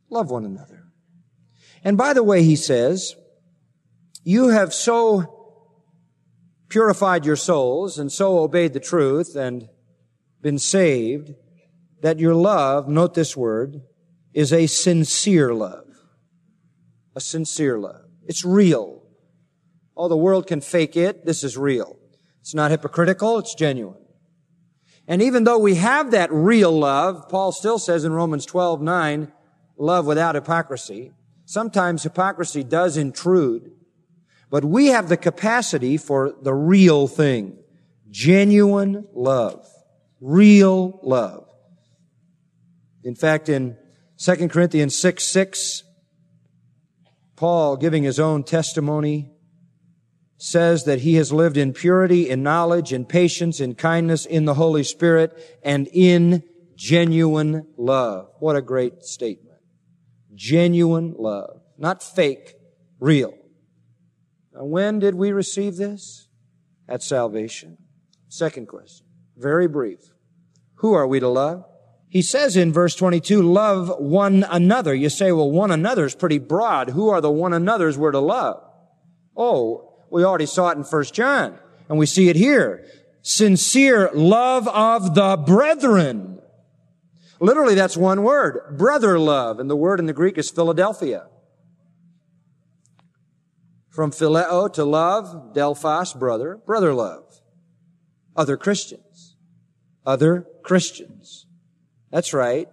Love 0.10 0.32
one 0.32 0.44
another. 0.44 0.86
And 1.84 1.98
by 1.98 2.14
the 2.14 2.24
way, 2.24 2.44
he 2.44 2.56
says, 2.56 3.16
you 4.24 4.50
have 4.50 4.74
so 4.74 5.36
purified 6.68 7.26
your 7.26 7.36
souls 7.36 7.98
and 7.98 8.12
so 8.12 8.40
obeyed 8.40 8.74
the 8.74 8.80
truth 8.80 9.36
and 9.36 9.70
been 10.42 10.58
saved 10.58 11.34
that 12.02 12.20
your 12.20 12.36
love, 12.36 12.88
note 12.88 13.14
this 13.14 13.36
word, 13.36 13.82
is 14.34 14.54
a 14.54 14.68
sincere 14.68 15.54
love. 15.54 15.86
A 17.16 17.22
sincere 17.22 17.78
love. 17.78 18.06
It's 18.26 18.46
real. 18.46 19.04
All 19.96 20.10
the 20.10 20.18
world 20.18 20.48
can 20.48 20.62
fake 20.62 20.96
it. 20.96 21.26
This 21.26 21.44
is 21.44 21.58
real. 21.58 21.98
It's 22.40 22.56
not 22.56 22.72
hypocritical. 22.72 23.38
It's 23.40 23.56
genuine. 23.56 23.98
And 25.08 25.22
even 25.24 25.44
though 25.44 25.58
we 25.58 25.76
have 25.76 26.12
that 26.12 26.32
real 26.32 26.72
love, 26.72 27.28
Paul 27.30 27.52
still 27.52 27.80
says 27.80 28.06
in 28.06 28.14
Romans 28.14 28.46
12, 28.46 28.80
9, 28.80 29.32
love 29.78 30.06
without 30.06 30.36
hypocrisy. 30.36 31.12
Sometimes 31.46 32.04
hypocrisy 32.04 32.64
does 32.64 32.96
intrude, 32.96 33.72
but 34.52 34.64
we 34.64 34.88
have 34.88 35.10
the 35.10 35.18
capacity 35.18 35.98
for 35.98 36.36
the 36.44 36.54
real 36.54 37.08
thing. 37.08 37.58
Genuine 38.12 39.08
love. 39.14 39.68
Real 40.22 41.00
love. 41.02 41.49
In 43.04 43.16
fact, 43.16 43.50
in 43.50 43.78
2 44.18 44.50
Corinthians 44.50 44.98
6 44.98 45.24
6, 45.24 45.84
Paul, 47.36 47.78
giving 47.78 48.04
his 48.04 48.20
own 48.20 48.44
testimony, 48.44 49.32
says 50.38 50.86
that 50.86 51.02
he 51.02 51.16
has 51.16 51.32
lived 51.32 51.58
in 51.58 51.74
purity, 51.74 52.30
in 52.30 52.44
knowledge, 52.44 52.94
in 52.94 53.06
patience, 53.06 53.60
in 53.60 53.76
kindness, 53.76 54.26
in 54.26 54.46
the 54.46 54.54
Holy 54.54 54.84
Spirit, 54.84 55.60
and 55.64 55.88
in 55.94 56.44
genuine 56.76 57.68
love. 57.78 58.30
What 58.40 58.56
a 58.56 58.62
great 58.62 59.04
statement. 59.04 59.60
Genuine 60.34 61.14
love. 61.18 61.62
Not 61.78 62.02
fake, 62.02 62.56
real. 63.00 63.34
Now, 64.54 64.66
when 64.66 65.00
did 65.00 65.16
we 65.16 65.32
receive 65.32 65.76
this? 65.76 66.28
At 66.88 67.04
salvation. 67.04 67.78
Second 68.30 68.68
question. 68.68 69.06
Very 69.38 69.68
brief. 69.68 70.00
Who 70.76 70.94
are 70.94 71.06
we 71.06 71.20
to 71.20 71.28
love? 71.28 71.66
He 72.10 72.24
says 72.24 72.58
in 72.58 72.74
verse 72.74 72.96
22, 72.96 73.42
love 73.44 73.94
one 74.00 74.44
another. 74.50 74.96
You 74.96 75.10
say, 75.10 75.32
well, 75.32 75.50
one 75.50 75.70
another 75.70 76.06
is 76.06 76.16
pretty 76.16 76.40
broad. 76.40 76.90
Who 76.90 77.10
are 77.10 77.22
the 77.22 77.32
one 77.32 77.54
another's 77.54 78.00
we're 78.00 78.12
to 78.12 78.20
love? 78.20 78.64
Oh, 79.38 79.94
we 80.10 80.24
already 80.24 80.48
saw 80.48 80.70
it 80.70 80.78
in 80.78 80.84
1 80.84 81.04
John, 81.06 81.60
and 81.88 82.00
we 82.00 82.08
see 82.08 82.30
it 82.30 82.36
here. 82.36 82.84
Sincere 83.22 84.10
love 84.14 84.68
of 84.68 85.14
the 85.14 85.38
brethren. 85.38 86.42
Literally, 87.40 87.76
that's 87.76 87.96
one 87.96 88.24
word. 88.24 88.78
Brother 88.78 89.20
love. 89.20 89.60
And 89.60 89.70
the 89.70 89.76
word 89.76 90.00
in 90.00 90.08
the 90.08 90.14
Greek 90.14 90.38
is 90.38 90.50
Philadelphia. 90.50 91.28
From 93.90 94.12
phileo 94.12 94.72
to 94.74 94.84
love, 94.84 95.54
delphos, 95.54 96.18
brother, 96.18 96.60
brother 96.66 96.94
love. 96.94 97.42
Other 98.36 98.58
Christians. 98.58 99.36
Other 100.06 100.48
Christians. 100.64 101.46
That's 102.12 102.34
right. 102.34 102.68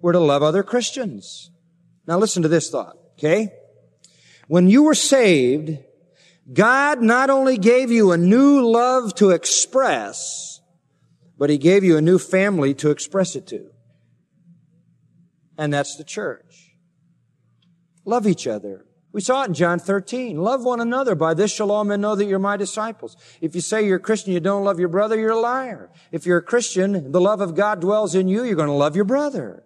We're 0.00 0.12
to 0.12 0.20
love 0.20 0.42
other 0.42 0.62
Christians. 0.62 1.50
Now 2.06 2.18
listen 2.18 2.42
to 2.42 2.48
this 2.48 2.70
thought, 2.70 2.96
okay? 3.18 3.52
When 4.48 4.68
you 4.68 4.84
were 4.84 4.94
saved, 4.94 5.78
God 6.52 7.02
not 7.02 7.30
only 7.30 7.58
gave 7.58 7.90
you 7.90 8.12
a 8.12 8.16
new 8.16 8.60
love 8.70 9.14
to 9.16 9.30
express, 9.30 10.60
but 11.36 11.50
He 11.50 11.58
gave 11.58 11.82
you 11.82 11.96
a 11.96 12.02
new 12.02 12.18
family 12.18 12.72
to 12.74 12.90
express 12.90 13.34
it 13.34 13.46
to. 13.48 13.70
And 15.58 15.72
that's 15.72 15.96
the 15.96 16.04
church. 16.04 16.76
Love 18.04 18.26
each 18.26 18.46
other. 18.46 18.85
We 19.16 19.22
saw 19.22 19.44
it 19.44 19.48
in 19.48 19.54
John 19.54 19.78
13. 19.78 20.36
Love 20.36 20.62
one 20.62 20.78
another. 20.78 21.14
By 21.14 21.32
this 21.32 21.50
shall 21.50 21.72
all 21.72 21.84
men 21.84 22.02
know 22.02 22.16
that 22.16 22.26
you're 22.26 22.38
my 22.38 22.58
disciples. 22.58 23.16
If 23.40 23.54
you 23.54 23.62
say 23.62 23.86
you're 23.86 23.96
a 23.96 23.98
Christian, 23.98 24.34
you 24.34 24.40
don't 24.40 24.62
love 24.62 24.78
your 24.78 24.90
brother, 24.90 25.18
you're 25.18 25.30
a 25.30 25.40
liar. 25.40 25.88
If 26.12 26.26
you're 26.26 26.36
a 26.36 26.42
Christian, 26.42 27.12
the 27.12 27.20
love 27.20 27.40
of 27.40 27.54
God 27.54 27.80
dwells 27.80 28.14
in 28.14 28.28
you, 28.28 28.44
you're 28.44 28.56
going 28.56 28.68
to 28.68 28.74
love 28.74 28.94
your 28.94 29.06
brother. 29.06 29.64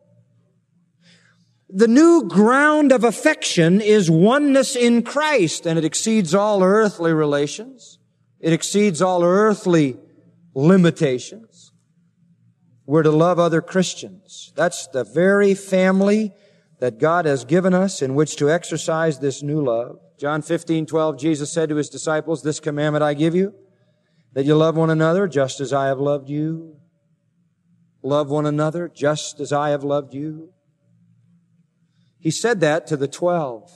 The 1.68 1.88
new 1.88 2.28
ground 2.28 2.92
of 2.92 3.02
affection 3.02 3.80
is 3.80 4.08
oneness 4.08 4.76
in 4.76 5.02
Christ, 5.02 5.66
and 5.66 5.76
it 5.80 5.84
exceeds 5.84 6.32
all 6.32 6.62
earthly 6.62 7.12
relations. 7.12 7.98
It 8.38 8.52
exceeds 8.52 9.02
all 9.02 9.24
earthly 9.24 9.96
limitations. 10.54 11.72
We're 12.86 13.02
to 13.02 13.10
love 13.10 13.40
other 13.40 13.62
Christians. 13.62 14.52
That's 14.54 14.86
the 14.86 15.02
very 15.02 15.54
family 15.54 16.34
that 16.80 16.98
God 16.98 17.26
has 17.26 17.44
given 17.44 17.74
us 17.74 18.02
in 18.02 18.14
which 18.14 18.36
to 18.36 18.50
exercise 18.50 19.18
this 19.18 19.42
new 19.42 19.62
love. 19.62 19.98
John 20.18 20.42
15, 20.42 20.86
12, 20.86 21.18
Jesus 21.18 21.52
said 21.52 21.68
to 21.68 21.76
his 21.76 21.90
disciples, 21.90 22.42
This 22.42 22.58
commandment 22.58 23.02
I 23.02 23.14
give 23.14 23.34
you, 23.34 23.54
that 24.32 24.46
you 24.46 24.56
love 24.56 24.76
one 24.76 24.90
another 24.90 25.28
just 25.28 25.60
as 25.60 25.72
I 25.72 25.86
have 25.86 25.98
loved 25.98 26.28
you. 26.28 26.76
Love 28.02 28.30
one 28.30 28.46
another 28.46 28.88
just 28.88 29.40
as 29.40 29.52
I 29.52 29.70
have 29.70 29.84
loved 29.84 30.14
you. 30.14 30.52
He 32.18 32.30
said 32.30 32.60
that 32.60 32.86
to 32.88 32.96
the 32.96 33.08
twelve. 33.08 33.70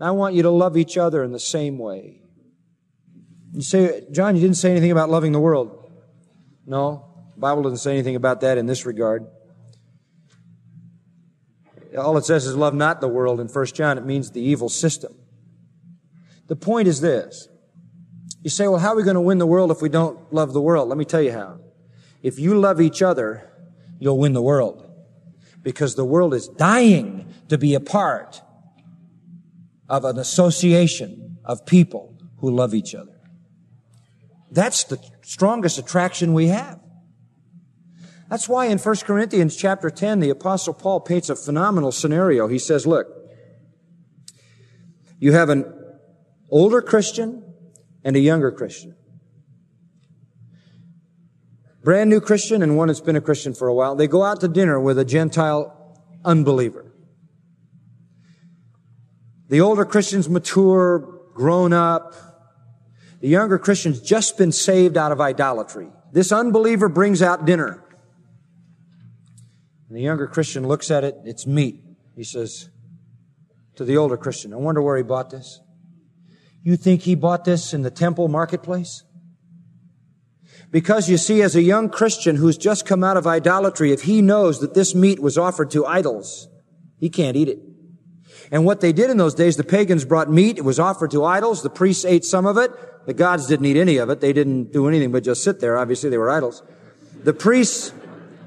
I 0.00 0.10
want 0.12 0.34
you 0.34 0.42
to 0.42 0.50
love 0.50 0.76
each 0.76 0.96
other 0.96 1.22
in 1.24 1.32
the 1.32 1.40
same 1.40 1.78
way. 1.78 2.22
You 3.52 3.62
say, 3.62 4.04
John, 4.12 4.36
you 4.36 4.42
didn't 4.42 4.56
say 4.56 4.70
anything 4.70 4.90
about 4.90 5.10
loving 5.10 5.32
the 5.32 5.40
world. 5.40 5.90
No, 6.66 7.30
the 7.34 7.40
Bible 7.40 7.62
doesn't 7.62 7.78
say 7.78 7.92
anything 7.92 8.16
about 8.16 8.40
that 8.42 8.58
in 8.58 8.66
this 8.66 8.86
regard. 8.86 9.26
All 11.96 12.16
it 12.18 12.24
says 12.24 12.46
is 12.46 12.56
love 12.56 12.74
not 12.74 13.00
the 13.00 13.08
world 13.08 13.40
in 13.40 13.48
1 13.48 13.66
John. 13.66 13.98
It 13.98 14.04
means 14.04 14.30
the 14.30 14.42
evil 14.42 14.68
system. 14.68 15.14
The 16.48 16.56
point 16.56 16.88
is 16.88 17.00
this. 17.00 17.48
You 18.42 18.50
say, 18.50 18.68
well, 18.68 18.78
how 18.78 18.92
are 18.92 18.96
we 18.96 19.02
going 19.02 19.14
to 19.14 19.20
win 19.20 19.38
the 19.38 19.46
world 19.46 19.70
if 19.70 19.82
we 19.82 19.88
don't 19.88 20.32
love 20.32 20.52
the 20.52 20.60
world? 20.60 20.88
Let 20.88 20.98
me 20.98 21.04
tell 21.04 21.22
you 21.22 21.32
how. 21.32 21.60
If 22.22 22.38
you 22.38 22.58
love 22.58 22.80
each 22.80 23.02
other, 23.02 23.50
you'll 23.98 24.18
win 24.18 24.32
the 24.32 24.42
world. 24.42 24.84
Because 25.62 25.94
the 25.94 26.04
world 26.04 26.34
is 26.34 26.48
dying 26.48 27.32
to 27.48 27.58
be 27.58 27.74
a 27.74 27.80
part 27.80 28.40
of 29.88 30.04
an 30.04 30.18
association 30.18 31.38
of 31.44 31.66
people 31.66 32.16
who 32.38 32.50
love 32.50 32.74
each 32.74 32.94
other. 32.94 33.18
That's 34.50 34.84
the 34.84 34.98
strongest 35.22 35.78
attraction 35.78 36.32
we 36.32 36.48
have. 36.48 36.80
That's 38.28 38.48
why 38.48 38.66
in 38.66 38.78
1 38.78 38.96
Corinthians 39.04 39.56
chapter 39.56 39.88
10, 39.88 40.20
the 40.20 40.30
apostle 40.30 40.74
Paul 40.74 41.00
paints 41.00 41.30
a 41.30 41.36
phenomenal 41.36 41.92
scenario. 41.92 42.46
He 42.46 42.58
says, 42.58 42.86
look, 42.86 43.06
you 45.18 45.32
have 45.32 45.48
an 45.48 45.64
older 46.50 46.82
Christian 46.82 47.42
and 48.04 48.16
a 48.16 48.20
younger 48.20 48.52
Christian. 48.52 48.94
Brand 51.82 52.10
new 52.10 52.20
Christian 52.20 52.62
and 52.62 52.76
one 52.76 52.88
that's 52.88 53.00
been 53.00 53.16
a 53.16 53.20
Christian 53.20 53.54
for 53.54 53.66
a 53.66 53.74
while. 53.74 53.96
They 53.96 54.06
go 54.06 54.22
out 54.22 54.40
to 54.42 54.48
dinner 54.48 54.78
with 54.78 54.98
a 54.98 55.04
Gentile 55.06 55.74
unbeliever. 56.22 56.92
The 59.48 59.62
older 59.62 59.86
Christian's 59.86 60.28
mature, 60.28 60.98
grown 61.32 61.72
up. 61.72 62.14
The 63.20 63.28
younger 63.28 63.58
Christian's 63.58 64.02
just 64.02 64.36
been 64.36 64.52
saved 64.52 64.98
out 64.98 65.12
of 65.12 65.20
idolatry. 65.20 65.88
This 66.12 66.30
unbeliever 66.30 66.90
brings 66.90 67.22
out 67.22 67.46
dinner. 67.46 67.82
And 69.88 69.96
the 69.96 70.02
younger 70.02 70.26
Christian 70.26 70.66
looks 70.66 70.90
at 70.90 71.04
it, 71.04 71.16
it's 71.24 71.46
meat. 71.46 71.82
He 72.14 72.24
says 72.24 72.68
to 73.76 73.84
the 73.84 73.96
older 73.96 74.16
Christian, 74.16 74.52
I 74.52 74.56
wonder 74.56 74.82
where 74.82 74.96
he 74.96 75.02
bought 75.02 75.30
this. 75.30 75.60
You 76.62 76.76
think 76.76 77.02
he 77.02 77.14
bought 77.14 77.44
this 77.44 77.72
in 77.72 77.82
the 77.82 77.90
temple 77.90 78.28
marketplace? 78.28 79.04
Because 80.70 81.08
you 81.08 81.16
see, 81.16 81.40
as 81.40 81.56
a 81.56 81.62
young 81.62 81.88
Christian 81.88 82.36
who's 82.36 82.58
just 82.58 82.84
come 82.84 83.02
out 83.02 83.16
of 83.16 83.26
idolatry, 83.26 83.92
if 83.92 84.02
he 84.02 84.20
knows 84.20 84.60
that 84.60 84.74
this 84.74 84.94
meat 84.94 85.20
was 85.20 85.38
offered 85.38 85.70
to 85.70 85.86
idols, 85.86 86.48
he 86.98 87.08
can't 87.08 87.36
eat 87.36 87.48
it. 87.48 87.60
And 88.50 88.64
what 88.64 88.80
they 88.80 88.92
did 88.92 89.10
in 89.10 89.16
those 89.16 89.34
days, 89.34 89.56
the 89.56 89.64
pagans 89.64 90.04
brought 90.04 90.30
meat, 90.30 90.58
it 90.58 90.64
was 90.64 90.78
offered 90.78 91.10
to 91.12 91.24
idols, 91.24 91.62
the 91.62 91.70
priests 91.70 92.04
ate 92.04 92.24
some 92.24 92.44
of 92.44 92.58
it, 92.58 92.70
the 93.06 93.14
gods 93.14 93.46
didn't 93.46 93.66
eat 93.66 93.76
any 93.76 93.96
of 93.96 94.10
it, 94.10 94.20
they 94.20 94.32
didn't 94.32 94.72
do 94.72 94.88
anything 94.88 95.12
but 95.12 95.22
just 95.22 95.42
sit 95.42 95.60
there, 95.60 95.78
obviously 95.78 96.10
they 96.10 96.18
were 96.18 96.30
idols. 96.30 96.62
The 97.24 97.32
priests, 97.32 97.92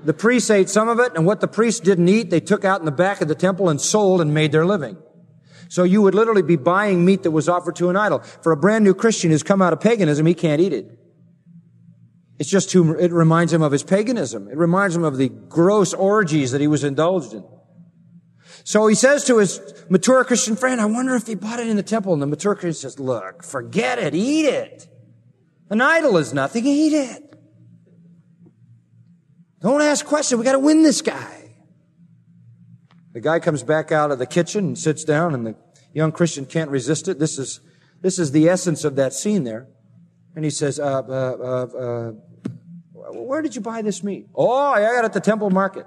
the 0.03 0.13
priests 0.13 0.49
ate 0.49 0.69
some 0.69 0.89
of 0.89 0.99
it, 0.99 1.13
and 1.15 1.25
what 1.25 1.41
the 1.41 1.47
priests 1.47 1.79
didn't 1.79 2.07
eat, 2.07 2.29
they 2.29 2.39
took 2.39 2.65
out 2.65 2.79
in 2.79 2.85
the 2.85 2.91
back 2.91 3.21
of 3.21 3.27
the 3.27 3.35
temple 3.35 3.69
and 3.69 3.79
sold 3.79 4.21
and 4.21 4.33
made 4.33 4.51
their 4.51 4.65
living. 4.65 4.97
So 5.69 5.83
you 5.83 6.01
would 6.01 6.15
literally 6.15 6.41
be 6.41 6.57
buying 6.57 7.05
meat 7.05 7.23
that 7.23 7.31
was 7.31 7.47
offered 7.47 7.77
to 7.77 7.89
an 7.89 7.95
idol. 7.95 8.19
For 8.19 8.51
a 8.51 8.57
brand 8.57 8.83
new 8.83 8.93
Christian 8.93 9.31
who's 9.31 9.43
come 9.43 9.61
out 9.61 9.71
of 9.71 9.79
paganism, 9.79 10.25
he 10.25 10.33
can't 10.33 10.59
eat 10.59 10.73
it. 10.73 10.97
It's 12.39 12.49
just 12.49 12.71
too, 12.71 12.97
it 12.97 13.11
reminds 13.11 13.53
him 13.53 13.61
of 13.61 13.71
his 13.71 13.83
paganism. 13.83 14.47
It 14.49 14.57
reminds 14.57 14.95
him 14.95 15.03
of 15.03 15.17
the 15.17 15.29
gross 15.29 15.93
orgies 15.93 16.51
that 16.51 16.59
he 16.59 16.67
was 16.67 16.83
indulged 16.83 17.33
in. 17.33 17.45
So 18.63 18.87
he 18.87 18.95
says 18.95 19.23
to 19.25 19.37
his 19.37 19.61
mature 19.89 20.23
Christian 20.23 20.55
friend, 20.55 20.81
I 20.81 20.85
wonder 20.85 21.15
if 21.15 21.27
he 21.27 21.35
bought 21.35 21.59
it 21.59 21.67
in 21.67 21.77
the 21.77 21.83
temple. 21.83 22.13
And 22.13 22.21
the 22.21 22.27
mature 22.27 22.55
Christian 22.55 22.89
says, 22.89 22.99
look, 22.99 23.43
forget 23.43 23.99
it, 23.99 24.13
eat 24.15 24.45
it. 24.45 24.87
An 25.69 25.81
idol 25.81 26.17
is 26.17 26.33
nothing, 26.33 26.65
eat 26.65 26.93
it. 26.93 27.30
Don't 29.61 29.81
ask 29.81 30.05
questions. 30.05 30.39
We 30.39 30.45
got 30.45 30.53
to 30.53 30.59
win 30.59 30.81
this 30.83 31.01
guy. 31.01 31.51
The 33.13 33.21
guy 33.21 33.39
comes 33.39 33.63
back 33.63 33.91
out 33.91 34.11
of 34.11 34.19
the 34.19 34.25
kitchen 34.25 34.65
and 34.65 34.77
sits 34.77 35.03
down 35.03 35.33
and 35.33 35.45
the 35.45 35.55
young 35.93 36.11
Christian 36.11 36.45
can't 36.45 36.69
resist 36.69 37.07
it. 37.07 37.19
This 37.19 37.37
is, 37.37 37.59
this 38.01 38.17
is 38.17 38.31
the 38.31 38.49
essence 38.49 38.83
of 38.83 38.95
that 38.95 39.13
scene 39.13 39.43
there. 39.43 39.67
And 40.35 40.45
he 40.45 40.51
says, 40.51 40.79
uh, 40.79 40.83
uh, 40.83 41.67
uh, 41.73 41.77
uh 41.77 42.11
where 43.13 43.41
did 43.41 43.55
you 43.55 43.61
buy 43.61 43.81
this 43.81 44.03
meat? 44.03 44.27
Oh, 44.33 44.49
I 44.51 44.81
got 44.81 44.99
it 44.99 45.05
at 45.05 45.13
the 45.13 45.19
temple 45.19 45.49
market. 45.49 45.85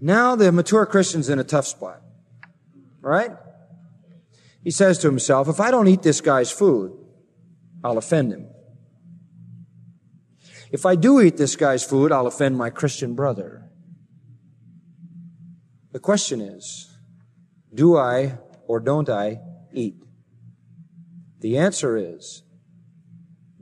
Now 0.00 0.36
the 0.36 0.52
mature 0.52 0.86
Christian's 0.86 1.28
in 1.28 1.38
a 1.38 1.44
tough 1.44 1.66
spot. 1.66 2.02
Right? 3.00 3.30
He 4.62 4.70
says 4.70 4.98
to 4.98 5.08
himself, 5.08 5.48
if 5.48 5.60
I 5.60 5.70
don't 5.70 5.88
eat 5.88 6.02
this 6.02 6.20
guy's 6.20 6.50
food, 6.50 6.92
I'll 7.82 7.98
offend 7.98 8.32
him. 8.32 8.46
If 10.72 10.86
I 10.86 10.94
do 10.94 11.20
eat 11.20 11.36
this 11.36 11.56
guy's 11.56 11.84
food, 11.84 12.12
I'll 12.12 12.26
offend 12.26 12.56
my 12.56 12.70
Christian 12.70 13.14
brother. 13.14 13.68
The 15.92 15.98
question 15.98 16.40
is, 16.40 16.96
do 17.74 17.96
I 17.96 18.38
or 18.66 18.78
don't 18.78 19.08
I 19.08 19.40
eat? 19.72 19.96
The 21.40 21.58
answer 21.58 21.96
is, 21.96 22.42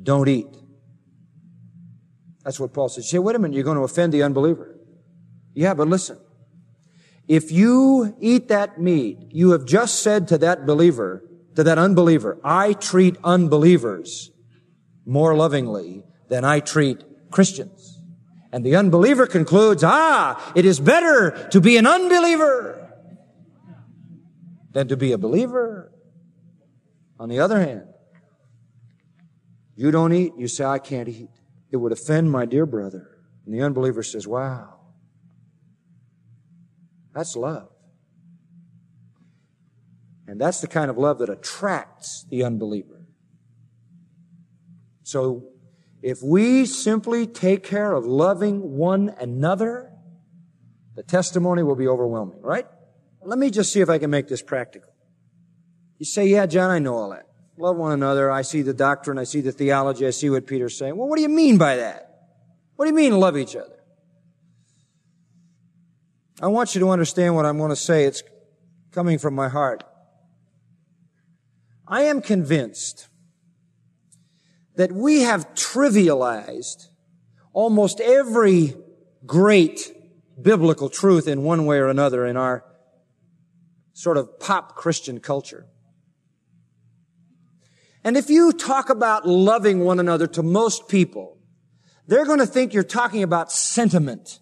don't 0.02 0.28
eat. 0.28 0.54
That's 2.44 2.60
what 2.60 2.72
Paul 2.74 2.88
says. 2.88 3.04
You 3.04 3.10
say, 3.10 3.18
wait 3.18 3.36
a 3.36 3.38
minute, 3.38 3.54
you're 3.54 3.64
going 3.64 3.76
to 3.78 3.84
offend 3.84 4.12
the 4.12 4.22
unbeliever. 4.22 4.78
Yeah, 5.54 5.74
but 5.74 5.88
listen. 5.88 6.18
If 7.26 7.52
you 7.52 8.16
eat 8.20 8.48
that 8.48 8.80
meat, 8.80 9.18
you 9.30 9.50
have 9.50 9.64
just 9.66 10.02
said 10.02 10.28
to 10.28 10.38
that 10.38 10.66
believer, 10.66 11.22
to 11.56 11.64
that 11.64 11.78
unbeliever, 11.78 12.38
I 12.42 12.72
treat 12.74 13.16
unbelievers 13.22 14.30
more 15.04 15.34
lovingly 15.34 16.04
than 16.28 16.44
I 16.44 16.60
treat 16.60 17.04
Christians. 17.30 18.00
And 18.52 18.64
the 18.64 18.76
unbeliever 18.76 19.26
concludes, 19.26 19.82
ah, 19.84 20.52
it 20.54 20.64
is 20.64 20.80
better 20.80 21.48
to 21.50 21.60
be 21.60 21.76
an 21.76 21.86
unbeliever 21.86 22.92
than 24.72 24.88
to 24.88 24.96
be 24.96 25.12
a 25.12 25.18
believer. 25.18 25.92
On 27.18 27.28
the 27.28 27.40
other 27.40 27.60
hand, 27.60 27.84
you 29.74 29.90
don't 29.90 30.12
eat, 30.12 30.32
you 30.36 30.48
say, 30.48 30.64
I 30.64 30.78
can't 30.78 31.08
eat. 31.08 31.30
It 31.70 31.76
would 31.76 31.92
offend 31.92 32.30
my 32.30 32.46
dear 32.46 32.66
brother. 32.66 33.18
And 33.44 33.54
the 33.54 33.62
unbeliever 33.62 34.02
says, 34.02 34.26
wow, 34.26 34.80
that's 37.14 37.36
love. 37.36 37.68
And 40.26 40.40
that's 40.40 40.60
the 40.60 40.68
kind 40.68 40.90
of 40.90 40.98
love 40.98 41.18
that 41.18 41.28
attracts 41.28 42.26
the 42.28 42.44
unbeliever. 42.44 43.06
So 45.02 45.48
if 46.02 46.22
we 46.22 46.64
simply 46.66 47.26
take 47.26 47.64
care 47.64 47.92
of 47.92 48.04
loving 48.04 48.76
one 48.76 49.14
another, 49.20 49.92
the 50.94 51.02
testimony 51.02 51.62
will 51.62 51.76
be 51.76 51.88
overwhelming, 51.88 52.40
right? 52.40 52.66
Let 53.22 53.38
me 53.38 53.50
just 53.50 53.72
see 53.72 53.80
if 53.80 53.88
I 53.88 53.98
can 53.98 54.10
make 54.10 54.28
this 54.28 54.42
practical. 54.42 54.92
You 55.98 56.06
say, 56.06 56.26
yeah, 56.26 56.46
John, 56.46 56.70
I 56.70 56.78
know 56.78 56.94
all 56.94 57.10
that. 57.10 57.26
Love 57.56 57.76
one 57.76 57.92
another. 57.92 58.30
I 58.30 58.42
see 58.42 58.62
the 58.62 58.72
doctrine. 58.72 59.18
I 59.18 59.24
see 59.24 59.40
the 59.40 59.50
theology. 59.50 60.06
I 60.06 60.10
see 60.10 60.30
what 60.30 60.46
Peter's 60.46 60.78
saying. 60.78 60.96
Well, 60.96 61.08
what 61.08 61.16
do 61.16 61.22
you 61.22 61.28
mean 61.28 61.58
by 61.58 61.76
that? 61.76 62.08
What 62.76 62.84
do 62.84 62.90
you 62.90 62.96
mean 62.96 63.18
love 63.18 63.36
each 63.36 63.56
other? 63.56 63.74
I 66.40 66.46
want 66.46 66.76
you 66.76 66.80
to 66.82 66.90
understand 66.90 67.34
what 67.34 67.44
I'm 67.44 67.58
going 67.58 67.70
to 67.70 67.76
say. 67.76 68.04
It's 68.04 68.22
coming 68.92 69.18
from 69.18 69.34
my 69.34 69.48
heart. 69.48 69.82
I 71.88 72.02
am 72.02 72.22
convinced 72.22 73.07
that 74.78 74.92
we 74.92 75.22
have 75.22 75.54
trivialized 75.54 76.86
almost 77.52 78.00
every 78.00 78.76
great 79.26 79.92
biblical 80.40 80.88
truth 80.88 81.26
in 81.26 81.42
one 81.42 81.66
way 81.66 81.78
or 81.78 81.88
another 81.88 82.24
in 82.24 82.36
our 82.36 82.64
sort 83.92 84.16
of 84.16 84.38
pop 84.38 84.76
Christian 84.76 85.18
culture. 85.18 85.66
And 88.04 88.16
if 88.16 88.30
you 88.30 88.52
talk 88.52 88.88
about 88.88 89.26
loving 89.26 89.80
one 89.80 89.98
another 89.98 90.28
to 90.28 90.44
most 90.44 90.86
people, 90.86 91.38
they're 92.06 92.24
going 92.24 92.38
to 92.38 92.46
think 92.46 92.72
you're 92.72 92.84
talking 92.84 93.24
about 93.24 93.50
sentiment. 93.50 94.38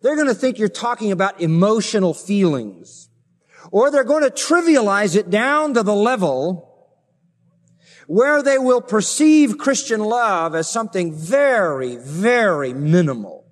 They're 0.00 0.16
going 0.16 0.28
to 0.28 0.34
think 0.34 0.58
you're 0.58 0.68
talking 0.68 1.12
about 1.12 1.42
emotional 1.42 2.14
feelings. 2.14 3.10
Or 3.70 3.90
they're 3.90 4.02
going 4.02 4.24
to 4.24 4.30
trivialize 4.30 5.14
it 5.14 5.28
down 5.28 5.74
to 5.74 5.82
the 5.82 5.94
level 5.94 6.73
where 8.06 8.42
they 8.42 8.58
will 8.58 8.80
perceive 8.80 9.58
Christian 9.58 10.00
love 10.00 10.54
as 10.54 10.70
something 10.70 11.14
very, 11.14 11.96
very 11.96 12.74
minimal. 12.74 13.44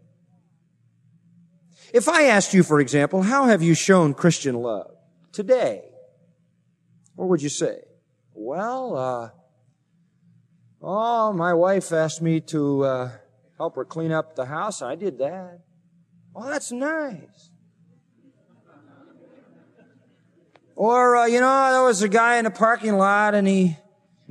If 1.93 2.09
I 2.09 2.25
asked 2.25 2.55
you, 2.55 2.63
for 2.63 2.81
example, 2.81 3.23
how 3.23 3.47
have 3.47 3.63
you 3.63 3.75
shown 3.75 4.15
Christian 4.15 4.55
love 4.55 4.95
today? 5.33 5.83
What 7.15 7.29
would 7.29 7.43
you 7.43 7.51
say? 7.51 7.83
Well, 8.33 8.97
uh, 8.97 9.31
oh, 10.81 11.33
my 11.33 11.53
wife 11.53 11.93
asked 11.93 12.23
me 12.23 12.41
to 12.41 12.85
uh, 12.85 13.11
help 13.59 13.77
her 13.77 13.85
clean 13.85 14.11
up 14.11 14.35
the 14.37 14.47
house. 14.47 14.81
And 14.81 14.91
I 14.91 14.95
did 14.95 15.19
that. 15.19 15.61
Oh, 16.35 16.49
that's 16.49 16.73
nice. 16.73 17.51
Or, 20.75 21.17
uh, 21.17 21.27
you 21.27 21.41
know, 21.41 21.73
there 21.73 21.83
was 21.83 22.01
a 22.03 22.09
guy 22.09 22.39
in 22.39 22.45
the 22.45 22.51
parking 22.51 22.97
lot 22.97 23.35
and 23.35 23.47
he 23.47 23.77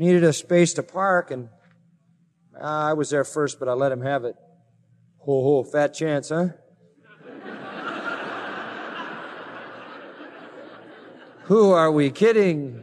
needed 0.01 0.23
a 0.23 0.33
space 0.33 0.73
to 0.73 0.81
park 0.81 1.29
and 1.29 1.47
uh, 2.59 2.65
I 2.65 2.93
was 2.93 3.11
there 3.11 3.23
first, 3.23 3.59
but 3.59 3.69
I 3.69 3.73
let 3.73 3.91
him 3.91 4.01
have 4.01 4.25
it. 4.25 4.33
Ho 5.19 5.43
ho, 5.43 5.63
fat 5.63 5.93
chance, 5.93 6.29
huh? 6.29 6.47
Who 11.43 11.71
are 11.71 11.91
we 11.91 12.09
kidding? 12.09 12.81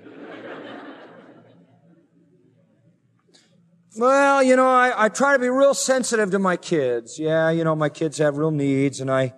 Well, 3.97 4.45
you 4.45 4.55
know, 4.55 4.69
I, 4.69 5.07
I 5.07 5.09
try 5.09 5.33
to 5.33 5.41
be 5.41 5.49
real 5.49 5.75
sensitive 5.75 6.31
to 6.31 6.39
my 6.39 6.57
kids. 6.57 7.19
Yeah, 7.19 7.51
you 7.51 7.65
know, 7.65 7.75
my 7.75 7.89
kids 7.89 8.19
have 8.19 8.37
real 8.37 8.53
needs 8.53 9.01
and 9.01 9.11
I, 9.11 9.35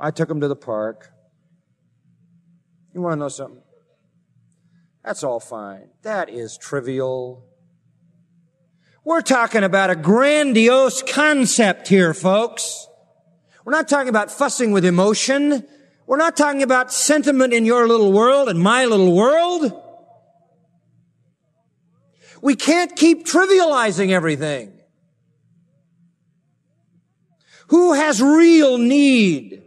I 0.00 0.10
took 0.10 0.28
them 0.28 0.40
to 0.40 0.48
the 0.48 0.56
park. 0.56 1.12
You 2.92 3.00
want 3.00 3.12
to 3.12 3.16
know 3.20 3.28
something? 3.28 3.62
That's 5.06 5.22
all 5.22 5.38
fine. 5.38 5.88
That 6.02 6.28
is 6.30 6.58
trivial. 6.58 7.46
We're 9.04 9.20
talking 9.20 9.62
about 9.62 9.88
a 9.88 9.94
grandiose 9.94 11.00
concept 11.00 11.86
here, 11.86 12.12
folks. 12.12 12.88
We're 13.64 13.70
not 13.70 13.88
talking 13.88 14.08
about 14.08 14.32
fussing 14.32 14.72
with 14.72 14.84
emotion. 14.84 15.64
We're 16.08 16.16
not 16.16 16.36
talking 16.36 16.64
about 16.64 16.92
sentiment 16.92 17.52
in 17.52 17.64
your 17.64 17.86
little 17.86 18.12
world 18.12 18.48
and 18.48 18.58
my 18.58 18.84
little 18.86 19.14
world. 19.14 19.80
We 22.42 22.56
can't 22.56 22.96
keep 22.96 23.26
trivializing 23.26 24.10
everything. 24.10 24.72
Who 27.68 27.92
has 27.92 28.20
real 28.20 28.76
need? 28.76 29.62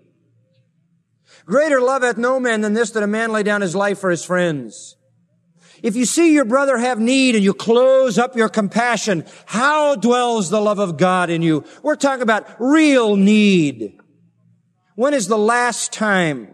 Greater 1.46 1.80
love 1.80 2.04
hath 2.04 2.18
no 2.18 2.42
man 2.42 2.60
than 2.60 2.74
this 2.74 2.92
that 2.92 3.04
a 3.04 3.08
man 3.08 3.32
lay 3.32 3.44
down 3.44 3.62
his 3.62 3.74
life 3.74 4.00
for 4.00 4.10
his 4.10 4.26
friends. 4.26 4.98
If 5.82 5.96
you 5.96 6.06
see 6.06 6.34
your 6.34 6.46
brother 6.46 6.78
have 6.78 7.00
need 7.00 7.36
and 7.36 7.44
you 7.44 7.54
close 7.54 8.18
up 8.18 8.36
your 8.36 8.50
compassion, 8.50 9.26
how 9.46 9.96
dwells 9.96 10.50
the 10.50 10.60
love 10.60 10.80
of 10.80 10.98
God 10.98 11.30
in 11.30 11.42
you? 11.42 11.64
We're 11.84 11.96
talking 11.96 12.22
about 12.22 12.48
real 12.60 13.16
need. 13.16 13.98
When 14.96 15.14
is 15.14 15.28
the 15.28 15.38
last 15.38 15.94
time 15.94 16.54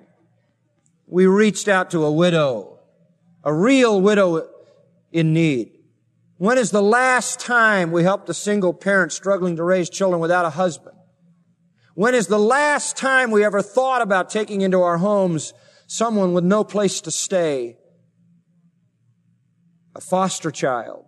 we 1.08 1.26
reached 1.26 1.68
out 1.68 1.92
to 1.92 2.04
a 2.04 2.12
widow, 2.12 2.80
a 3.44 3.54
real 3.54 4.00
widow 4.00 4.48
in 5.12 5.34
need? 5.34 5.72
When 6.38 6.58
is 6.58 6.72
the 6.72 6.84
last 6.84 7.40
time 7.40 7.92
we 7.92 8.04
helped 8.04 8.30
a 8.30 8.34
single 8.34 8.74
parent 8.74 9.12
struggling 9.12 9.56
to 9.56 9.64
raise 9.64 9.90
children 9.90 10.22
without 10.22 10.46
a 10.46 10.52
husband? 10.52 10.96
When 11.96 12.14
is 12.14 12.28
the 12.28 12.40
last 12.40 12.98
time 12.98 13.32
we 13.32 13.46
ever 13.46 13.62
thought 13.62 14.02
about 14.02 14.30
taking 14.30 14.62
into 14.62 14.82
our 14.82 14.98
homes 14.98 15.54
someone 15.88 16.34
with 16.34 16.44
no 16.44 16.64
place 16.64 17.00
to 17.02 17.12
stay 17.12 17.78
a 19.96 20.02
foster 20.02 20.52
child, 20.52 21.06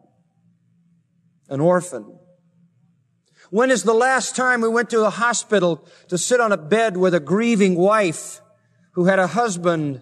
an 1.49 1.59
orphan. 1.59 2.17
When 3.49 3.69
is 3.69 3.83
the 3.83 3.93
last 3.93 4.35
time 4.35 4.61
we 4.61 4.69
went 4.69 4.89
to 4.91 5.05
a 5.05 5.09
hospital 5.09 5.85
to 6.07 6.17
sit 6.17 6.39
on 6.39 6.51
a 6.51 6.57
bed 6.57 6.95
with 6.97 7.13
a 7.13 7.19
grieving 7.19 7.75
wife 7.75 8.41
who 8.93 9.05
had 9.05 9.19
a 9.19 9.27
husband 9.27 10.01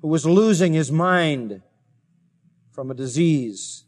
who 0.00 0.08
was 0.08 0.24
losing 0.24 0.72
his 0.72 0.90
mind 0.90 1.62
from 2.72 2.90
a 2.90 2.94
disease? 2.94 3.84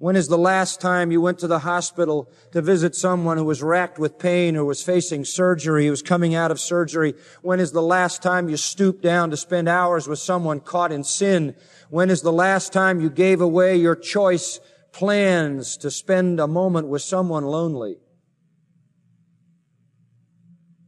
When 0.00 0.16
is 0.16 0.28
the 0.28 0.38
last 0.38 0.80
time 0.80 1.12
you 1.12 1.20
went 1.20 1.38
to 1.40 1.46
the 1.46 1.58
hospital 1.58 2.32
to 2.52 2.62
visit 2.62 2.94
someone 2.94 3.36
who 3.36 3.44
was 3.44 3.62
racked 3.62 3.98
with 3.98 4.18
pain 4.18 4.56
or 4.56 4.64
was 4.64 4.82
facing 4.82 5.26
surgery, 5.26 5.84
who 5.84 5.90
was 5.90 6.00
coming 6.00 6.34
out 6.34 6.50
of 6.50 6.58
surgery? 6.58 7.14
When 7.42 7.60
is 7.60 7.72
the 7.72 7.82
last 7.82 8.22
time 8.22 8.48
you 8.48 8.56
stooped 8.56 9.02
down 9.02 9.28
to 9.28 9.36
spend 9.36 9.68
hours 9.68 10.08
with 10.08 10.18
someone 10.18 10.60
caught 10.60 10.90
in 10.90 11.04
sin? 11.04 11.54
When 11.90 12.08
is 12.08 12.22
the 12.22 12.32
last 12.32 12.72
time 12.72 13.00
you 13.00 13.10
gave 13.10 13.40
away 13.40 13.76
your 13.76 13.96
choice 13.96 14.60
plans 14.92 15.76
to 15.78 15.90
spend 15.90 16.38
a 16.38 16.46
moment 16.46 16.86
with 16.86 17.02
someone 17.02 17.44
lonely? 17.44 17.96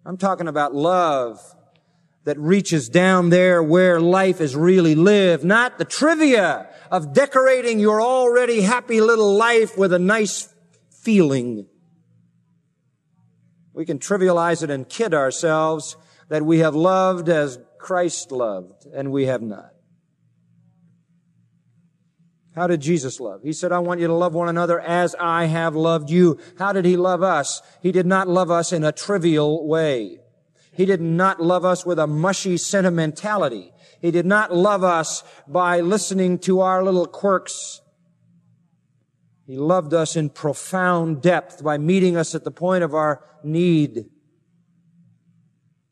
I'm 0.07 0.17
talking 0.17 0.47
about 0.47 0.75
love 0.75 1.41
that 2.25 2.39
reaches 2.39 2.89
down 2.89 3.31
there 3.31 3.61
where 3.63 4.01
life 4.01 4.41
is 4.41 4.55
really 4.55 4.95
lived, 4.95 5.45
not 5.45 5.79
the 5.79 5.85
trivia 5.85 6.69
of 6.89 7.13
decorating 7.13 7.81
your 7.81 8.01
already 8.01 8.61
happy 8.61 9.01
little 9.01 9.37
life 9.37 9.77
with 9.77 9.93
a 9.93 9.99
nice 9.99 10.55
feeling. 11.03 11.67
We 13.73 13.85
can 13.85 13.99
trivialize 13.99 14.63
it 14.63 14.71
and 14.71 14.89
kid 14.89 15.15
ourselves 15.15 15.97
that 16.29 16.45
we 16.45 16.61
have 16.61 16.77
loved 16.77 17.29
as 17.29 17.59
Christ 17.79 18.31
loved, 18.31 18.87
and 18.87 19.11
we 19.11 19.27
have 19.27 19.43
not. 19.43 19.72
How 22.55 22.67
did 22.67 22.81
Jesus 22.81 23.19
love? 23.19 23.43
He 23.43 23.53
said, 23.53 23.73
I 23.73 23.79
want 23.79 24.01
you 24.01 24.07
to 24.07 24.15
love 24.15 24.35
one 24.35 24.49
another 24.49 24.79
as 24.79 25.15
I 25.19 25.47
have 25.47 25.75
loved 25.75 26.11
you. 26.11 26.39
How 26.59 26.73
did 26.73 26.85
he 26.85 26.97
love 26.97 27.23
us? 27.23 27.63
He 27.83 27.93
did 27.93 28.05
not 28.05 28.29
love 28.29 28.51
us 28.51 28.73
in 28.73 28.85
a 28.85 28.93
trivial 28.93 29.67
way. 29.67 30.19
He 30.75 30.85
did 30.85 31.01
not 31.01 31.41
love 31.41 31.65
us 31.65 31.87
with 31.87 31.99
a 31.99 32.07
mushy 32.07 32.57
sentimentality. 32.57 33.73
He 34.01 34.11
did 34.11 34.27
not 34.27 34.55
love 34.55 34.85
us 34.85 35.23
by 35.47 35.81
listening 35.81 36.39
to 36.41 36.61
our 36.61 36.83
little 36.83 37.07
quirks. 37.07 37.81
He 39.47 39.57
loved 39.57 39.95
us 39.95 40.17
in 40.17 40.31
profound 40.31 41.23
depth 41.23 41.63
by 41.63 41.79
meeting 41.79 42.17
us 42.17 42.35
at 42.35 42.45
the 42.45 42.51
point 42.51 42.85
of 42.85 42.95
our 42.95 43.25
need. 43.43 44.07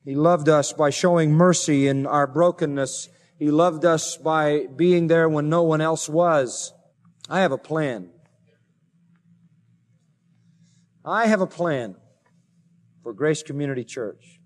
He 0.05 0.15
loved 0.15 0.49
us 0.49 0.73
by 0.73 0.91
showing 0.91 1.33
mercy 1.33 1.87
in 1.87 2.07
our 2.07 2.27
brokenness. 2.27 3.09
He 3.41 3.51
loved 3.51 3.87
us 3.87 4.19
by 4.19 4.67
being 4.77 5.07
there 5.07 5.27
when 5.27 5.49
no 5.49 5.63
one 5.63 5.81
else 5.81 6.11
was. 6.11 6.75
I 7.27 7.41
have 7.41 7.53
a 7.53 7.59
plan. 7.59 8.11
I 11.07 11.27
have 11.27 11.41
a 11.41 11.47
plan 11.47 11.97
for 13.03 13.15
Grace 13.15 13.43
Community 13.43 13.83
Church 13.83 14.41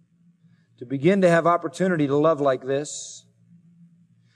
to 0.79 0.87
begin 0.87 1.23
to 1.23 1.29
have 1.29 1.45
opportunity 1.45 2.07
to 2.07 2.15
love 2.15 2.41
like 2.41 2.65
this. 2.65 3.27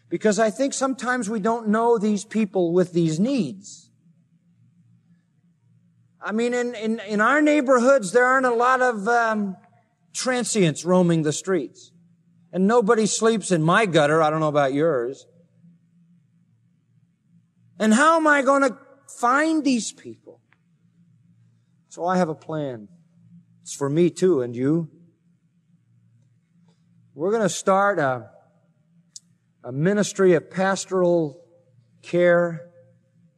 Because 0.09 0.41
I 0.41 0.51
think 0.51 0.75
sometimes 0.75 1.31
we 1.31 1.39
don't 1.39 1.69
know 1.69 1.97
these 1.97 2.25
people 2.25 2.73
with 2.73 2.93
these 2.93 3.21
needs. 3.21 3.93
I 6.21 6.33
mean, 6.33 6.53
in, 6.53 6.75
in, 6.75 7.01
in 7.07 7.21
our 7.21 7.41
neighborhoods, 7.41 8.11
there 8.11 8.27
aren't 8.27 8.47
a 8.47 8.55
lot 8.55 8.83
of 8.83 9.07
um, 9.07 9.57
transients 10.13 10.85
roaming 10.85 11.23
the 11.23 11.33
streets. 11.33 11.93
And 12.53 12.67
nobody 12.67 13.07
sleeps 13.07 13.51
in 13.53 13.63
my 13.63 13.87
gutter. 13.87 14.23
I 14.23 14.31
don't 14.31 14.41
know 14.41 14.49
about 14.49 14.73
yours. 14.73 15.27
And 17.79 17.95
how 17.95 18.17
am 18.17 18.27
I 18.27 18.43
going 18.43 18.63
to 18.63 18.77
find 19.19 19.63
these 19.65 19.93
people? 19.93 20.41
So 21.89 22.07
I 22.07 22.17
have 22.17 22.29
a 22.29 22.35
plan. 22.35 22.89
It's 23.63 23.75
for 23.75 23.89
me 23.91 24.11
too, 24.11 24.41
and 24.41 24.55
you. 24.57 24.91
We're 27.15 27.31
going 27.31 27.43
to 27.43 27.49
start 27.49 27.99
a, 27.99 28.31
a 29.65 29.73
ministry 29.73 30.35
of 30.35 30.51
pastoral 30.51 31.43
care 32.03 32.71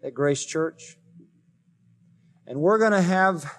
at 0.03 0.15
Grace 0.15 0.45
Church. 0.45 0.97
And 2.47 2.61
we're 2.61 2.79
going 2.79 2.93
to 2.93 3.03
have 3.03 3.51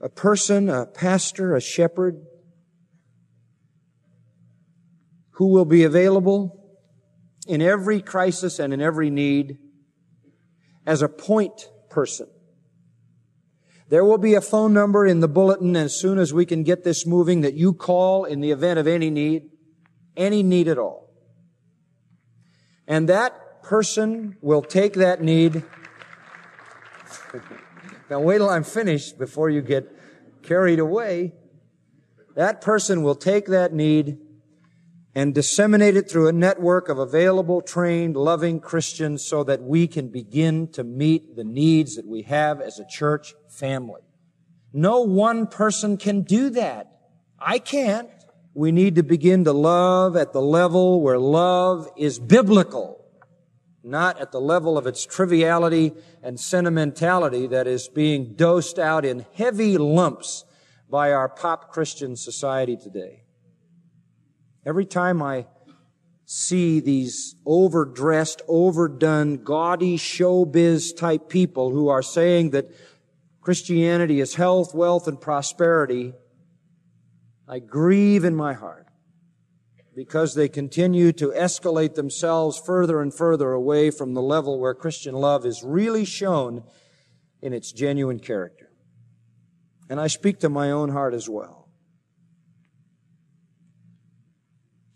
a 0.00 0.08
person, 0.08 0.68
a 0.68 0.86
pastor, 0.86 1.54
a 1.54 1.60
shepherd, 1.60 2.24
who 5.40 5.46
will 5.46 5.64
be 5.64 5.84
available 5.84 6.54
in 7.46 7.62
every 7.62 8.02
crisis 8.02 8.58
and 8.58 8.74
in 8.74 8.82
every 8.82 9.08
need 9.08 9.56
as 10.84 11.00
a 11.00 11.08
point 11.08 11.70
person. 11.88 12.26
There 13.88 14.04
will 14.04 14.18
be 14.18 14.34
a 14.34 14.42
phone 14.42 14.74
number 14.74 15.06
in 15.06 15.20
the 15.20 15.28
bulletin 15.28 15.76
as 15.76 15.98
soon 15.98 16.18
as 16.18 16.34
we 16.34 16.44
can 16.44 16.62
get 16.62 16.84
this 16.84 17.06
moving 17.06 17.40
that 17.40 17.54
you 17.54 17.72
call 17.72 18.26
in 18.26 18.42
the 18.42 18.50
event 18.50 18.78
of 18.78 18.86
any 18.86 19.08
need, 19.08 19.48
any 20.14 20.42
need 20.42 20.68
at 20.68 20.76
all. 20.76 21.10
And 22.86 23.08
that 23.08 23.62
person 23.62 24.36
will 24.42 24.60
take 24.60 24.92
that 24.92 25.22
need. 25.22 25.64
now 28.10 28.20
wait 28.20 28.36
till 28.36 28.50
I'm 28.50 28.62
finished 28.62 29.18
before 29.18 29.48
you 29.48 29.62
get 29.62 29.90
carried 30.42 30.80
away. 30.80 31.32
That 32.34 32.60
person 32.60 33.02
will 33.02 33.14
take 33.14 33.46
that 33.46 33.72
need 33.72 34.18
and 35.14 35.34
disseminate 35.34 35.96
it 35.96 36.08
through 36.08 36.28
a 36.28 36.32
network 36.32 36.88
of 36.88 36.98
available, 36.98 37.60
trained, 37.60 38.16
loving 38.16 38.60
Christians 38.60 39.24
so 39.24 39.42
that 39.44 39.62
we 39.62 39.86
can 39.86 40.08
begin 40.08 40.68
to 40.68 40.84
meet 40.84 41.34
the 41.36 41.44
needs 41.44 41.96
that 41.96 42.06
we 42.06 42.22
have 42.22 42.60
as 42.60 42.78
a 42.78 42.86
church 42.88 43.34
family. 43.48 44.02
No 44.72 45.00
one 45.00 45.48
person 45.48 45.96
can 45.96 46.22
do 46.22 46.50
that. 46.50 46.86
I 47.38 47.58
can't. 47.58 48.08
We 48.54 48.70
need 48.70 48.94
to 48.96 49.02
begin 49.02 49.44
to 49.44 49.52
love 49.52 50.16
at 50.16 50.32
the 50.32 50.42
level 50.42 51.02
where 51.02 51.18
love 51.18 51.88
is 51.96 52.18
biblical, 52.18 53.04
not 53.82 54.20
at 54.20 54.30
the 54.30 54.40
level 54.40 54.78
of 54.78 54.86
its 54.86 55.04
triviality 55.04 55.92
and 56.22 56.38
sentimentality 56.38 57.48
that 57.48 57.66
is 57.66 57.88
being 57.88 58.34
dosed 58.34 58.78
out 58.78 59.04
in 59.04 59.26
heavy 59.34 59.76
lumps 59.76 60.44
by 60.88 61.12
our 61.12 61.28
pop 61.28 61.72
Christian 61.72 62.14
society 62.16 62.76
today. 62.76 63.24
Every 64.64 64.84
time 64.84 65.22
I 65.22 65.46
see 66.26 66.80
these 66.80 67.34
overdressed, 67.44 68.42
overdone, 68.46 69.42
gaudy 69.42 69.96
showbiz 69.96 70.96
type 70.96 71.28
people 71.28 71.70
who 71.70 71.88
are 71.88 72.02
saying 72.02 72.50
that 72.50 72.70
Christianity 73.40 74.20
is 74.20 74.34
health, 74.34 74.74
wealth, 74.74 75.08
and 75.08 75.20
prosperity, 75.20 76.12
I 77.48 77.58
grieve 77.58 78.24
in 78.24 78.36
my 78.36 78.52
heart 78.52 78.86
because 79.96 80.34
they 80.34 80.48
continue 80.48 81.10
to 81.12 81.30
escalate 81.30 81.94
themselves 81.94 82.56
further 82.64 83.00
and 83.00 83.12
further 83.12 83.50
away 83.50 83.90
from 83.90 84.14
the 84.14 84.22
level 84.22 84.60
where 84.60 84.72
Christian 84.72 85.14
love 85.14 85.44
is 85.44 85.64
really 85.64 86.04
shown 86.04 86.62
in 87.42 87.52
its 87.52 87.72
genuine 87.72 88.20
character. 88.20 88.70
And 89.88 89.98
I 89.98 90.06
speak 90.06 90.38
to 90.40 90.48
my 90.48 90.70
own 90.70 90.90
heart 90.90 91.12
as 91.12 91.28
well. 91.28 91.59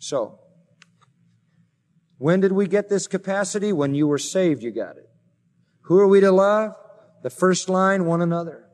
So, 0.04 0.38
when 2.18 2.40
did 2.40 2.52
we 2.52 2.66
get 2.66 2.90
this 2.90 3.06
capacity? 3.06 3.72
When 3.72 3.94
you 3.94 4.06
were 4.06 4.18
saved, 4.18 4.62
you 4.62 4.70
got 4.70 4.98
it. 4.98 5.08
Who 5.84 5.98
are 5.98 6.06
we 6.06 6.20
to 6.20 6.30
love? 6.30 6.74
The 7.22 7.30
first 7.30 7.70
line, 7.70 8.04
one 8.04 8.20
another. 8.20 8.68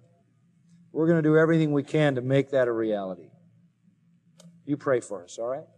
We're 0.91 1.07
going 1.07 1.23
to 1.23 1.23
do 1.23 1.39
everything 1.39 1.71
we 1.71 1.85
can 1.85 2.17
to 2.17 2.21
make 2.21 2.51
that 2.51 2.67
a 2.67 2.73
reality. 2.73 3.31
You 4.65 4.77
pray 4.77 4.99
for 4.99 5.23
us, 5.23 5.39
all 5.39 5.47
right? 5.47 5.69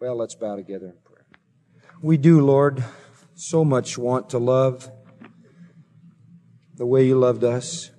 Well, 0.00 0.16
let's 0.16 0.34
bow 0.34 0.56
together 0.56 0.86
in 0.86 0.96
prayer. 1.04 1.26
We 2.02 2.16
do, 2.16 2.44
Lord, 2.44 2.82
so 3.36 3.64
much 3.64 3.96
want 3.96 4.30
to 4.30 4.38
love 4.38 4.90
the 6.74 6.86
way 6.86 7.06
you 7.06 7.16
loved 7.16 7.44
us. 7.44 7.92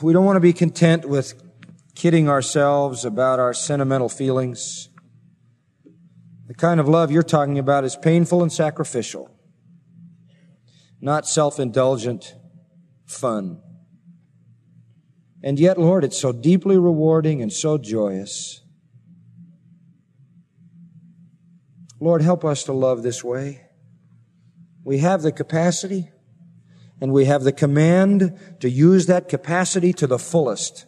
We 0.00 0.12
don't 0.12 0.24
want 0.24 0.36
to 0.36 0.40
be 0.40 0.52
content 0.52 1.04
with 1.04 1.42
kidding 1.96 2.28
ourselves 2.28 3.04
about 3.04 3.40
our 3.40 3.54
sentimental 3.54 4.08
feelings. 4.08 4.90
The 6.46 6.54
kind 6.54 6.78
of 6.78 6.86
love 6.86 7.10
you're 7.10 7.22
talking 7.22 7.58
about 7.58 7.84
is 7.84 7.96
painful 7.96 8.42
and 8.42 8.52
sacrificial, 8.52 9.34
not 11.00 11.26
self-indulgent 11.26 12.36
fun. 13.06 13.62
And 15.42 15.58
yet, 15.58 15.78
Lord, 15.78 16.04
it's 16.04 16.18
so 16.18 16.32
deeply 16.32 16.76
rewarding 16.76 17.40
and 17.40 17.52
so 17.52 17.78
joyous. 17.78 18.62
Lord, 21.98 22.20
help 22.20 22.44
us 22.44 22.64
to 22.64 22.72
love 22.72 23.02
this 23.02 23.24
way. 23.24 23.62
We 24.84 24.98
have 24.98 25.22
the 25.22 25.32
capacity 25.32 26.10
and 27.00 27.12
we 27.12 27.24
have 27.24 27.42
the 27.42 27.52
command 27.52 28.38
to 28.60 28.68
use 28.68 29.06
that 29.06 29.28
capacity 29.28 29.92
to 29.94 30.06
the 30.06 30.18
fullest. 30.18 30.84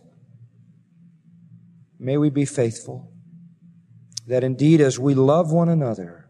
May 1.98 2.16
we 2.16 2.30
be 2.30 2.44
faithful 2.44 3.12
that 4.26 4.44
indeed 4.44 4.80
as 4.80 4.98
we 4.98 5.14
love 5.14 5.50
one 5.50 5.68
another, 5.68 6.28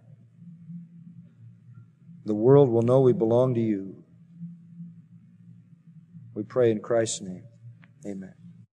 the 2.24 2.34
world 2.34 2.68
will 2.68 2.82
know 2.82 3.00
we 3.00 3.12
belong 3.12 3.54
to 3.54 3.60
you. 3.60 4.04
We 6.34 6.44
pray 6.44 6.70
in 6.70 6.80
Christ's 6.80 7.22
name. 7.22 7.44
Amen. 8.06 8.37